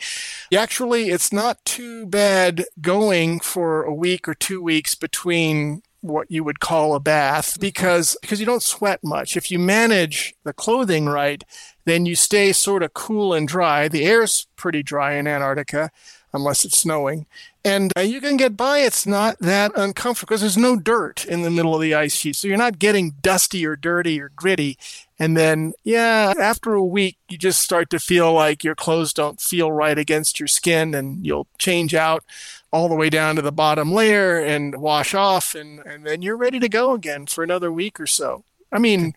Actually, 0.55 1.09
it's 1.09 1.33
not 1.33 1.65
too 1.65 2.05
bad 2.05 2.67
going 2.83 3.41
for 3.41 3.85
a 3.85 3.95
week 3.95 4.29
or 4.29 4.35
two 4.35 4.61
weeks 4.61 4.95
between 4.95 5.81
what 6.03 6.31
you 6.31 6.45
would 6.45 6.61
call 6.61 6.95
a 6.95 7.01
bath 7.01 7.59
because 7.59 8.15
because 8.21 8.39
you 8.39 8.45
don't 8.45 8.63
sweat 8.63 9.01
much. 9.03 9.39
If 9.39 9.51
you 9.51 9.59
manage 9.59 10.35
the 10.45 10.53
clothing 10.53 11.07
right, 11.07 11.43
then 11.87 12.05
you 12.05 12.15
stay 12.15 12.53
sort 12.53 12.83
of 12.83 12.93
cool 12.93 13.33
and 13.33 13.49
dry. 13.49 13.89
The 13.89 14.05
air's 14.05 14.47
pretty 14.57 14.83
dry 14.83 15.15
in 15.15 15.27
Antarctica 15.27 15.91
unless 16.35 16.65
it's 16.65 16.77
snowing. 16.77 17.27
And 17.65 17.93
uh, 17.97 18.03
you 18.03 18.21
can 18.21 18.37
get 18.37 18.59
by. 18.59 18.81
It's 18.81 19.07
not 19.07 19.39
that 19.39 19.73
uncomfortable 19.75 20.27
because 20.27 20.43
there's 20.43 20.59
no 20.59 20.77
dirt 20.77 21.25
in 21.25 21.41
the 21.41 21.51
middle 21.51 21.75
of 21.75 21.81
the 21.81 21.95
ice 21.95 22.15
sheet. 22.15 22.37
So 22.37 22.47
you're 22.47 22.59
not 22.59 22.79
getting 22.79 23.15
dusty 23.23 23.65
or 23.65 23.77
dirty 23.77 24.21
or 24.21 24.31
gritty. 24.37 24.77
And 25.19 25.35
then, 25.37 25.73
yeah, 25.83 26.35
after 26.39 26.75
a 26.75 26.85
week, 26.85 27.17
you 27.29 27.39
just 27.39 27.63
start 27.63 27.89
to 27.91 27.99
feel 27.99 28.35
like 28.35 28.65
your 28.65 28.75
clothes 28.75 29.15
don't 29.15 29.41
feel 29.41 29.73
right 29.73 29.97
against 29.97 30.39
your 30.39 30.49
skin 30.49 30.95
and 30.95 31.25
you'll 31.25 31.47
change 31.57 31.95
out 31.95 32.25
all 32.71 32.89
the 32.89 32.97
way 32.97 33.09
down 33.09 33.37
to 33.37 33.43
the 33.43 33.53
bottom 33.53 33.93
layer 33.93 34.39
and 34.39 34.77
wash 34.83 35.15
off. 35.15 35.55
And, 35.55 35.79
and 35.87 36.05
then 36.05 36.21
you're 36.21 36.37
ready 36.37 36.59
to 36.59 36.69
go 36.69 36.93
again 36.93 37.27
for 37.27 37.43
another 37.45 37.73
week 37.73 37.99
or 37.99 38.07
so. 38.07 38.45
I 38.73 38.79
mean, 38.79 39.15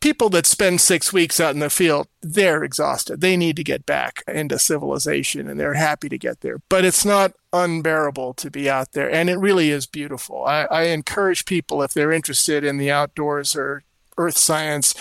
people 0.00 0.30
that 0.30 0.46
spend 0.46 0.80
six 0.80 1.12
weeks 1.12 1.38
out 1.38 1.54
in 1.54 1.60
the 1.60 1.70
field, 1.70 2.08
they're 2.22 2.64
exhausted. 2.64 3.20
They 3.20 3.36
need 3.36 3.56
to 3.56 3.64
get 3.64 3.86
back 3.86 4.22
into 4.26 4.58
civilization 4.58 5.48
and 5.48 5.60
they're 5.60 5.74
happy 5.74 6.08
to 6.08 6.18
get 6.18 6.40
there. 6.40 6.58
But 6.68 6.84
it's 6.84 7.04
not 7.04 7.34
unbearable 7.52 8.34
to 8.34 8.50
be 8.50 8.68
out 8.68 8.92
there. 8.92 9.10
And 9.10 9.28
it 9.28 9.38
really 9.38 9.70
is 9.70 9.86
beautiful. 9.86 10.44
I, 10.44 10.62
I 10.70 10.82
encourage 10.84 11.44
people, 11.44 11.82
if 11.82 11.92
they're 11.92 12.12
interested 12.12 12.64
in 12.64 12.78
the 12.78 12.90
outdoors 12.90 13.54
or 13.54 13.82
earth 14.16 14.38
science, 14.38 14.94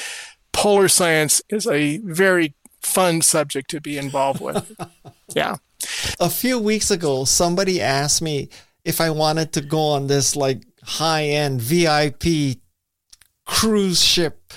polar 0.51 0.87
science 0.87 1.41
is 1.49 1.65
a 1.65 1.97
very 1.97 2.53
fun 2.81 3.21
subject 3.21 3.69
to 3.71 3.81
be 3.81 3.97
involved 3.97 4.41
with. 4.41 4.75
yeah. 5.35 5.57
A 6.19 6.29
few 6.29 6.59
weeks 6.59 6.91
ago, 6.91 7.23
somebody 7.23 7.81
asked 7.81 8.21
me 8.21 8.49
if 8.83 8.99
I 8.99 9.09
wanted 9.09 9.53
to 9.53 9.61
go 9.61 9.79
on 9.79 10.07
this 10.07 10.35
like 10.35 10.63
high 10.83 11.23
end 11.25 11.61
VIP 11.61 12.59
cruise 13.45 14.01
ship 14.01 14.53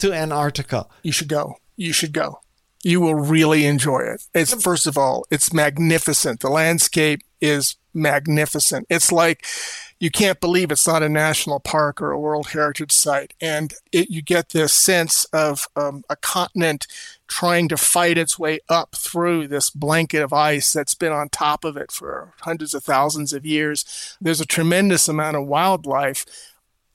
to 0.00 0.12
Antarctica. 0.12 0.86
You 1.02 1.12
should 1.12 1.28
go. 1.28 1.56
You 1.76 1.92
should 1.92 2.12
go. 2.12 2.40
You 2.82 3.00
will 3.00 3.14
really 3.14 3.66
enjoy 3.66 4.00
it. 4.00 4.26
It's 4.34 4.54
first 4.62 4.86
of 4.86 4.96
all, 4.96 5.26
it's 5.30 5.52
magnificent. 5.52 6.40
The 6.40 6.50
landscape 6.50 7.22
is 7.40 7.76
magnificent. 7.92 8.86
It's 8.88 9.12
like 9.12 9.44
you 9.98 10.10
can't 10.10 10.40
believe 10.40 10.72
it's 10.72 10.86
not 10.86 11.02
a 11.02 11.08
national 11.10 11.60
park 11.60 12.00
or 12.00 12.10
a 12.10 12.18
World 12.18 12.48
Heritage 12.48 12.90
Site. 12.90 13.34
And 13.38 13.74
it, 13.92 14.10
you 14.10 14.22
get 14.22 14.48
this 14.48 14.72
sense 14.72 15.26
of 15.26 15.68
um, 15.76 16.04
a 16.08 16.16
continent 16.16 16.86
trying 17.28 17.68
to 17.68 17.76
fight 17.76 18.16
its 18.16 18.38
way 18.38 18.60
up 18.68 18.96
through 18.96 19.46
this 19.46 19.68
blanket 19.68 20.22
of 20.22 20.32
ice 20.32 20.72
that's 20.72 20.94
been 20.94 21.12
on 21.12 21.28
top 21.28 21.64
of 21.64 21.76
it 21.76 21.92
for 21.92 22.32
hundreds 22.40 22.72
of 22.72 22.82
thousands 22.82 23.34
of 23.34 23.44
years. 23.44 24.16
There's 24.20 24.40
a 24.40 24.46
tremendous 24.46 25.06
amount 25.06 25.36
of 25.36 25.46
wildlife 25.46 26.24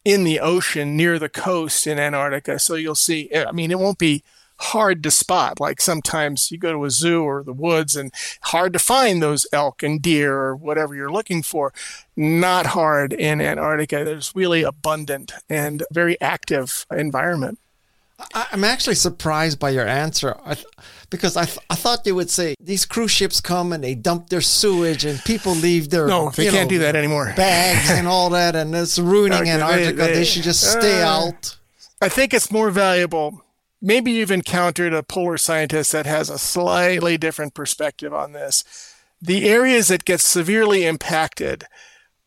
in 0.06 0.24
the 0.24 0.39
ocean 0.39 0.95
near 0.95 1.20
the 1.20 1.28
coast 1.28 1.88
in 1.88 1.99
Antarctica. 1.99 2.60
So 2.60 2.76
you'll 2.76 2.95
see, 2.95 3.30
eh, 3.32 3.43
I 3.45 3.51
mean, 3.51 3.72
it 3.72 3.80
won't 3.80 3.97
be 3.97 4.24
hard 4.58 5.03
to 5.03 5.12
spot. 5.12 5.60
Like 5.60 5.82
sometimes 5.82 6.51
you 6.51 6.58
go 6.58 6.72
to 6.72 6.86
a 6.86 6.91
zoo 6.91 7.24
or 7.24 7.43
the 7.43 7.51
woods 7.53 7.95
and 7.95 8.14
hard 8.43 8.72
to 8.74 8.80
find 8.80 9.22
those 9.22 9.45
elk 9.51 9.84
and 9.84 10.01
deer 10.01 10.34
or 10.34 10.56
whatever 10.56 10.95
you're 10.95 11.12
looking 11.12 11.43
for. 11.43 11.74
Not 12.16 12.68
hard 12.68 13.12
in 13.12 13.41
Antarctica. 13.41 14.06
There's 14.06 14.32
really 14.34 14.64
abundant 14.64 15.34
and 15.49 15.84
very 15.91 16.20
active 16.22 16.86
environment. 16.91 17.60
I'm 18.34 18.63
actually 18.63 18.95
surprised 18.95 19.59
by 19.59 19.72
your 19.72 19.86
answer 19.86 20.38
I 20.45 20.55
th- 20.55 20.68
because 21.09 21.36
I, 21.36 21.45
th- 21.45 21.59
I 21.70 21.76
thought 21.76 22.05
you 22.05 22.16
would 22.16 22.30
say 22.30 22.55
these 22.61 22.86
cruise 22.86 23.11
ships 23.11 23.41
come 23.41 23.74
and 23.74 23.84
they 23.84 23.93
dump 23.93 24.30
their 24.30 24.41
sewage 24.41 25.03
and 25.03 25.20
people 25.26 25.53
leave 25.53 25.89
their 25.89 26.07
no 26.07 26.30
they 26.30 26.45
can't 26.45 26.70
know, 26.70 26.78
do 26.78 26.80
that 26.80 26.95
anymore 26.95 27.34
bags 27.36 27.89
and 27.89 28.07
all 28.07 28.30
that 28.30 28.55
and 28.55 28.74
it's 28.74 28.97
ruining 28.97 29.39
okay, 29.41 29.51
Antarctica. 29.51 29.93
They, 29.93 30.07
they, 30.07 30.13
they, 30.13 30.24
should 30.24 30.43
just 30.43 30.61
stay 30.61 31.01
uh, 31.01 31.07
out. 31.09 31.57
I 32.01 32.09
think 32.09 32.34
it's 32.34 32.51
more 32.51 32.72
valuable. 32.72 33.41
Maybe 33.82 34.11
you've 34.11 34.32
encountered 34.32 34.93
a 34.93 35.03
polar 35.03 35.38
scientist 35.38 35.91
that 35.91 36.05
has 36.05 36.30
a 36.30 36.38
slightly 36.38 37.18
different 37.18 37.53
perspective 37.53 38.13
on 38.13 38.32
this. 38.32 38.63
The 39.22 39.49
areas 39.49 39.89
that 39.89 40.05
get 40.05 40.22
severely 40.22 40.86
impacted 40.86 41.66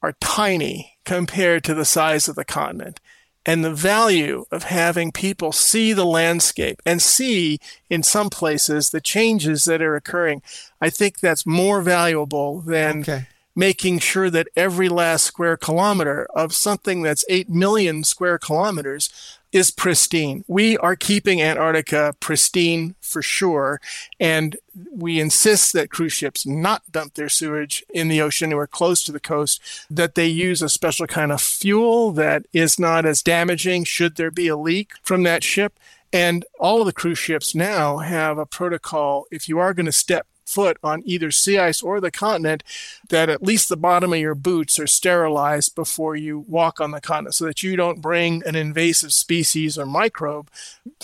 are 0.03 0.15
tiny 0.21 0.99
compared 1.05 1.65
to 1.65 1.75
the 1.75 1.85
size 1.85 2.29
of 2.29 2.37
the 2.37 2.45
continent 2.45 3.01
and 3.49 3.65
the 3.65 3.73
value 3.73 4.45
of 4.53 4.65
having 4.65 5.11
people 5.11 5.53
see 5.53 5.95
the 5.95 6.05
landscape 6.05 6.83
and 6.85 7.01
see 7.01 7.59
in 7.89 8.03
some 8.03 8.29
places 8.29 8.91
the 8.91 9.01
changes 9.01 9.65
that 9.65 9.81
are 9.81 9.97
occurring. 9.97 10.43
I 10.83 10.91
think 10.91 11.21
that's 11.21 11.47
more 11.47 11.81
valuable 11.81 12.61
than 12.61 13.01
okay. 13.01 13.27
making 13.57 14.01
sure 14.01 14.29
that 14.29 14.49
every 14.55 14.91
last 14.91 15.25
square 15.25 15.57
kilometer 15.57 16.27
of 16.35 16.53
something 16.53 17.01
that's 17.01 17.25
8 17.31 17.49
million 17.49 18.05
square 18.05 18.37
kilometers 18.37 19.38
is 19.53 19.71
pristine. 19.71 20.45
We 20.47 20.77
are 20.79 20.97
keeping 20.97 21.41
Antarctica 21.41 22.15
pristine 22.21 22.95
for 23.01 23.23
sure. 23.23 23.81
And 24.21 24.57
we 24.93 25.21
insist 25.21 25.73
that 25.73 25.91
cruise 25.91 26.13
ships 26.13 26.47
not 26.47 26.83
dump 26.93 27.15
their 27.15 27.29
sewage 27.29 27.85
in 27.89 28.09
the 28.09 28.21
ocean 28.21 28.53
or 28.53 28.67
close 28.67 29.03
to 29.05 29.13
the 29.13 29.21
coast, 29.21 29.61
that 29.91 30.15
they 30.15 30.27
use 30.27 30.61
a 30.61 30.69
special 30.69 31.07
kind 31.07 31.33
of 31.33 31.41
fuel 31.41 32.13
that 32.13 32.45
is 32.53 32.79
not 32.79 33.07
as 33.07 33.23
damaging 33.23 33.85
should 33.85 34.17
there 34.17 34.31
be 34.31 34.49
a 34.49 34.57
leak 34.57 34.93
from 35.03 35.23
that 35.23 35.43
ship. 35.43 35.79
And 36.13 36.45
all 36.59 36.81
of 36.81 36.87
the 36.87 36.93
cruise 36.93 37.19
ships 37.19 37.55
now 37.55 37.99
have 37.99 38.39
a 38.39 38.47
protocol. 38.47 39.27
If 39.31 39.49
you 39.49 39.59
are 39.59 39.75
going 39.75 39.87
to 39.87 39.93
step 39.93 40.27
foot 40.49 40.79
on 40.83 41.03
either 41.05 41.31
sea 41.31 41.59
ice 41.59 41.83
or 41.83 42.01
the 42.01 42.11
continent, 42.11 42.63
that 43.09 43.29
at 43.29 43.43
least 43.43 43.69
the 43.69 43.77
bottom 43.77 44.13
of 44.13 44.19
your 44.19 44.35
boots 44.35 44.79
are 44.79 44.87
sterilized 44.87 45.75
before 45.75 46.17
you 46.17 46.41
walk 46.49 46.81
on 46.81 46.91
the 46.91 47.01
continent 47.01 47.35
so 47.35 47.45
that 47.45 47.63
you 47.63 47.77
don't 47.77 48.01
bring 48.01 48.43
an 48.47 48.57
invasive 48.57 49.13
species 49.13 49.79
or 49.79 49.87
microbe, 49.87 50.51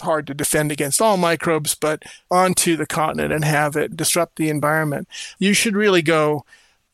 hard 0.01 0.27
to 0.27 0.35
defend 0.35 0.73
against 0.73 1.01
all 1.01 1.17
microbes, 1.17 1.75
but 1.75 2.03
onto 2.31 2.77
the 2.77 2.87
continent 2.87 3.33
and 3.33 3.45
have 3.45 3.77
it 3.77 3.97
disrupt 3.97 4.37
the 4.37 4.49
environment. 4.49 5.09
You 5.39 5.53
should 5.53 5.77
really 5.77 6.03
go. 6.03 6.45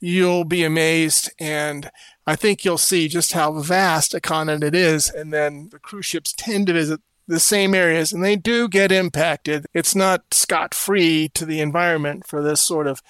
You'll 0.01 0.45
be 0.45 0.65
amazed 0.65 1.31
and 1.39 1.91
I 2.27 2.37
think 2.37 2.65
you'll 2.65 2.79
see 2.79 3.09
just 3.09 3.33
how 3.33 3.53
vast 3.61 4.15
a 4.15 4.21
continent 4.21 4.63
it 4.63 4.75
is. 4.75 5.11
And 5.11 5.33
then 5.33 5.69
the 5.71 5.79
cruise 5.79 6.07
ships 6.07 6.33
tend 6.33 6.69
to 6.69 6.73
visit 6.73 7.01
the 7.31 7.41
same 7.41 7.75
areas 7.75 8.13
and 8.13 8.25
they 8.25 8.37
do 8.37 8.69
get 8.69 8.91
impacted. 8.91 9.67
It's 9.73 9.95
not 9.95 10.35
scot 10.35 10.75
free 10.75 11.29
to 11.31 11.47
the 11.47 11.61
environment 11.61 12.27
for 12.27 12.43
this 12.43 12.61
sort 12.61 12.87
of 12.87 13.03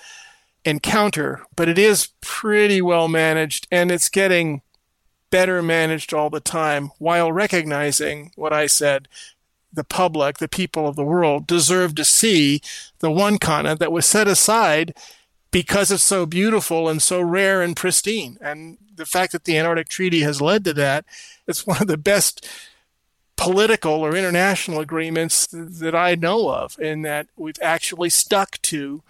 encounter, 0.64 1.43
but 1.57 1.68
it 1.68 1.79
is 1.79 2.11
pretty 2.21 2.83
well 2.83 3.09
managed 3.09 3.66
and 3.71 3.91
it's 3.91 4.11
getting 4.11 4.61
better 5.31 5.62
managed 5.62 6.12
all 6.12 6.29
the 6.29 6.41
time 6.41 6.91
while 6.99 7.33
recognizing 7.33 8.33
what 8.37 8.53
I 8.53 8.66
said. 8.66 9.09
The 9.73 9.85
public, 9.85 10.39
the 10.39 10.49
people 10.49 10.87
of 10.87 10.97
the 10.97 11.05
world 11.05 11.47
deserve 11.47 11.95
to 11.95 12.05
see 12.05 12.61
the 12.99 13.11
one 13.11 13.39
continent 13.39 13.81
that 13.81 13.93
was 13.93 14.05
set 14.05 14.29
aside 14.29 14.95
because 15.53 15.91
it's 15.91 16.03
so 16.03 16.27
beautiful 16.27 16.89
and 16.89 17.01
so 17.01 17.23
rare 17.23 17.62
and 17.62 17.77
pristine. 17.77 18.37
And 18.41 18.79
the 18.95 19.07
fact 19.07 19.33
that 19.33 19.45
the 19.45 19.57
Antarctic 19.57 19.89
Treaty 19.89 20.21
has 20.21 20.41
led 20.41 20.64
to 20.64 20.75
that, 20.75 21.05
it's 21.47 21.66
one 21.66 21.81
of 21.81 21.87
the 21.87 21.97
best 21.97 22.47
political 23.41 23.93
or 23.93 24.14
international 24.14 24.80
agreements 24.80 25.47
that 25.51 25.95
I 25.95 26.14
know 26.14 26.51
of, 26.51 26.78
in 26.78 27.01
that 27.03 27.26
we've 27.36 27.59
actually 27.62 28.11
stuck 28.11 28.61
to 28.62 29.03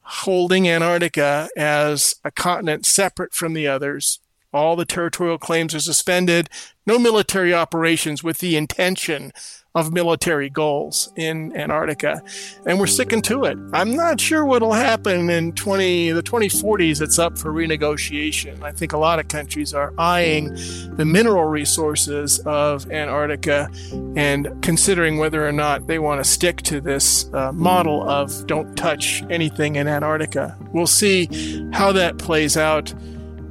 holding 0.00 0.66
Antarctica 0.66 1.50
as 1.54 2.16
a 2.24 2.30
continent 2.30 2.86
separate 2.86 3.34
from 3.34 3.52
the 3.52 3.68
others. 3.68 4.20
All 4.54 4.74
the 4.74 4.86
territorial 4.86 5.36
claims 5.36 5.74
are 5.74 5.80
suspended, 5.80 6.48
no 6.86 6.98
military 6.98 7.52
operations 7.52 8.24
with 8.24 8.38
the 8.38 8.56
intention 8.56 9.32
of 9.74 9.92
military 9.92 10.48
goals 10.48 11.12
in 11.16 11.54
Antarctica. 11.56 12.22
And 12.64 12.78
we're 12.78 12.86
sticking 12.86 13.20
to 13.22 13.42
it. 13.44 13.58
I'm 13.72 13.96
not 13.96 14.20
sure 14.20 14.44
what'll 14.44 14.72
happen 14.72 15.28
in 15.28 15.52
20, 15.52 16.12
the 16.12 16.22
2040s. 16.22 17.00
It's 17.00 17.18
up 17.18 17.36
for 17.36 17.52
renegotiation. 17.52 18.62
I 18.62 18.70
think 18.70 18.92
a 18.92 18.98
lot 18.98 19.18
of 19.18 19.26
countries 19.26 19.74
are 19.74 19.92
eyeing 19.98 20.54
the 20.96 21.04
mineral 21.04 21.46
resources 21.46 22.38
of 22.46 22.88
Antarctica 22.92 23.68
and 24.14 24.62
considering 24.62 25.18
whether 25.18 25.44
or 25.44 25.52
not 25.52 25.88
they 25.88 25.98
want 25.98 26.22
to 26.22 26.30
stick 26.30 26.62
to 26.62 26.80
this 26.80 27.28
uh, 27.34 27.50
model 27.50 28.08
of 28.08 28.46
don't 28.46 28.76
touch 28.76 29.24
anything 29.28 29.74
in 29.74 29.88
Antarctica. 29.88 30.56
We'll 30.72 30.86
see 30.86 31.26
how 31.72 31.90
that 31.90 32.18
plays 32.18 32.56
out 32.56 32.94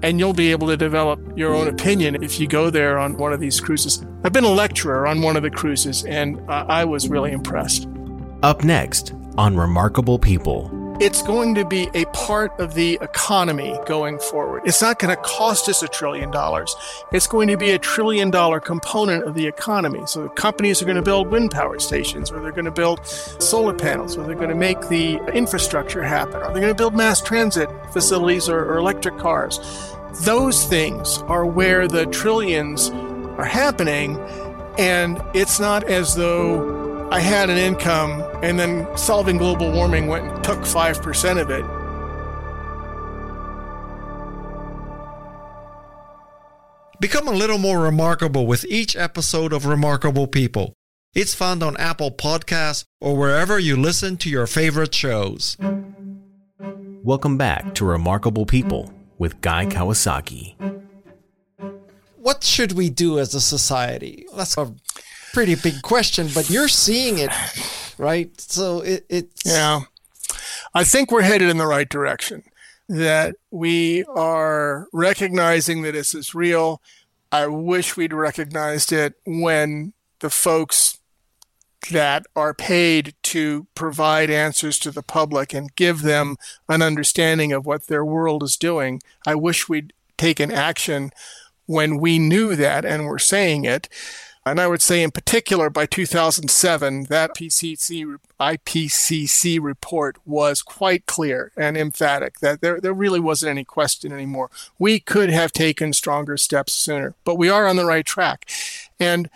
and 0.03 0.19
you'll 0.19 0.33
be 0.33 0.51
able 0.51 0.67
to 0.67 0.77
develop 0.77 1.19
your 1.35 1.55
own 1.55 1.67
opinion 1.67 2.21
if 2.21 2.39
you 2.39 2.47
go 2.47 2.69
there 2.69 2.99
on 2.99 3.17
one 3.17 3.33
of 3.33 3.39
these 3.39 3.59
cruises. 3.59 4.05
I've 4.23 4.33
been 4.33 4.43
a 4.43 4.51
lecturer 4.51 5.07
on 5.07 5.21
one 5.21 5.35
of 5.35 5.43
the 5.43 5.49
cruises, 5.49 6.05
and 6.05 6.39
uh, 6.49 6.65
I 6.67 6.85
was 6.85 7.09
really 7.09 7.31
impressed. 7.31 7.87
Up 8.43 8.63
next 8.63 9.13
on 9.37 9.57
Remarkable 9.57 10.19
People 10.19 10.69
it's 10.99 11.21
going 11.23 11.55
to 11.55 11.65
be 11.65 11.89
a 11.93 12.05
part 12.05 12.57
of 12.59 12.75
the 12.75 12.99
economy 13.01 13.77
going 13.85 14.19
forward. 14.19 14.61
It's 14.65 14.81
not 14.81 14.99
going 14.99 15.15
to 15.15 15.21
cost 15.21 15.67
us 15.67 15.81
a 15.81 15.87
trillion 15.87 16.29
dollars. 16.29 16.75
It's 17.11 17.25
going 17.25 17.47
to 17.47 17.57
be 17.57 17.71
a 17.71 17.79
trillion 17.79 18.29
dollar 18.29 18.59
component 18.59 19.23
of 19.23 19.33
the 19.33 19.47
economy. 19.47 20.01
So 20.05 20.23
the 20.23 20.29
companies 20.29 20.81
are 20.81 20.85
going 20.85 20.95
to 20.95 21.01
build 21.01 21.29
wind 21.29 21.51
power 21.51 21.79
stations, 21.79 22.31
or 22.31 22.41
they're 22.41 22.51
going 22.51 22.65
to 22.65 22.71
build 22.71 23.05
solar 23.05 23.73
panels, 23.73 24.17
or 24.17 24.25
they're 24.25 24.35
going 24.35 24.49
to 24.49 24.55
make 24.55 24.87
the 24.87 25.17
infrastructure 25.33 26.03
happen, 26.03 26.35
or 26.35 26.53
they're 26.53 26.61
going 26.61 26.67
to 26.67 26.75
build 26.75 26.95
mass 26.95 27.21
transit 27.21 27.69
facilities 27.91 28.47
or, 28.47 28.59
or 28.59 28.77
electric 28.77 29.17
cars. 29.17 29.59
Those 30.21 30.65
things 30.65 31.17
are 31.27 31.43
where 31.43 31.87
the 31.87 32.05
trillions 32.05 32.91
are 32.91 33.45
happening. 33.45 34.19
And 34.77 35.19
it's 35.33 35.59
not 35.59 35.83
as 35.85 36.15
though 36.15 37.09
I 37.11 37.19
had 37.19 37.49
an 37.49 37.57
income, 37.57 38.23
and 38.43 38.59
then 38.59 38.87
solving 38.95 39.37
global 39.37 39.71
warming 39.71 40.07
went 40.07 40.27
and 40.27 40.43
took 40.43 40.59
5% 40.59 41.41
of 41.41 41.49
it. 41.49 41.63
Become 46.99 47.27
a 47.27 47.31
little 47.31 47.57
more 47.57 47.81
remarkable 47.81 48.47
with 48.47 48.65
each 48.65 48.95
episode 48.95 49.51
of 49.51 49.65
Remarkable 49.65 50.27
People. 50.27 50.73
It's 51.13 51.33
found 51.33 51.61
on 51.61 51.75
Apple 51.77 52.11
Podcasts 52.11 52.85
or 53.01 53.17
wherever 53.17 53.59
you 53.59 53.75
listen 53.75 54.17
to 54.17 54.29
your 54.29 54.47
favorite 54.47 54.93
shows. 54.93 55.57
Welcome 57.03 57.37
back 57.37 57.75
to 57.75 57.85
Remarkable 57.85 58.45
People 58.45 58.91
with 59.17 59.41
Guy 59.41 59.65
mm. 59.65 59.71
Kawasaki. 59.71 60.55
What 62.17 62.43
should 62.43 62.71
we 62.73 62.89
do 62.89 63.19
as 63.19 63.33
a 63.33 63.41
society? 63.41 64.25
That's 64.35 64.57
a 64.57 64.73
pretty 65.33 65.55
big 65.55 65.81
question, 65.81 66.29
but 66.33 66.49
you're 66.49 66.69
seeing 66.69 67.19
it, 67.19 67.31
right? 67.97 68.39
So 68.39 68.79
it, 68.81 69.05
it's. 69.09 69.45
Yeah. 69.45 69.81
I 70.73 70.83
think 70.83 71.11
we're 71.11 71.21
headed 71.21 71.49
in 71.49 71.57
the 71.57 71.67
right 71.67 71.89
direction. 71.89 72.43
That 72.89 73.35
we 73.49 74.03
are 74.05 74.87
recognizing 74.91 75.83
that 75.83 75.93
this 75.93 76.13
is 76.13 76.35
real. 76.35 76.81
I 77.31 77.47
wish 77.47 77.97
we'd 77.97 78.13
recognized 78.13 78.91
it 78.91 79.15
when 79.25 79.93
the 80.19 80.29
folks 80.29 80.99
that 81.89 82.25
are 82.35 82.53
paid 82.53 83.13
to 83.23 83.67
provide 83.75 84.29
answers 84.29 84.79
to 84.79 84.91
the 84.91 85.03
public 85.03 85.53
and 85.53 85.75
give 85.75 86.01
them 86.01 86.37
an 86.69 86.81
understanding 86.81 87.51
of 87.51 87.65
what 87.65 87.87
their 87.87 88.05
world 88.05 88.43
is 88.43 88.57
doing. 88.57 89.01
I 89.25 89.35
wish 89.35 89.69
we'd 89.69 89.93
taken 90.17 90.51
action 90.51 91.11
when 91.65 91.97
we 91.97 92.19
knew 92.19 92.55
that 92.55 92.85
and 92.85 93.05
were 93.05 93.19
saying 93.19 93.65
it. 93.65 93.89
And 94.45 94.59
I 94.59 94.67
would 94.67 94.81
say, 94.81 95.01
in 95.01 95.11
particular, 95.11 95.69
by 95.69 95.85
2007, 95.85 97.05
that 97.05 97.33
PCC, 97.33 98.17
IPCC 98.39 99.59
report 99.61 100.17
was 100.25 100.61
quite 100.61 101.05
clear 101.05 101.53
and 101.55 101.77
emphatic 101.77 102.39
that 102.39 102.59
there, 102.59 102.81
there 102.81 102.93
really 102.93 103.21
wasn't 103.21 103.51
any 103.51 103.63
question 103.63 104.11
anymore. 104.11 104.51
We 104.77 104.99
could 104.99 105.29
have 105.29 105.53
taken 105.53 105.93
stronger 105.93 106.35
steps 106.35 106.73
sooner, 106.73 107.15
but 107.23 107.37
we 107.37 107.49
are 107.49 107.67
on 107.67 107.77
the 107.77 107.85
right 107.85 108.05
track. 108.05 108.49
And 108.99 109.29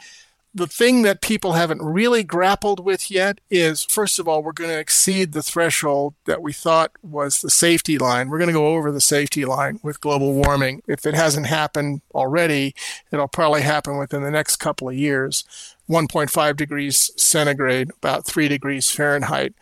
the 0.58 0.68
thing 0.68 1.04
that 1.04 1.22
people 1.22 1.54
haven't 1.54 1.82
really 1.82 2.24
grappled 2.24 2.84
with 2.84 3.12
yet 3.12 3.40
is 3.50 3.84
first 3.84 4.20
of 4.20 4.28
all, 4.28 4.42
we're 4.42 4.52
going 4.52 4.70
to 4.70 4.80
exceed 4.80 5.32
the 5.32 5.44
threshold 5.44 6.16
that 6.26 6.42
we 6.42 6.52
thought 6.52 6.92
was 7.04 7.42
the 7.42 7.50
safety 7.50 7.98
line. 7.98 8.30
We're 8.30 8.40
going 8.40 8.50
to 8.50 8.54
go 8.54 8.76
over 8.76 8.92
the 8.92 9.00
safety 9.00 9.46
line 9.46 9.80
with 9.84 10.02
global 10.02 10.34
warming. 10.34 10.82
If 10.88 11.06
it 11.06 11.14
hasn't 11.14 11.46
happened 11.46 12.02
already, 12.14 12.74
it'll 13.12 13.28
probably 13.28 13.62
happen 13.62 13.98
within 13.98 14.24
the 14.24 14.32
next 14.32 14.58
couple 14.58 14.90
of 14.90 14.96
years. 14.96 15.44
1.5 15.90 16.56
degrees 16.56 17.12
centigrade, 17.16 17.92
about 17.92 18.26
3 18.26 18.48
degrees 18.48 18.92
Fahrenheit 18.92 19.54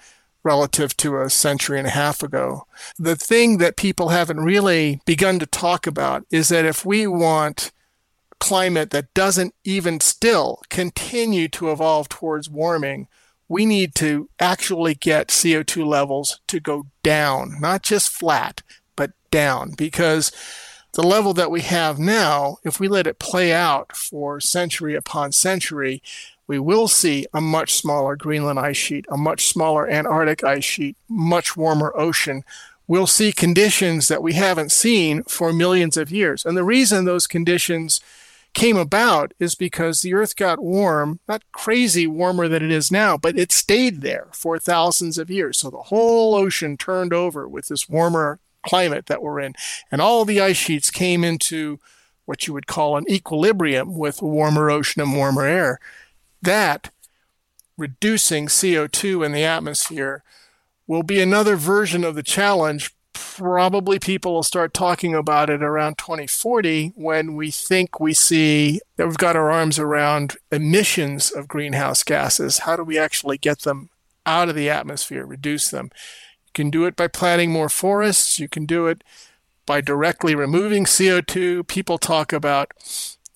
relative 0.43 0.95
to 0.97 1.21
a 1.21 1.29
century 1.29 1.77
and 1.77 1.87
a 1.87 1.91
half 1.91 2.23
ago. 2.23 2.65
The 2.97 3.15
thing 3.15 3.57
that 3.57 3.75
people 3.75 4.09
haven't 4.09 4.39
really 4.39 5.01
begun 5.05 5.39
to 5.39 5.45
talk 5.45 5.87
about 5.87 6.23
is 6.31 6.49
that 6.49 6.65
if 6.65 6.85
we 6.85 7.07
want 7.07 7.71
climate 8.39 8.91
that 8.91 9.13
doesn't 9.13 9.55
even 9.63 9.99
still 9.99 10.61
continue 10.69 11.47
to 11.49 11.71
evolve 11.71 12.09
towards 12.09 12.49
warming, 12.49 13.07
we 13.47 13.65
need 13.65 13.95
to 13.95 14.29
actually 14.39 14.95
get 14.95 15.27
CO2 15.27 15.85
levels 15.85 16.39
to 16.47 16.59
go 16.59 16.87
down, 17.03 17.57
not 17.59 17.83
just 17.83 18.09
flat, 18.09 18.61
but 18.95 19.11
down, 19.31 19.71
because 19.77 20.31
the 20.93 21.03
level 21.03 21.33
that 21.33 21.51
we 21.51 21.61
have 21.61 21.99
now, 21.99 22.57
if 22.63 22.79
we 22.79 22.87
let 22.87 23.07
it 23.07 23.19
play 23.19 23.53
out 23.53 23.95
for 23.95 24.39
century 24.39 24.95
upon 24.95 25.31
century, 25.31 26.01
we 26.47 26.59
will 26.59 26.87
see 26.87 27.25
a 27.33 27.41
much 27.41 27.73
smaller 27.73 28.15
Greenland 28.15 28.59
ice 28.59 28.77
sheet, 28.77 29.05
a 29.09 29.17
much 29.17 29.47
smaller 29.47 29.89
Antarctic 29.89 30.43
ice 30.43 30.63
sheet, 30.63 30.95
much 31.09 31.57
warmer 31.57 31.91
ocean. 31.95 32.43
We'll 32.87 33.07
see 33.07 33.31
conditions 33.31 34.07
that 34.07 34.23
we 34.23 34.33
haven't 34.33 34.71
seen 34.71 35.23
for 35.23 35.51
millions 35.51 35.97
of 35.97 36.11
years. 36.11 36.45
And 36.45 36.55
the 36.55 36.63
reason 36.63 37.05
those 37.05 37.27
conditions 37.27 37.99
came 38.55 38.77
about 38.77 39.33
is 39.37 39.53
because 39.53 40.01
the 40.01 40.15
earth 40.15 40.35
got 40.35 40.63
warm, 40.63 41.19
not 41.27 41.43
crazy 41.51 42.07
warmer 42.07 42.47
than 42.47 42.63
it 42.63 42.71
is 42.71 42.91
now, 42.91 43.17
but 43.17 43.37
it 43.37 43.51
stayed 43.51 44.01
there 44.01 44.29
for 44.31 44.57
thousands 44.57 45.17
of 45.19 45.29
years. 45.29 45.59
So 45.59 45.69
the 45.69 45.83
whole 45.83 46.33
ocean 46.33 46.77
turned 46.77 47.13
over 47.13 47.47
with 47.47 47.67
this 47.67 47.87
warmer 47.87 48.39
climate 48.65 49.05
that 49.07 49.21
we're 49.21 49.41
in. 49.41 49.53
And 49.91 50.01
all 50.01 50.25
the 50.25 50.41
ice 50.41 50.57
sheets 50.57 50.89
came 50.89 51.23
into 51.23 51.79
what 52.23 52.47
you 52.47 52.53
would 52.53 52.65
call 52.65 52.97
an 52.97 53.05
equilibrium 53.09 53.95
with 53.95 54.21
warmer 54.21 54.71
ocean 54.71 55.01
and 55.01 55.13
warmer 55.13 55.45
air. 55.45 55.79
That 56.41 56.91
reducing 57.77 58.47
CO2 58.47 59.25
in 59.25 59.33
the 59.33 59.43
atmosphere 59.43 60.23
will 60.87 61.03
be 61.03 61.21
another 61.21 61.57
version 61.57 62.05
of 62.05 62.15
the 62.15 62.23
challenge 62.23 62.94
probably 63.15 63.97
people 63.97 64.33
will 64.33 64.43
start 64.43 64.73
talking 64.73 65.15
about 65.15 65.49
it 65.49 65.63
around 65.63 65.97
2040 65.97 66.93
when 66.95 67.35
we 67.35 67.49
think 67.49 67.99
we 67.99 68.13
see 68.13 68.81
that 68.97 69.07
we've 69.07 69.17
got 69.17 69.35
our 69.35 69.49
arms 69.49 69.79
around 69.79 70.35
emissions 70.51 71.31
of 71.31 71.47
greenhouse 71.47 72.03
gases. 72.03 72.59
How 72.59 72.75
do 72.75 72.83
we 72.83 72.99
actually 72.99 73.37
get 73.37 73.61
them 73.61 73.89
out 74.25 74.49
of 74.49 74.55
the 74.55 74.69
atmosphere, 74.69 75.25
reduce 75.25 75.69
them? 75.69 75.89
You 76.45 76.51
can 76.53 76.69
do 76.69 76.85
it 76.85 76.95
by 76.95 77.07
planting 77.07 77.51
more 77.51 77.69
forests. 77.69 78.37
You 78.37 78.47
can 78.47 78.65
do 78.65 78.87
it 78.87 79.03
by 79.65 79.81
directly 79.81 80.35
removing 80.35 80.85
CO2. 80.85 81.67
People 81.67 81.97
talk 81.97 82.33
about 82.33 82.71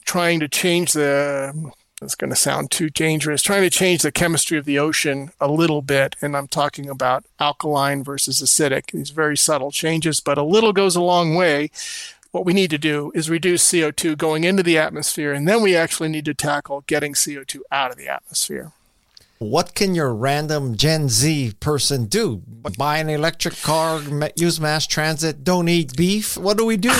trying 0.05 0.39
to 0.41 0.47
change 0.47 0.93
the 0.93 1.71
it's 2.01 2.15
going 2.15 2.29
to 2.29 2.35
sound 2.35 2.71
too 2.71 2.89
dangerous, 2.89 3.41
trying 3.41 3.63
to 3.63 3.69
change 3.69 4.01
the 4.01 4.11
chemistry 4.11 4.57
of 4.57 4.65
the 4.65 4.79
ocean 4.79 5.31
a 5.39 5.49
little 5.49 5.81
bit. 5.81 6.15
And 6.21 6.35
I'm 6.35 6.47
talking 6.47 6.89
about 6.89 7.25
alkaline 7.39 8.03
versus 8.03 8.41
acidic, 8.41 8.91
these 8.91 9.09
very 9.09 9.37
subtle 9.37 9.71
changes, 9.71 10.19
but 10.19 10.37
a 10.37 10.43
little 10.43 10.73
goes 10.73 10.95
a 10.95 11.01
long 11.01 11.35
way. 11.35 11.71
What 12.31 12.45
we 12.45 12.53
need 12.53 12.69
to 12.69 12.77
do 12.77 13.11
is 13.15 13.29
reduce 13.29 13.69
CO2 13.69 14.17
going 14.17 14.43
into 14.43 14.61
the 14.61 14.77
atmosphere, 14.77 15.33
and 15.33 15.47
then 15.47 15.61
we 15.61 15.75
actually 15.75 16.09
need 16.09 16.25
to 16.25 16.33
tackle 16.33 16.83
getting 16.85 17.13
CO2 17.13 17.61
out 17.71 17.91
of 17.91 17.97
the 17.97 18.07
atmosphere. 18.07 18.71
What 19.39 19.73
can 19.73 19.95
your 19.95 20.13
random 20.13 20.75
Gen 20.75 21.07
Z 21.07 21.53
person 21.59 22.05
do? 22.05 22.43
Buy 22.77 22.97
an 22.97 23.09
electric 23.09 23.61
car, 23.61 24.01
use 24.35 24.59
mass 24.59 24.85
transit, 24.85 25.43
don't 25.43 25.69
eat 25.69 25.95
beef? 25.95 26.37
What 26.37 26.57
do 26.57 26.65
we 26.65 26.75
do? 26.75 26.93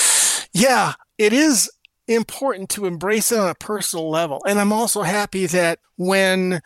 yeah, 0.52 0.94
it 1.16 1.32
is 1.32 1.70
important 2.06 2.70
to 2.70 2.86
embrace 2.86 3.32
it 3.32 3.38
on 3.38 3.48
a 3.48 3.54
personal 3.54 4.08
level. 4.08 4.42
And 4.46 4.58
I'm 4.58 4.72
also 4.72 5.02
happy 5.02 5.46
that 5.46 5.80
when 5.96 6.60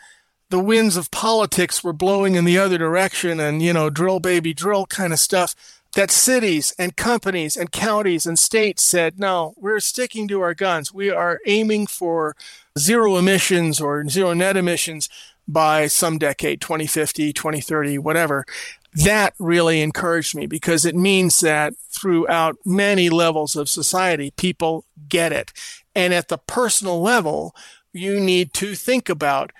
the 0.50 0.60
winds 0.60 0.96
of 0.96 1.10
politics 1.10 1.82
were 1.82 1.92
blowing 1.92 2.34
in 2.34 2.44
the 2.44 2.58
other 2.58 2.76
direction 2.76 3.40
and, 3.40 3.62
you 3.62 3.72
know, 3.72 3.88
drill 3.88 4.20
baby 4.20 4.52
drill 4.52 4.86
kind 4.86 5.12
of 5.12 5.18
stuff, 5.18 5.54
that 5.94 6.10
cities 6.10 6.74
and 6.78 6.96
companies 6.96 7.56
and 7.56 7.72
counties 7.72 8.26
and 8.26 8.38
states 8.38 8.82
said, 8.82 9.18
no, 9.18 9.54
we're 9.56 9.80
sticking 9.80 10.28
to 10.28 10.40
our 10.40 10.54
guns. 10.54 10.94
We 10.94 11.10
are 11.10 11.40
aiming 11.46 11.88
for 11.88 12.36
zero 12.78 13.16
emissions 13.16 13.80
or 13.80 14.08
zero 14.08 14.32
net 14.32 14.56
emissions 14.56 15.08
by 15.48 15.88
some 15.88 16.18
decade, 16.18 16.60
2050, 16.60 17.32
2030, 17.32 17.98
whatever 17.98 18.44
that 18.92 19.34
really 19.38 19.80
encouraged 19.82 20.34
me 20.34 20.46
because 20.46 20.84
it 20.84 20.96
means 20.96 21.40
that 21.40 21.74
throughout 21.90 22.56
many 22.64 23.08
levels 23.08 23.54
of 23.54 23.68
society, 23.68 24.32
people 24.36 24.84
get 25.08 25.32
it. 25.32 25.52
And 25.94 26.12
at 26.12 26.28
the 26.28 26.38
personal 26.38 27.00
level, 27.00 27.54
you 27.92 28.18
need 28.20 28.52
to 28.54 28.74
think 28.74 29.08
about 29.08 29.52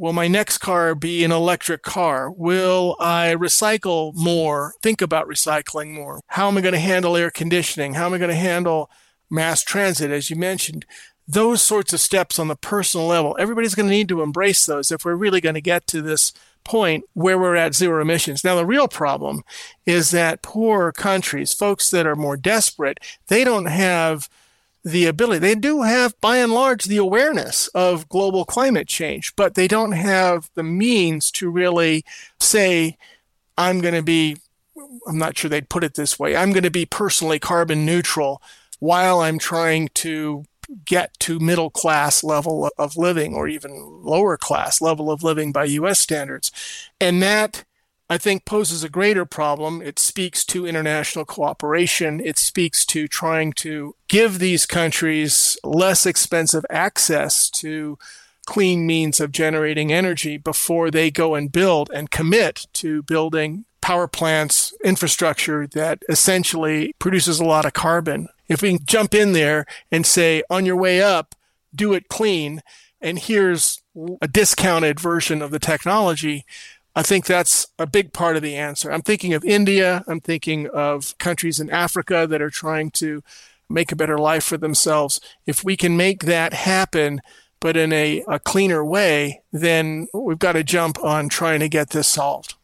will 0.00 0.12
my 0.12 0.26
next 0.26 0.58
car 0.58 0.94
be 0.94 1.22
an 1.22 1.32
electric 1.32 1.82
car? 1.82 2.30
Will 2.30 2.96
I 2.98 3.34
recycle 3.38 4.14
more? 4.14 4.74
Think 4.82 5.02
about 5.02 5.28
recycling 5.28 5.92
more. 5.92 6.20
How 6.28 6.48
am 6.48 6.56
I 6.56 6.62
going 6.62 6.72
to 6.72 6.80
handle 6.80 7.16
air 7.16 7.30
conditioning? 7.30 7.94
How 7.94 8.06
am 8.06 8.14
I 8.14 8.18
going 8.18 8.30
to 8.30 8.34
handle 8.34 8.90
mass 9.30 9.62
transit, 9.62 10.10
as 10.10 10.30
you 10.30 10.36
mentioned? 10.36 10.86
Those 11.28 11.62
sorts 11.62 11.92
of 11.92 12.00
steps 12.00 12.38
on 12.38 12.48
the 12.48 12.56
personal 12.56 13.06
level, 13.06 13.36
everybody's 13.38 13.74
going 13.74 13.86
to 13.86 13.94
need 13.94 14.08
to 14.08 14.22
embrace 14.22 14.66
those 14.66 14.90
if 14.90 15.04
we're 15.04 15.14
really 15.14 15.40
going 15.40 15.54
to 15.54 15.60
get 15.60 15.86
to 15.88 16.02
this 16.02 16.32
point 16.64 17.04
where 17.14 17.38
we're 17.38 17.56
at 17.56 17.74
zero 17.74 18.00
emissions. 18.00 18.44
Now, 18.44 18.56
the 18.56 18.66
real 18.66 18.88
problem 18.88 19.42
is 19.86 20.10
that 20.10 20.42
poor 20.42 20.92
countries, 20.92 21.52
folks 21.52 21.90
that 21.90 22.06
are 22.06 22.16
more 22.16 22.36
desperate, 22.36 22.98
they 23.28 23.44
don't 23.44 23.66
have 23.66 24.28
the 24.84 25.06
ability. 25.06 25.38
They 25.38 25.54
do 25.54 25.82
have, 25.82 26.20
by 26.20 26.38
and 26.38 26.52
large, 26.52 26.84
the 26.84 26.96
awareness 26.96 27.68
of 27.68 28.08
global 28.08 28.44
climate 28.44 28.88
change, 28.88 29.34
but 29.36 29.54
they 29.54 29.68
don't 29.68 29.92
have 29.92 30.50
the 30.54 30.64
means 30.64 31.30
to 31.32 31.50
really 31.50 32.04
say, 32.40 32.96
I'm 33.56 33.80
going 33.80 33.94
to 33.94 34.02
be, 34.02 34.38
I'm 35.06 35.18
not 35.18 35.38
sure 35.38 35.48
they'd 35.48 35.68
put 35.68 35.84
it 35.84 35.94
this 35.94 36.18
way, 36.18 36.34
I'm 36.36 36.50
going 36.50 36.64
to 36.64 36.70
be 36.70 36.86
personally 36.86 37.38
carbon 37.38 37.86
neutral 37.86 38.42
while 38.80 39.20
I'm 39.20 39.38
trying 39.38 39.88
to 39.94 40.44
get 40.84 41.18
to 41.20 41.38
middle 41.38 41.70
class 41.70 42.24
level 42.24 42.70
of 42.78 42.96
living 42.96 43.34
or 43.34 43.48
even 43.48 44.00
lower 44.02 44.36
class 44.36 44.80
level 44.80 45.10
of 45.10 45.22
living 45.22 45.52
by 45.52 45.64
US 45.64 46.00
standards. 46.00 46.50
And 47.00 47.22
that 47.22 47.64
I 48.12 48.18
think 48.18 48.44
poses 48.44 48.84
a 48.84 48.90
greater 48.90 49.24
problem. 49.24 49.80
It 49.80 49.98
speaks 49.98 50.44
to 50.46 50.66
international 50.66 51.24
cooperation. 51.24 52.20
It 52.20 52.38
speaks 52.38 52.84
to 52.86 53.08
trying 53.08 53.54
to 53.54 53.94
give 54.08 54.38
these 54.38 54.66
countries 54.66 55.56
less 55.64 56.04
expensive 56.04 56.66
access 56.68 57.48
to 57.50 57.98
clean 58.44 58.86
means 58.86 59.18
of 59.18 59.32
generating 59.32 59.92
energy 59.92 60.36
before 60.36 60.90
they 60.90 61.10
go 61.10 61.34
and 61.34 61.50
build 61.50 61.90
and 61.94 62.10
commit 62.10 62.66
to 62.74 63.02
building 63.04 63.64
power 63.80 64.06
plants 64.06 64.74
infrastructure 64.84 65.66
that 65.68 66.02
essentially 66.08 66.94
produces 66.98 67.40
a 67.40 67.44
lot 67.44 67.64
of 67.64 67.72
carbon. 67.72 68.28
If 68.52 68.62
we 68.62 68.76
can 68.76 68.86
jump 68.86 69.14
in 69.14 69.32
there 69.32 69.66
and 69.90 70.06
say, 70.06 70.42
on 70.50 70.66
your 70.66 70.76
way 70.76 71.02
up, 71.02 71.34
do 71.74 71.92
it 71.92 72.08
clean, 72.08 72.62
and 73.00 73.18
here's 73.18 73.82
a 74.20 74.28
discounted 74.28 75.00
version 75.00 75.42
of 75.42 75.50
the 75.50 75.58
technology, 75.58 76.44
I 76.94 77.02
think 77.02 77.24
that's 77.24 77.66
a 77.78 77.86
big 77.86 78.12
part 78.12 78.36
of 78.36 78.42
the 78.42 78.54
answer. 78.54 78.92
I'm 78.92 79.02
thinking 79.02 79.32
of 79.32 79.44
India. 79.44 80.04
I'm 80.06 80.20
thinking 80.20 80.68
of 80.68 81.16
countries 81.18 81.58
in 81.58 81.70
Africa 81.70 82.26
that 82.28 82.42
are 82.42 82.50
trying 82.50 82.90
to 82.92 83.22
make 83.68 83.90
a 83.90 83.96
better 83.96 84.18
life 84.18 84.44
for 84.44 84.58
themselves. 84.58 85.20
If 85.46 85.64
we 85.64 85.76
can 85.76 85.96
make 85.96 86.24
that 86.24 86.52
happen, 86.52 87.22
but 87.60 87.76
in 87.76 87.92
a, 87.92 88.22
a 88.28 88.38
cleaner 88.38 88.84
way, 88.84 89.42
then 89.52 90.08
we've 90.12 90.38
got 90.38 90.52
to 90.52 90.64
jump 90.64 91.02
on 91.02 91.28
trying 91.28 91.60
to 91.60 91.68
get 91.68 91.90
this 91.90 92.08
solved. 92.08 92.54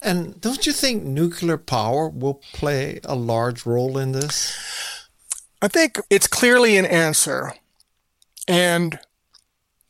And 0.00 0.40
don't 0.40 0.66
you 0.66 0.72
think 0.72 1.02
nuclear 1.02 1.58
power 1.58 2.08
will 2.08 2.40
play 2.52 3.00
a 3.04 3.14
large 3.14 3.66
role 3.66 3.98
in 3.98 4.12
this? 4.12 4.56
I 5.66 5.68
think 5.68 5.98
it's 6.10 6.28
clearly 6.28 6.76
an 6.76 6.86
answer. 6.86 7.52
And 8.46 9.00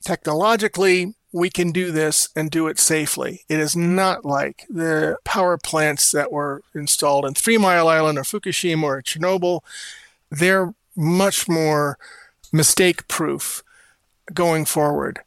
technologically, 0.03 1.17
we 1.33 1.51
can 1.51 1.71
do 1.71 1.93
this 1.93 2.31
and 2.35 2.51
do 2.51 2.67
it 2.67 2.79
safely. 2.79 3.45
It 3.51 3.61
is 3.61 3.77
not 3.77 4.25
like 4.25 4.65
the 4.71 5.19
power 5.23 5.59
plants 5.59 6.13
that 6.13 6.33
were 6.33 6.63
installed 6.75 7.27
in 7.27 7.35
Three 7.35 7.59
Mile 7.59 7.89
Island 7.89 8.17
or 8.17 8.23
Fukushima 8.23 8.85
or 8.85 9.03
Chernobyl. 9.03 9.61
They're 10.31 10.73
much 10.97 11.47
more 11.47 11.99
mistake 12.55 13.07
proof 13.07 13.63
going 14.33 14.65
forward 14.65 15.19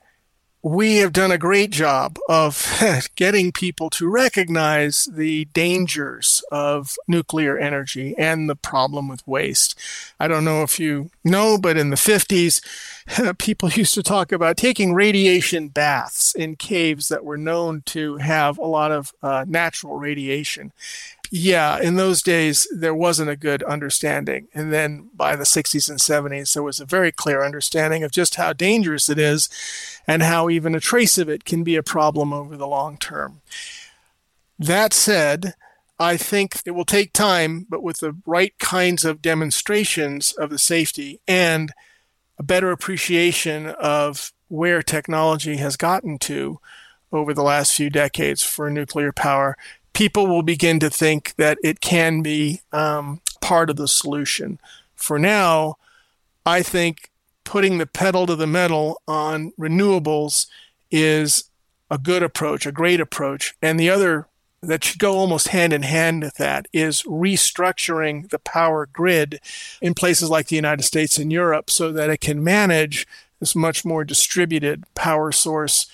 we 0.61 0.97
have 0.97 1.13
done 1.13 1.31
a 1.31 1.37
great 1.37 1.69
job 1.69 2.17
of 2.27 2.81
getting 3.15 3.51
people 3.51 3.89
to 3.91 4.09
recognize 4.09 5.05
the 5.05 5.45
dangers 5.45 6.43
of 6.51 6.95
nuclear 7.07 7.57
energy 7.57 8.13
and 8.17 8.49
the 8.49 8.55
problem 8.55 9.07
with 9.07 9.25
waste. 9.25 9.79
I 10.19 10.27
don't 10.27 10.43
know 10.43 10.63
if 10.63 10.77
you 10.77 11.11
know, 11.23 11.57
but 11.57 11.77
in 11.77 11.91
the 11.91 11.95
50s, 11.95 12.61
people 13.37 13.69
used 13.73 13.93
to 13.93 14.03
talk 14.03 14.31
about 14.31 14.57
taking 14.57 14.93
radiation 14.93 15.69
baths 15.69 16.35
in 16.35 16.57
caves 16.57 17.07
that 17.07 17.23
were 17.23 17.37
known 17.37 17.81
to 17.87 18.17
have 18.17 18.57
a 18.57 18.65
lot 18.65 18.91
of 18.91 19.13
uh, 19.23 19.45
natural 19.47 19.97
radiation 19.97 20.73
yeah, 21.31 21.79
in 21.79 21.95
those 21.95 22.21
days, 22.21 22.67
there 22.75 22.95
wasn't 22.95 23.29
a 23.29 23.35
good 23.35 23.61
understanding. 23.63 24.47
And 24.53 24.73
then 24.73 25.09
by 25.13 25.35
the 25.35 25.43
60s 25.43 25.89
and 25.89 25.99
70s, 25.99 26.53
there 26.53 26.63
was 26.63 26.79
a 26.79 26.85
very 26.85 27.11
clear 27.11 27.43
understanding 27.43 28.03
of 28.03 28.11
just 28.11 28.35
how 28.35 28.53
dangerous 28.53 29.09
it 29.09 29.19
is 29.19 29.47
and 30.07 30.23
how 30.23 30.49
even 30.49 30.73
a 30.73 30.79
trace 30.79 31.17
of 31.17 31.29
it 31.29 31.45
can 31.45 31.63
be 31.63 31.75
a 31.75 31.83
problem 31.83 32.33
over 32.33 32.57
the 32.57 32.67
long 32.67 32.97
term. 32.97 33.41
That 34.57 34.91
said, 34.91 35.53
I 35.99 36.17
think 36.17 36.61
it 36.65 36.71
will 36.71 36.85
take 36.85 37.13
time, 37.13 37.67
but 37.69 37.83
with 37.83 37.99
the 37.99 38.15
right 38.25 38.57
kinds 38.57 39.05
of 39.05 39.21
demonstrations 39.21 40.31
of 40.33 40.49
the 40.49 40.57
safety 40.57 41.19
and 41.27 41.71
a 42.39 42.43
better 42.43 42.71
appreciation 42.71 43.67
of 43.67 44.33
where 44.47 44.81
technology 44.81 45.57
has 45.57 45.77
gotten 45.77 46.17
to 46.19 46.59
over 47.11 47.33
the 47.33 47.43
last 47.43 47.75
few 47.75 47.89
decades 47.89 48.43
for 48.43 48.69
nuclear 48.69 49.11
power, 49.11 49.57
people 49.99 50.27
will 50.27 50.43
begin 50.43 50.79
to 50.79 50.89
think 50.89 51.35
that 51.35 51.57
it 51.61 51.81
can 51.81 52.21
be 52.21 52.61
um, 52.71 53.19
part 53.41 53.69
of 53.69 53.75
the 53.75 53.85
solution. 53.85 54.57
For 54.95 55.19
now, 55.19 55.75
I 56.45 56.63
think 56.63 57.11
putting 57.43 57.79
the 57.79 57.85
pedal 57.85 58.25
to 58.25 58.37
the 58.37 58.47
metal 58.47 59.01
on 59.09 59.51
renewables 59.59 60.47
is 60.89 61.49
a 61.91 61.97
good 61.97 62.23
approach, 62.23 62.65
a 62.65 62.71
great 62.71 63.01
approach. 63.01 63.55
And 63.61 63.77
the 63.77 63.89
other 63.89 64.27
that 64.61 64.85
should 64.85 64.99
go 64.99 65.17
almost 65.17 65.49
hand 65.49 65.73
in 65.73 65.81
hand 65.81 66.23
with 66.23 66.35
that 66.35 66.69
is 66.71 67.03
restructuring 67.03 68.29
the 68.29 68.39
power 68.39 68.85
grid 68.85 69.41
in 69.81 69.93
places 69.93 70.29
like 70.29 70.47
the 70.47 70.55
United 70.55 70.83
States 70.83 71.17
and 71.17 71.29
Europe 71.29 71.69
so 71.69 71.91
that 71.91 72.09
it 72.09 72.21
can 72.21 72.41
manage 72.41 73.05
this 73.41 73.53
much 73.53 73.83
more 73.83 74.05
distributed 74.05 74.85
power 74.95 75.33
source 75.33 75.87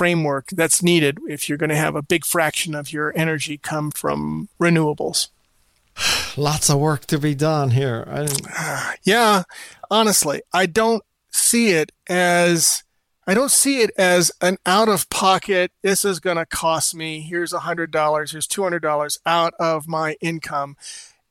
framework 0.00 0.46
that's 0.52 0.82
needed 0.82 1.18
if 1.28 1.46
you're 1.46 1.58
going 1.58 1.68
to 1.68 1.76
have 1.76 1.94
a 1.94 2.00
big 2.00 2.24
fraction 2.24 2.74
of 2.74 2.90
your 2.90 3.12
energy 3.14 3.58
come 3.58 3.90
from 3.90 4.48
renewables. 4.58 5.28
Lots 6.38 6.70
of 6.70 6.78
work 6.78 7.04
to 7.04 7.18
be 7.18 7.34
done 7.34 7.72
here. 7.72 8.26
yeah, 9.02 9.42
honestly, 9.90 10.40
I 10.54 10.64
don't 10.64 11.02
see 11.30 11.72
it 11.72 11.92
as 12.08 12.82
I 13.26 13.34
don't 13.34 13.50
see 13.50 13.82
it 13.82 13.90
as 13.98 14.32
an 14.40 14.56
out 14.64 14.88
of 14.88 15.10
pocket. 15.10 15.70
This 15.82 16.06
is 16.06 16.18
going 16.18 16.38
to 16.38 16.46
cost 16.46 16.94
me. 16.94 17.20
Here's 17.20 17.52
a 17.52 17.60
hundred 17.60 17.90
dollars. 17.90 18.32
Here's 18.32 18.46
two 18.46 18.62
hundred 18.62 18.80
dollars 18.80 19.18
out 19.26 19.52
of 19.60 19.86
my 19.86 20.16
income 20.22 20.78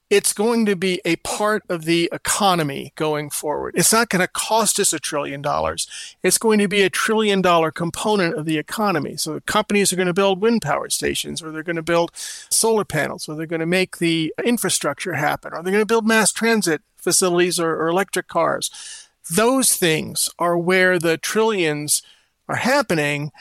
it's 0.09 0.33
going 0.33 0.65
to 0.65 0.75
be 0.75 0.99
a 1.05 1.17
part 1.17 1.63
of 1.69 1.85
the 1.85 2.09
economy 2.11 2.93
going 2.95 3.29
forward. 3.29 3.75
It's 3.77 3.93
not 3.93 4.09
going 4.09 4.21
to 4.21 4.27
cost 4.27 4.79
us 4.79 4.91
a 4.91 4.99
trillion 4.99 5.41
dollars. 5.41 5.87
It's 6.23 6.39
going 6.39 6.57
to 6.59 6.67
be 6.67 6.81
a 6.81 6.89
trillion 6.89 7.41
dollar 7.41 7.69
component 7.71 8.35
of 8.35 8.45
the 8.45 8.57
economy. 8.57 9.17
So 9.17 9.39
companies 9.41 9.93
are 9.93 9.95
going 9.95 10.07
to 10.07 10.13
build 10.13 10.41
wind 10.41 10.63
power 10.63 10.89
stations, 10.89 11.43
or 11.43 11.51
they're 11.51 11.63
going 11.63 11.75
to 11.75 11.83
build 11.83 12.11
solar 12.15 12.85
panels, 12.85 13.29
or 13.29 13.35
they're 13.35 13.45
going 13.45 13.59
to 13.59 13.67
make 13.67 13.97
the 13.97 14.33
infrastructure 14.43 15.13
happen, 15.13 15.53
or 15.53 15.61
they're 15.61 15.71
going 15.71 15.81
to 15.81 15.85
build 15.85 16.07
mass 16.07 16.31
transit 16.31 16.81
facilities 16.97 17.59
or, 17.59 17.75
or 17.75 17.87
electric 17.87 18.27
cars. 18.27 18.71
Those 19.29 19.75
things 19.75 20.29
are 20.39 20.57
where 20.57 20.97
the 20.97 21.17
trillions 21.17 22.01
are 22.47 22.55
happening. 22.55 23.31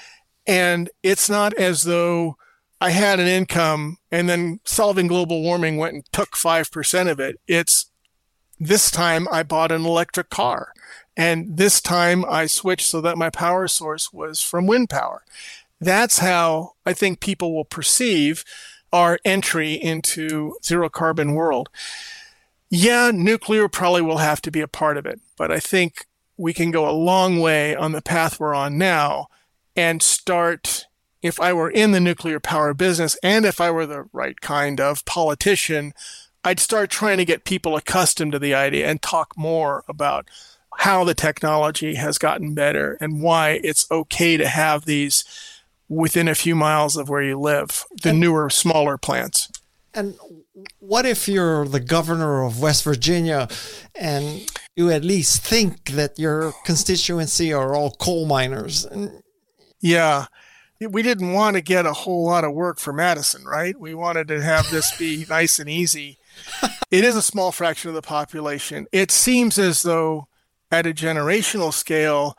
And 0.46 0.90
it's 1.02 1.30
not 1.30 1.54
as 1.54 1.84
though 1.84 2.36
I 2.80 2.90
had 2.90 3.18
an 3.18 3.26
income 3.26 3.98
and 4.10 4.28
then 4.28 4.60
solving 4.64 5.06
global 5.06 5.42
warming 5.42 5.76
went 5.76 5.94
and 5.94 6.12
took 6.12 6.30
5% 6.30 7.10
of 7.10 7.18
it. 7.18 7.40
It's 7.48 7.90
this 8.60 8.90
time 8.90 9.26
I 9.30 9.42
bought 9.42 9.72
an 9.72 9.84
electric 9.84 10.30
car 10.30 10.72
and 11.16 11.56
this 11.56 11.80
time 11.80 12.24
I 12.26 12.46
switched 12.46 12.86
so 12.86 13.00
that 13.00 13.18
my 13.18 13.30
power 13.30 13.66
source 13.66 14.12
was 14.12 14.40
from 14.40 14.66
wind 14.66 14.88
power. 14.88 15.24
That's 15.80 16.18
how 16.18 16.74
I 16.86 16.92
think 16.92 17.20
people 17.20 17.54
will 17.54 17.64
perceive 17.64 18.44
our 18.92 19.18
entry 19.24 19.74
into 19.74 20.56
zero 20.64 20.88
carbon 20.88 21.34
world. 21.34 21.68
Yeah, 22.70 23.10
nuclear 23.12 23.68
probably 23.68 24.02
will 24.02 24.18
have 24.18 24.40
to 24.42 24.50
be 24.50 24.60
a 24.60 24.68
part 24.68 24.96
of 24.96 25.06
it, 25.06 25.20
but 25.36 25.50
I 25.50 25.58
think 25.58 26.06
we 26.36 26.52
can 26.52 26.70
go 26.70 26.88
a 26.88 26.92
long 26.92 27.40
way 27.40 27.74
on 27.74 27.92
the 27.92 28.02
path 28.02 28.38
we're 28.38 28.54
on 28.54 28.78
now 28.78 29.28
and 29.74 30.02
start 30.02 30.86
if 31.22 31.40
I 31.40 31.52
were 31.52 31.70
in 31.70 31.92
the 31.92 32.00
nuclear 32.00 32.40
power 32.40 32.74
business 32.74 33.16
and 33.22 33.44
if 33.44 33.60
I 33.60 33.70
were 33.70 33.86
the 33.86 34.08
right 34.12 34.40
kind 34.40 34.80
of 34.80 35.04
politician, 35.04 35.92
I'd 36.44 36.60
start 36.60 36.90
trying 36.90 37.18
to 37.18 37.24
get 37.24 37.44
people 37.44 37.76
accustomed 37.76 38.32
to 38.32 38.38
the 38.38 38.54
idea 38.54 38.88
and 38.88 39.02
talk 39.02 39.36
more 39.36 39.84
about 39.88 40.28
how 40.78 41.02
the 41.02 41.14
technology 41.14 41.96
has 41.96 42.18
gotten 42.18 42.54
better 42.54 42.96
and 43.00 43.20
why 43.20 43.60
it's 43.64 43.90
okay 43.90 44.36
to 44.36 44.46
have 44.46 44.84
these 44.84 45.24
within 45.88 46.28
a 46.28 46.34
few 46.34 46.54
miles 46.54 46.96
of 46.96 47.08
where 47.08 47.22
you 47.22 47.38
live, 47.38 47.84
the 48.02 48.10
and, 48.10 48.20
newer, 48.20 48.48
smaller 48.48 48.96
plants. 48.96 49.50
And 49.94 50.16
what 50.78 51.06
if 51.06 51.26
you're 51.26 51.66
the 51.66 51.80
governor 51.80 52.44
of 52.44 52.60
West 52.60 52.84
Virginia 52.84 53.48
and 53.96 54.48
you 54.76 54.90
at 54.90 55.02
least 55.02 55.42
think 55.42 55.90
that 55.90 56.18
your 56.18 56.52
constituency 56.64 57.52
are 57.52 57.74
all 57.74 57.90
coal 57.92 58.26
miners? 58.26 58.86
Yeah 59.80 60.26
we 60.80 61.02
didn't 61.02 61.32
want 61.32 61.56
to 61.56 61.60
get 61.60 61.86
a 61.86 61.92
whole 61.92 62.24
lot 62.24 62.44
of 62.44 62.52
work 62.52 62.78
for 62.78 62.92
Madisun, 62.92 63.44
right? 63.44 63.78
We 63.78 63.94
wanted 63.94 64.28
to 64.28 64.42
have 64.42 64.70
this 64.70 64.96
be 64.96 65.26
nice 65.30 65.58
and 65.58 65.68
easy. 65.68 66.18
it 66.90 67.04
is 67.04 67.16
a 67.16 67.22
small 67.22 67.50
fraction 67.52 67.88
of 67.88 67.94
the 67.94 68.02
population. 68.02 68.86
It 68.92 69.10
seems 69.10 69.58
as 69.58 69.82
though 69.82 70.28
at 70.70 70.86
a 70.86 70.92
generational 70.92 71.72
scale, 71.72 72.36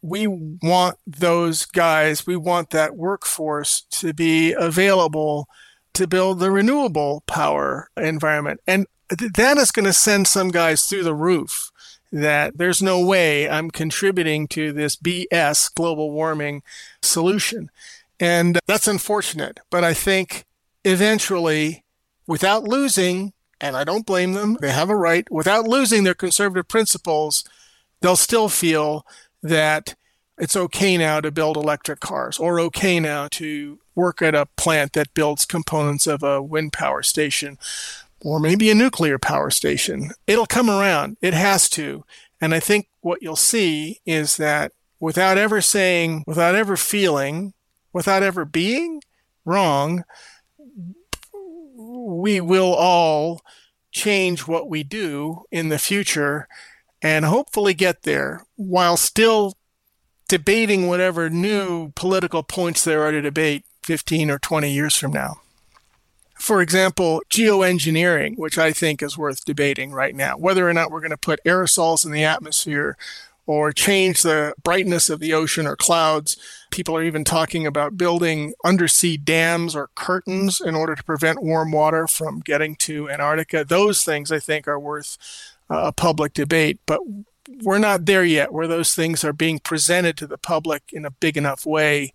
we 0.00 0.26
want 0.26 0.96
those 1.06 1.64
guys, 1.66 2.26
we 2.26 2.36
want 2.36 2.70
that 2.70 2.96
workforce 2.96 3.82
to 3.90 4.12
be 4.12 4.52
available 4.52 5.48
to 5.94 6.06
build 6.06 6.40
the 6.40 6.50
renewable 6.50 7.22
power 7.26 7.88
environment. 7.96 8.60
And 8.66 8.86
that 9.10 9.58
is 9.58 9.70
going 9.70 9.84
to 9.84 9.92
send 9.92 10.26
some 10.26 10.50
guys 10.50 10.84
through 10.84 11.04
the 11.04 11.14
roof 11.14 11.70
that 12.12 12.58
there's 12.58 12.82
no 12.82 13.04
way 13.04 13.48
I'm 13.48 13.70
contributing 13.70 14.46
to 14.48 14.72
this 14.72 14.96
BS 14.96 15.74
global 15.74 16.12
warming 16.12 16.62
solution. 17.00 17.70
And 18.20 18.58
uh, 18.58 18.60
that's 18.66 18.86
unfortunate, 18.86 19.60
but 19.70 19.82
I 19.82 19.94
think 19.94 20.44
eventually, 20.84 21.84
without 22.26 22.64
losing, 22.64 23.32
and 23.60 23.76
I 23.76 23.84
don't 23.84 24.06
blame 24.06 24.34
them, 24.34 24.58
they 24.60 24.72
have 24.72 24.90
a 24.90 24.96
right, 24.96 25.26
without 25.30 25.66
losing 25.66 26.04
their 26.04 26.14
conservative 26.14 26.68
principles, 26.68 27.44
they'll 28.00 28.16
still 28.16 28.48
feel 28.48 29.06
that 29.42 29.94
it's 30.38 30.56
okay 30.56 30.96
now 30.96 31.20
to 31.20 31.30
build 31.30 31.56
electric 31.56 32.00
cars 32.00 32.38
or 32.38 32.60
okay 32.60 33.00
now 33.00 33.28
to 33.28 33.78
work 33.94 34.22
at 34.22 34.34
a 34.34 34.46
plant 34.56 34.92
that 34.92 35.14
builds 35.14 35.44
components 35.44 36.06
of 36.06 36.22
a 36.22 36.42
wind 36.42 36.72
power 36.72 37.02
station 37.02 37.58
or 38.24 38.38
maybe 38.40 38.70
a 38.70 38.74
nuclear 38.74 39.18
power 39.18 39.50
station. 39.50 40.12
It'll 40.26 40.46
come 40.46 40.70
around. 40.70 41.16
It 41.20 41.34
has 41.34 41.68
to. 41.70 42.04
And 42.40 42.54
I 42.54 42.60
think 42.60 42.88
what 43.00 43.22
you'll 43.22 43.36
see 43.36 44.00
is 44.06 44.36
that 44.36 44.72
without 45.00 45.38
ever 45.38 45.60
saying, 45.60 46.24
without 46.26 46.54
ever 46.54 46.76
feeling, 46.76 47.54
without 47.92 48.22
ever 48.22 48.44
being 48.44 49.02
wrong, 49.44 50.04
we 51.74 52.40
will 52.40 52.74
all 52.74 53.42
change 53.90 54.46
what 54.46 54.68
we 54.68 54.82
do 54.82 55.42
in 55.50 55.68
the 55.68 55.78
future 55.78 56.48
and 57.02 57.24
hopefully 57.24 57.74
get 57.74 58.02
there 58.02 58.46
while 58.56 58.96
still 58.96 59.54
debating 60.28 60.86
whatever 60.86 61.28
new 61.28 61.90
political 61.90 62.42
points 62.42 62.84
there 62.84 63.02
are 63.02 63.10
to 63.10 63.20
debate 63.20 63.64
15 63.82 64.30
or 64.30 64.38
20 64.38 64.72
years 64.72 64.96
from 64.96 65.12
now. 65.12 65.41
For 66.42 66.60
example, 66.60 67.22
geoengineering, 67.30 68.36
which 68.36 68.58
I 68.58 68.72
think 68.72 69.00
is 69.00 69.16
worth 69.16 69.44
debating 69.44 69.92
right 69.92 70.12
now, 70.12 70.36
whether 70.36 70.68
or 70.68 70.72
not 70.72 70.90
we're 70.90 70.98
going 70.98 71.12
to 71.12 71.16
put 71.16 71.38
aerosols 71.46 72.04
in 72.04 72.10
the 72.10 72.24
atmosphere 72.24 72.96
or 73.46 73.70
change 73.70 74.22
the 74.22 74.52
brightness 74.60 75.08
of 75.08 75.20
the 75.20 75.34
ocean 75.34 75.68
or 75.68 75.76
clouds. 75.76 76.36
People 76.72 76.96
are 76.96 77.04
even 77.04 77.22
talking 77.22 77.64
about 77.64 77.96
building 77.96 78.54
undersea 78.64 79.16
dams 79.16 79.76
or 79.76 79.90
curtains 79.94 80.60
in 80.60 80.74
order 80.74 80.96
to 80.96 81.04
prevent 81.04 81.44
warm 81.44 81.70
water 81.70 82.08
from 82.08 82.40
getting 82.40 82.74
to 82.74 83.08
Antarctica. 83.08 83.64
Those 83.64 84.02
things 84.02 84.32
I 84.32 84.40
think 84.40 84.66
are 84.66 84.80
worth 84.80 85.18
uh, 85.70 85.82
a 85.84 85.92
public 85.92 86.34
debate, 86.34 86.80
but 86.86 87.02
we're 87.62 87.78
not 87.78 88.06
there 88.06 88.24
yet 88.24 88.52
where 88.52 88.66
those 88.66 88.96
things 88.96 89.22
are 89.22 89.32
being 89.32 89.60
presented 89.60 90.16
to 90.16 90.26
the 90.26 90.38
public 90.38 90.82
in 90.92 91.04
a 91.04 91.12
big 91.12 91.36
enough 91.36 91.64
way 91.64 92.12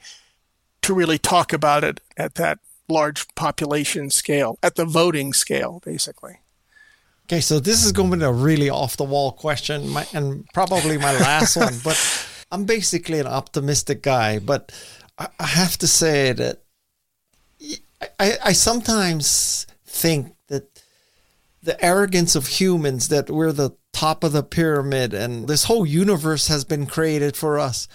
to 0.82 0.94
really 0.94 1.18
talk 1.18 1.54
about 1.54 1.86
it 1.86 2.02
at 2.18 2.36
that 2.36 2.60
large 2.90 3.28
population 3.36 4.10
scale, 4.10 4.58
at 4.64 4.76
the 4.76 4.86
voting 4.86 5.34
scale, 5.34 5.82
basically. 5.84 6.40
Okay, 7.26 7.42
so 7.42 7.60
this 7.60 7.84
is 7.84 7.92
going 7.92 8.12
to 8.12 8.18
be 8.18 8.24
a 8.24 8.32
really 8.32 8.70
off 8.70 8.96
the 8.96 9.04
wall 9.04 9.34
question 9.34 9.90
my, 9.90 10.08
and 10.14 10.48
probably 10.54 10.98
my 10.98 11.12
last 11.20 11.58
one, 11.58 11.74
but 11.84 12.00
I'm 12.52 12.64
basically 12.64 13.20
an 13.20 13.28
optimistic 13.28 14.02
guy, 14.02 14.40
but 14.40 14.72
I, 15.18 15.28
I 15.40 15.46
have 15.46 15.78
to 15.80 15.88
say 15.88 16.32
that 16.32 16.64
I, 18.20 18.38
I 18.46 18.54
sometimes 18.54 19.68
think 19.86 20.34
that 20.48 20.84
the 21.62 21.84
arrogance 21.84 22.36
of 22.36 22.48
humans 22.48 23.10
that 23.10 23.30
we're 23.30 23.52
the 23.52 23.72
top 23.92 24.24
of 24.24 24.32
the 24.32 24.44
pyramid 24.44 25.14
and 25.14 25.48
this 25.48 25.66
whole 25.66 25.86
universe 25.86 26.48
has 26.48 26.64
been 26.64 26.86
created 26.86 27.36
for 27.36 27.60
us. 27.60 27.88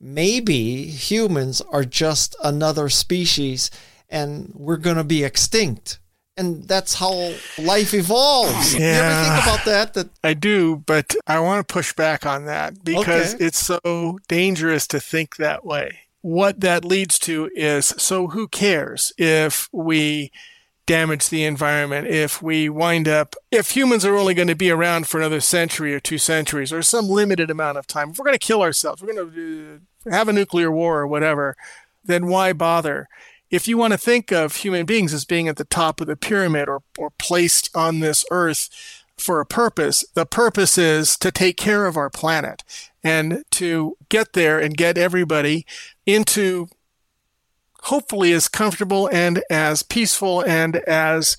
Maybe 0.00 0.86
humans 0.86 1.60
are 1.60 1.84
just 1.84 2.34
another 2.42 2.88
species 2.88 3.70
and 4.12 4.52
we're 4.54 4.76
going 4.76 4.96
to 4.96 5.04
be 5.04 5.24
extinct 5.24 5.98
and 6.36 6.66
that's 6.66 6.94
how 6.94 7.34
life 7.58 7.92
evolves. 7.94 8.74
Yeah. 8.74 8.80
You 8.80 9.02
ever 9.02 9.24
think 9.24 9.44
about 9.44 9.64
that? 9.66 9.94
That 9.94 10.08
I 10.24 10.34
do, 10.34 10.76
but 10.86 11.14
I 11.26 11.40
want 11.40 11.66
to 11.66 11.72
push 11.72 11.92
back 11.92 12.24
on 12.24 12.46
that 12.46 12.82
because 12.84 13.34
okay. 13.34 13.44
it's 13.44 13.58
so 13.58 14.18
dangerous 14.28 14.86
to 14.88 15.00
think 15.00 15.36
that 15.36 15.64
way. 15.64 16.00
What 16.22 16.60
that 16.60 16.84
leads 16.84 17.18
to 17.20 17.50
is 17.54 17.86
so 17.98 18.28
who 18.28 18.48
cares 18.48 19.12
if 19.18 19.68
we 19.72 20.30
damage 20.86 21.28
the 21.28 21.44
environment, 21.44 22.06
if 22.08 22.40
we 22.42 22.68
wind 22.68 23.08
up, 23.08 23.34
if 23.50 23.70
humans 23.70 24.04
are 24.04 24.16
only 24.16 24.34
going 24.34 24.48
to 24.48 24.54
be 24.54 24.70
around 24.70 25.06
for 25.06 25.18
another 25.18 25.40
century 25.40 25.94
or 25.94 26.00
two 26.00 26.18
centuries 26.18 26.72
or 26.72 26.82
some 26.82 27.08
limited 27.08 27.50
amount 27.50 27.78
of 27.78 27.86
time, 27.86 28.10
if 28.10 28.18
we're 28.18 28.24
going 28.24 28.38
to 28.38 28.46
kill 28.46 28.62
ourselves, 28.62 29.02
we're 29.02 29.12
going 29.12 29.32
to 29.32 29.80
uh, 30.06 30.14
have 30.14 30.28
a 30.28 30.32
nuclear 30.32 30.70
war 30.70 31.00
or 31.00 31.06
whatever, 31.06 31.56
then 32.04 32.26
why 32.26 32.52
bother? 32.52 33.08
If 33.52 33.68
you 33.68 33.76
want 33.76 33.92
to 33.92 33.98
think 33.98 34.32
of 34.32 34.56
human 34.56 34.86
beings 34.86 35.12
as 35.12 35.26
being 35.26 35.46
at 35.46 35.56
the 35.56 35.64
top 35.64 36.00
of 36.00 36.06
the 36.06 36.16
pyramid 36.16 36.68
or, 36.68 36.82
or 36.98 37.10
placed 37.10 37.68
on 37.76 38.00
this 38.00 38.24
earth 38.30 38.70
for 39.18 39.40
a 39.40 39.46
purpose, 39.46 40.06
the 40.14 40.24
purpose 40.24 40.78
is 40.78 41.18
to 41.18 41.30
take 41.30 41.58
care 41.58 41.84
of 41.84 41.98
our 41.98 42.08
planet 42.08 42.64
and 43.04 43.44
to 43.50 43.98
get 44.08 44.32
there 44.32 44.58
and 44.58 44.76
get 44.76 44.96
everybody 44.96 45.66
into 46.06 46.66
hopefully 47.84 48.32
as 48.32 48.48
comfortable 48.48 49.08
and 49.12 49.42
as 49.50 49.82
peaceful 49.82 50.42
and 50.44 50.76
as 50.76 51.36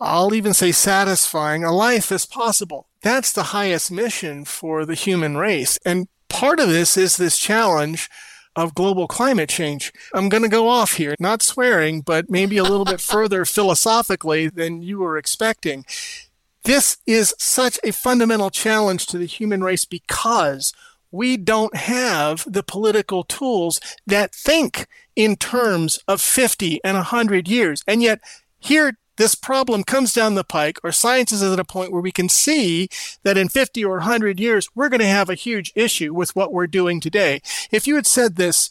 I'll 0.00 0.34
even 0.34 0.52
say 0.52 0.72
satisfying 0.72 1.64
a 1.64 1.72
life 1.72 2.12
as 2.12 2.26
possible. 2.26 2.86
That's 3.00 3.32
the 3.32 3.44
highest 3.44 3.90
mission 3.90 4.44
for 4.44 4.84
the 4.84 4.94
human 4.94 5.38
race. 5.38 5.78
And 5.86 6.08
part 6.28 6.60
of 6.60 6.68
this 6.68 6.98
is 6.98 7.16
this 7.16 7.38
challenge 7.38 8.10
of 8.56 8.74
global 8.74 9.06
climate 9.06 9.48
change. 9.48 9.92
I'm 10.12 10.28
going 10.28 10.42
to 10.42 10.48
go 10.48 10.68
off 10.68 10.94
here, 10.94 11.14
not 11.18 11.42
swearing, 11.42 12.00
but 12.00 12.30
maybe 12.30 12.56
a 12.56 12.62
little 12.62 12.84
bit 12.84 13.00
further 13.14 13.44
philosophically 13.44 14.48
than 14.48 14.82
you 14.82 14.98
were 14.98 15.16
expecting. 15.16 15.84
This 16.64 16.98
is 17.06 17.34
such 17.38 17.78
a 17.84 17.92
fundamental 17.92 18.50
challenge 18.50 19.06
to 19.08 19.18
the 19.18 19.26
human 19.26 19.62
race 19.62 19.84
because 19.84 20.72
we 21.10 21.36
don't 21.36 21.76
have 21.76 22.44
the 22.50 22.62
political 22.62 23.22
tools 23.22 23.80
that 24.06 24.34
think 24.34 24.86
in 25.14 25.36
terms 25.36 26.00
of 26.08 26.20
50 26.20 26.80
and 26.82 26.96
100 26.96 27.48
years. 27.48 27.84
And 27.86 28.02
yet, 28.02 28.20
here 28.58 28.98
this 29.16 29.34
problem 29.34 29.84
comes 29.84 30.12
down 30.12 30.34
the 30.34 30.44
pike, 30.44 30.78
or 30.82 30.92
science 30.92 31.32
is 31.32 31.42
at 31.42 31.60
a 31.60 31.64
point 31.64 31.92
where 31.92 32.02
we 32.02 32.12
can 32.12 32.28
see 32.28 32.88
that 33.22 33.38
in 33.38 33.48
50 33.48 33.84
or 33.84 33.98
100 33.98 34.40
years, 34.40 34.68
we're 34.74 34.88
going 34.88 35.00
to 35.00 35.06
have 35.06 35.30
a 35.30 35.34
huge 35.34 35.72
issue 35.74 36.12
with 36.14 36.34
what 36.34 36.52
we're 36.52 36.66
doing 36.66 37.00
today. 37.00 37.40
If 37.70 37.86
you 37.86 37.94
had 37.94 38.06
said 38.06 38.36
this, 38.36 38.70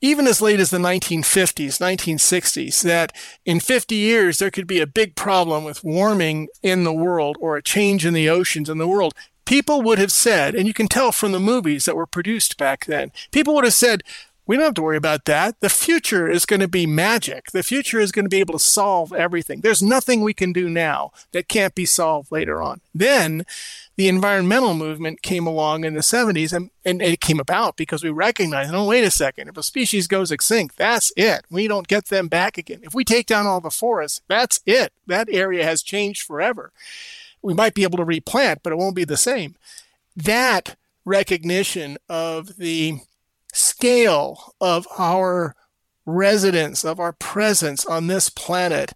even 0.00 0.26
as 0.26 0.40
late 0.40 0.60
as 0.60 0.70
the 0.70 0.78
1950s, 0.78 1.78
1960s, 1.78 2.82
that 2.82 3.12
in 3.44 3.60
50 3.60 3.94
years 3.94 4.38
there 4.38 4.50
could 4.50 4.66
be 4.66 4.80
a 4.80 4.86
big 4.86 5.14
problem 5.14 5.64
with 5.64 5.84
warming 5.84 6.48
in 6.62 6.84
the 6.84 6.92
world 6.92 7.36
or 7.40 7.56
a 7.56 7.62
change 7.62 8.06
in 8.06 8.14
the 8.14 8.28
oceans 8.28 8.70
in 8.70 8.78
the 8.78 8.88
world, 8.88 9.14
people 9.44 9.82
would 9.82 9.98
have 9.98 10.12
said, 10.12 10.54
and 10.54 10.66
you 10.66 10.72
can 10.72 10.88
tell 10.88 11.12
from 11.12 11.32
the 11.32 11.40
movies 11.40 11.84
that 11.84 11.96
were 11.96 12.06
produced 12.06 12.56
back 12.56 12.86
then, 12.86 13.12
people 13.30 13.54
would 13.54 13.64
have 13.64 13.74
said, 13.74 14.02
we 14.50 14.56
don't 14.56 14.64
have 14.64 14.74
to 14.74 14.82
worry 14.82 14.96
about 14.96 15.26
that. 15.26 15.60
The 15.60 15.68
future 15.68 16.28
is 16.28 16.44
going 16.44 16.58
to 16.58 16.66
be 16.66 16.84
magic. 16.84 17.52
The 17.52 17.62
future 17.62 18.00
is 18.00 18.10
going 18.10 18.24
to 18.24 18.28
be 18.28 18.40
able 18.40 18.54
to 18.54 18.58
solve 18.58 19.12
everything. 19.12 19.60
There's 19.60 19.80
nothing 19.80 20.22
we 20.22 20.34
can 20.34 20.52
do 20.52 20.68
now 20.68 21.12
that 21.30 21.46
can't 21.46 21.72
be 21.72 21.86
solved 21.86 22.32
later 22.32 22.60
on. 22.60 22.80
Then 22.92 23.46
the 23.94 24.08
environmental 24.08 24.74
movement 24.74 25.22
came 25.22 25.46
along 25.46 25.84
in 25.84 25.94
the 25.94 26.00
70s 26.00 26.52
and, 26.52 26.70
and 26.84 27.00
it 27.00 27.20
came 27.20 27.38
about 27.38 27.76
because 27.76 28.02
we 28.02 28.10
recognized, 28.10 28.74
oh, 28.74 28.88
wait 28.88 29.04
a 29.04 29.10
second. 29.12 29.46
If 29.46 29.56
a 29.56 29.62
species 29.62 30.08
goes 30.08 30.32
extinct, 30.32 30.76
that's 30.76 31.12
it. 31.16 31.44
We 31.48 31.68
don't 31.68 31.86
get 31.86 32.06
them 32.06 32.26
back 32.26 32.58
again. 32.58 32.80
If 32.82 32.92
we 32.92 33.04
take 33.04 33.28
down 33.28 33.46
all 33.46 33.60
the 33.60 33.70
forests, 33.70 34.20
that's 34.26 34.60
it. 34.66 34.92
That 35.06 35.28
area 35.30 35.62
has 35.62 35.80
changed 35.80 36.26
forever. 36.26 36.72
We 37.40 37.54
might 37.54 37.74
be 37.74 37.84
able 37.84 37.98
to 37.98 38.04
replant, 38.04 38.64
but 38.64 38.72
it 38.72 38.80
won't 38.80 38.96
be 38.96 39.04
the 39.04 39.16
same. 39.16 39.54
That 40.16 40.74
recognition 41.04 41.98
of 42.08 42.56
the 42.56 42.98
scale 43.52 44.54
of 44.60 44.86
our 44.98 45.54
residence, 46.06 46.84
of 46.84 46.98
our 47.00 47.12
presence 47.12 47.84
on 47.84 48.06
this 48.06 48.28
planet, 48.28 48.92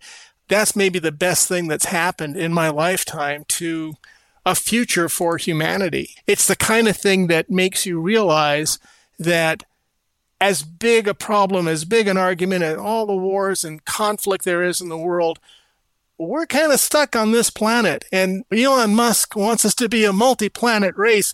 that's 0.49 0.77
maybe 0.77 0.99
the 0.99 1.13
best 1.13 1.49
thing 1.49 1.69
that's 1.69 1.87
happened 1.87 2.37
in 2.37 2.53
my 2.53 2.69
lifetime 2.69 3.45
to 3.49 3.95
a 4.45 4.55
future 4.55 5.09
for 5.09 5.39
humanity. 5.39 6.17
It's 6.27 6.47
the 6.47 6.57
kind 6.57 6.87
of 6.89 6.97
thing 6.97 7.29
that 7.29 7.51
makes 7.51 7.87
you 7.87 8.01
realize 8.01 8.79
that 9.19 9.65
as 10.41 10.63
big 10.63 11.09
a 11.09 11.15
problem, 11.15 11.67
as 11.67 11.85
big 11.85 12.07
an 12.07 12.19
argument, 12.19 12.65
and 12.65 12.79
all 12.79 13.07
the 13.07 13.17
wars 13.17 13.65
and 13.65 13.85
conflict 13.85 14.45
there 14.45 14.63
is 14.63 14.81
in 14.81 14.91
the 14.91 14.99
world, 14.99 15.39
we're 16.19 16.47
kind 16.47 16.73
of 16.73 16.81
stuck 16.81 17.17
on 17.17 17.33
this 17.33 17.51
planet. 17.51 18.05
And 18.13 18.45
Elon 18.53 18.95
Musk 18.95 19.35
wants 19.35 19.65
us 19.65 19.75
to 19.77 19.89
be 19.89 20.05
a 20.05 20.13
multi 20.13 20.49
planet 20.49 20.97
race. 20.97 21.33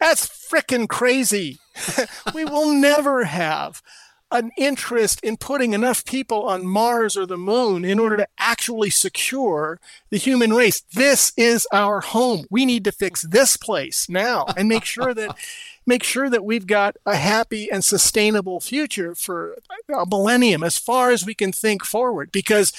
That's 0.00 0.26
freaking 0.26 0.88
crazy. 0.88 1.58
we 2.34 2.44
will 2.44 2.72
never 2.72 3.24
have 3.24 3.82
an 4.30 4.50
interest 4.56 5.20
in 5.22 5.36
putting 5.36 5.74
enough 5.74 6.04
people 6.04 6.42
on 6.42 6.66
Mars 6.66 7.16
or 7.16 7.24
the 7.24 7.36
moon 7.36 7.84
in 7.84 7.98
order 8.00 8.16
to 8.16 8.28
actually 8.36 8.90
secure 8.90 9.78
the 10.10 10.16
human 10.16 10.52
race. 10.52 10.82
This 10.92 11.32
is 11.36 11.68
our 11.72 12.00
home. 12.00 12.44
We 12.50 12.66
need 12.66 12.84
to 12.84 12.92
fix 12.92 13.22
this 13.22 13.56
place 13.56 14.08
now 14.08 14.46
and 14.56 14.68
make 14.68 14.84
sure 14.84 15.14
that 15.14 15.36
make 15.86 16.02
sure 16.02 16.28
that 16.30 16.44
we've 16.44 16.66
got 16.66 16.96
a 17.06 17.14
happy 17.14 17.70
and 17.70 17.84
sustainable 17.84 18.58
future 18.58 19.14
for 19.14 19.56
a 19.94 20.06
millennium 20.06 20.64
as 20.64 20.78
far 20.78 21.10
as 21.10 21.24
we 21.24 21.34
can 21.34 21.52
think 21.52 21.84
forward 21.84 22.32
because 22.32 22.72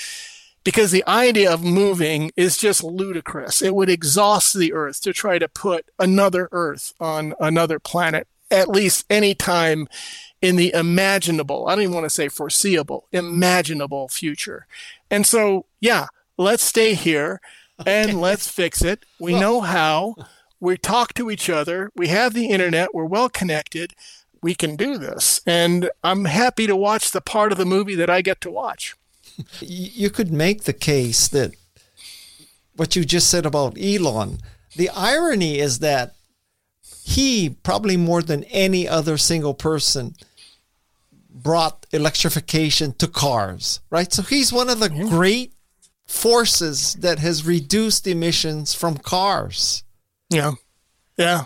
because 0.65 0.91
the 0.91 1.07
idea 1.07 1.49
of 1.49 1.63
moving 1.63 2.31
is 2.35 2.57
just 2.57 2.83
ludicrous. 2.83 3.61
It 3.61 3.73
would 3.73 3.89
exhaust 3.89 4.53
the 4.53 4.73
earth 4.73 4.99
to 5.01 5.13
try 5.13 5.39
to 5.39 5.47
put 5.47 5.85
another 5.97 6.49
earth 6.51 6.93
on 6.99 7.33
another 7.39 7.79
planet 7.79 8.27
at 8.51 8.67
least 8.69 9.05
any 9.09 9.33
time 9.33 9.87
in 10.41 10.55
the 10.55 10.73
imaginable, 10.73 11.67
I 11.67 11.75
don't 11.75 11.83
even 11.83 11.95
want 11.95 12.05
to 12.05 12.09
say 12.09 12.27
foreseeable, 12.27 13.07
imaginable 13.11 14.07
future. 14.07 14.67
And 15.09 15.25
so, 15.25 15.65
yeah, 15.79 16.07
let's 16.37 16.63
stay 16.63 16.93
here 16.93 17.41
and 17.85 18.11
okay. 18.11 18.17
let's 18.17 18.47
fix 18.47 18.83
it. 18.83 19.05
We 19.19 19.33
well, 19.33 19.41
know 19.41 19.61
how. 19.61 20.15
We 20.59 20.77
talk 20.77 21.13
to 21.15 21.31
each 21.31 21.49
other. 21.49 21.91
We 21.95 22.07
have 22.09 22.33
the 22.33 22.47
internet. 22.47 22.93
We're 22.93 23.05
well 23.05 23.29
connected. 23.29 23.93
We 24.41 24.55
can 24.55 24.75
do 24.75 24.97
this. 24.97 25.41
And 25.45 25.89
I'm 26.03 26.25
happy 26.25 26.67
to 26.67 26.75
watch 26.75 27.11
the 27.11 27.21
part 27.21 27.51
of 27.51 27.57
the 27.57 27.65
movie 27.65 27.95
that 27.95 28.09
I 28.09 28.21
get 28.21 28.41
to 28.41 28.51
watch. 28.51 28.95
You 29.59 30.09
could 30.09 30.31
make 30.31 30.63
the 30.63 30.73
case 30.73 31.27
that 31.29 31.53
what 32.75 32.95
you 32.95 33.05
just 33.05 33.29
said 33.29 33.45
about 33.45 33.77
Elon, 33.79 34.39
the 34.75 34.89
irony 34.89 35.59
is 35.59 35.79
that 35.79 36.15
he, 37.03 37.49
probably 37.63 37.97
more 37.97 38.21
than 38.21 38.43
any 38.45 38.87
other 38.87 39.17
single 39.17 39.53
person, 39.53 40.15
brought 41.29 41.85
electrification 41.91 42.93
to 42.93 43.07
cars, 43.07 43.79
right? 43.89 44.11
So 44.11 44.23
he's 44.23 44.51
one 44.51 44.69
of 44.69 44.79
the 44.79 44.91
yeah. 44.91 45.07
great 45.07 45.53
forces 46.07 46.95
that 46.95 47.19
has 47.19 47.45
reduced 47.45 48.07
emissions 48.07 48.73
from 48.73 48.97
cars. 48.97 49.83
Yeah. 50.29 50.53
Yeah. 51.17 51.45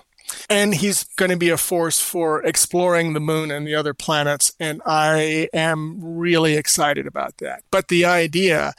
And 0.50 0.76
he's 0.76 1.04
going 1.16 1.32
to 1.32 1.38
be 1.38 1.50
a 1.50 1.58
force 1.58 2.00
for 2.00 2.44
exploring 2.44 3.14
the 3.14 3.20
moon 3.20 3.52
and 3.52 3.66
the 3.66 3.76
other 3.76 3.94
planets. 3.94 4.54
And 4.60 4.82
I 4.86 5.50
am 5.54 5.98
really 6.02 6.56
excited 6.56 7.08
about 7.08 7.38
that. 7.40 7.64
But 7.72 7.88
the 7.88 8.06
idea 8.06 8.74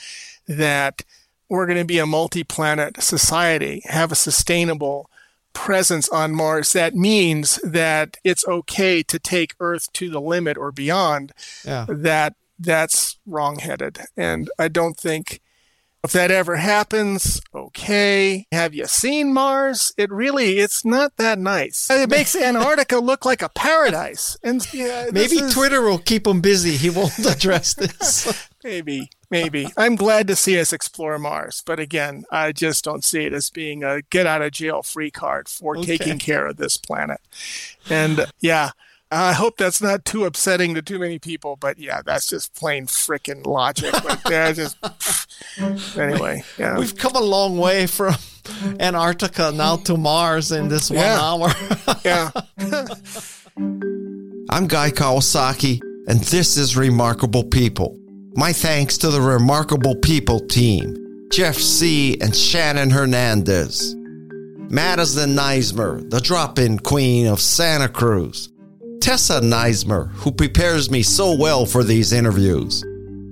that 0.47 1.03
we're 1.49 1.67
going 1.67 1.79
to 1.79 1.85
be 1.85 1.99
a 1.99 2.07
multi 2.07 2.45
planet 2.45 3.03
society, 3.03 3.83
have 3.87 4.13
a 4.13 4.17
sustainable 4.17 5.11
presence 5.53 6.09
on 6.09 6.35
Mars, 6.35 6.73
that 6.73 6.95
means 6.95 7.57
that 7.65 8.17
it's 8.23 8.47
okay 8.47 9.03
to 9.03 9.19
take 9.19 9.55
Earth 9.59 9.93
to 9.95 10.09
the 10.09 10.21
limit 10.21 10.57
or 10.57 10.71
beyond. 10.71 11.33
Yeah. 11.65 11.87
That 11.89 12.35
that's 12.59 13.17
wrongheaded, 13.27 14.01
and 14.17 14.51
I 14.59 14.69
don't 14.69 14.97
think 14.97 15.41
if 16.03 16.13
that 16.13 16.31
ever 16.31 16.57
happens, 16.57 17.43
okay. 17.55 18.47
Have 18.53 18.75
you 18.75 18.87
seen 18.87 19.35
Mars? 19.35 19.93
It 19.99 20.11
really, 20.11 20.59
it's 20.59 20.85
not 20.85 21.17
that 21.19 21.39
nice. 21.39 21.91
It 21.91 22.09
makes 22.09 22.35
Antarctica 22.41 22.99
look 22.99 23.25
like 23.25 23.43
a 23.43 23.51
paradise. 23.51 24.39
And 24.43 24.67
yeah, 24.73 25.07
maybe 25.13 25.37
is, 25.37 25.53
Twitter 25.53 25.83
will 25.83 25.99
keep 25.99 26.27
him 26.27 26.41
busy. 26.41 26.77
He 26.77 26.89
won't 26.89 27.19
address 27.27 27.75
this. 27.75 28.49
maybe, 28.65 29.11
maybe. 29.31 29.69
I'm 29.77 29.97
glad 29.97 30.27
to 30.29 30.37
see 30.37 30.59
us 30.59 30.73
explore 30.73 31.19
Mars, 31.19 31.63
but 31.67 31.79
again, 31.79 32.25
I 32.31 32.53
just 32.53 32.83
don't 32.83 33.05
see 33.05 33.27
it 33.27 33.35
as 33.35 33.51
being 33.51 33.85
a 33.85 34.01
get 34.03 34.27
out 34.27 34.43
of 34.43 34.53
jail 34.53 34.83
free 34.83 35.11
card 35.11 35.49
for 35.49 35.77
okay. 35.77 35.99
taking 35.99 36.19
care 36.19 36.47
of 36.47 36.57
this 36.57 36.79
planet. 36.79 37.21
And 37.91 38.27
yeah. 38.41 38.71
I 39.13 39.33
hope 39.33 39.57
that's 39.57 39.83
not 39.83 40.05
too 40.05 40.25
upsetting 40.25 40.75
to 40.75 40.83
too 40.83 41.01
many 41.01 41.19
people, 41.19 41.57
but 41.57 41.79
yeah, 41.79 42.01
that's 42.05 42.29
just 42.29 42.55
plain 42.55 42.87
freaking 42.87 43.45
logic. 43.45 43.93
But 44.05 44.23
they're 44.25 44.53
just 44.53 44.77
anyway. 45.99 46.45
Yeah, 46.59 46.79
we've 46.79 46.97
come 46.97 47.17
a 47.17 47.21
long 47.21 47.59
way 47.59 47.89
from 47.89 48.15
Antarctica 48.79 49.51
now 49.53 49.77
to 49.77 49.97
Mars 49.97 50.53
in 50.53 50.69
this 50.69 50.91
one 50.91 51.01
yeah. 51.01 51.21
hour. 51.21 51.51
yeah. 52.05 52.31
I'm 54.51 54.69
Guy 54.69 54.91
Kawasaki, 54.91 55.81
and 56.07 56.21
this 56.21 56.57
is 56.57 56.77
Remarkable 56.77 57.45
People. 57.45 57.97
My 58.35 58.53
thanks 58.53 58.97
to 58.99 59.11
the 59.11 59.21
Remarkable 59.21 59.97
People 59.97 60.39
team, 60.39 61.27
Jeff 61.33 61.57
Sieh 61.57 62.17
and 62.23 62.35
Shannon 62.35 62.91
Hernandez, 62.91 63.95
Madisun 64.71 65.35
Nuismer, 65.35 66.09
the 66.11 66.21
drop-in 66.21 66.79
queen 66.79 67.27
of 67.27 67.41
Santa 67.41 67.89
Cruz. 67.89 68.51
Tessa 69.01 69.41
Nuismer, 69.41 70.11
who 70.13 70.31
prepares 70.31 70.91
me 70.91 71.03
so 71.03 71.35
well 71.35 71.65
for 71.65 71.83
these 71.83 72.13
interviews, 72.13 72.83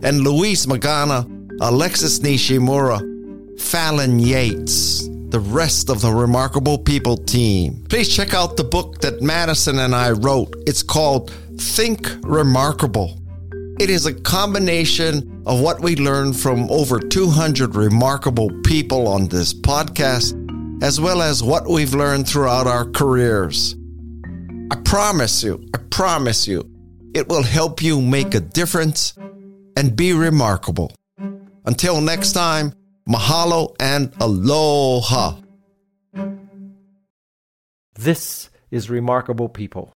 and 0.02 0.22
Luis 0.22 0.64
Magana, 0.64 1.28
Alexis 1.60 2.20
Nishimura, 2.20 3.60
Fallon 3.60 4.18
Yates, 4.18 5.06
the 5.28 5.40
rest 5.40 5.90
of 5.90 6.00
the 6.00 6.10
Remarkable 6.10 6.78
People 6.78 7.18
team. 7.18 7.84
Please 7.90 8.08
check 8.08 8.32
out 8.32 8.56
the 8.56 8.64
book 8.64 9.00
that 9.02 9.20
Madisun 9.20 9.84
and 9.84 9.94
I 9.94 10.12
wrote. 10.12 10.54
It's 10.66 10.82
called 10.82 11.32
Think 11.58 12.16
Remarkable. 12.22 13.18
It 13.78 13.90
is 13.90 14.06
a 14.06 14.14
combination 14.14 15.42
of 15.46 15.60
what 15.60 15.80
we 15.80 15.96
learned 15.96 16.34
from 16.34 16.70
over 16.70 16.98
200 16.98 17.76
remarkable 17.76 18.50
people 18.64 19.06
on 19.06 19.28
this 19.28 19.52
podcast, 19.52 20.32
as 20.82 20.98
well 20.98 21.20
as 21.20 21.42
what 21.42 21.68
we've 21.68 21.94
learned 21.94 22.26
throughout 22.26 22.66
our 22.66 22.86
careers. 22.90 23.77
I 24.70 24.76
promise 24.84 25.42
you, 25.42 25.66
I 25.74 25.78
promise 25.90 26.46
you, 26.46 26.68
it 27.14 27.28
will 27.28 27.42
help 27.42 27.82
you 27.82 28.00
make 28.00 28.34
a 28.34 28.40
difference 28.40 29.14
and 29.76 29.96
be 29.96 30.12
remarkable. 30.12 30.92
Until 31.64 32.00
next 32.00 32.32
time, 32.32 32.74
mahalo 33.08 33.74
and 33.80 34.12
aloha. 34.20 35.36
This 37.94 38.50
is 38.70 38.90
Remarkable 38.90 39.48
People. 39.48 39.92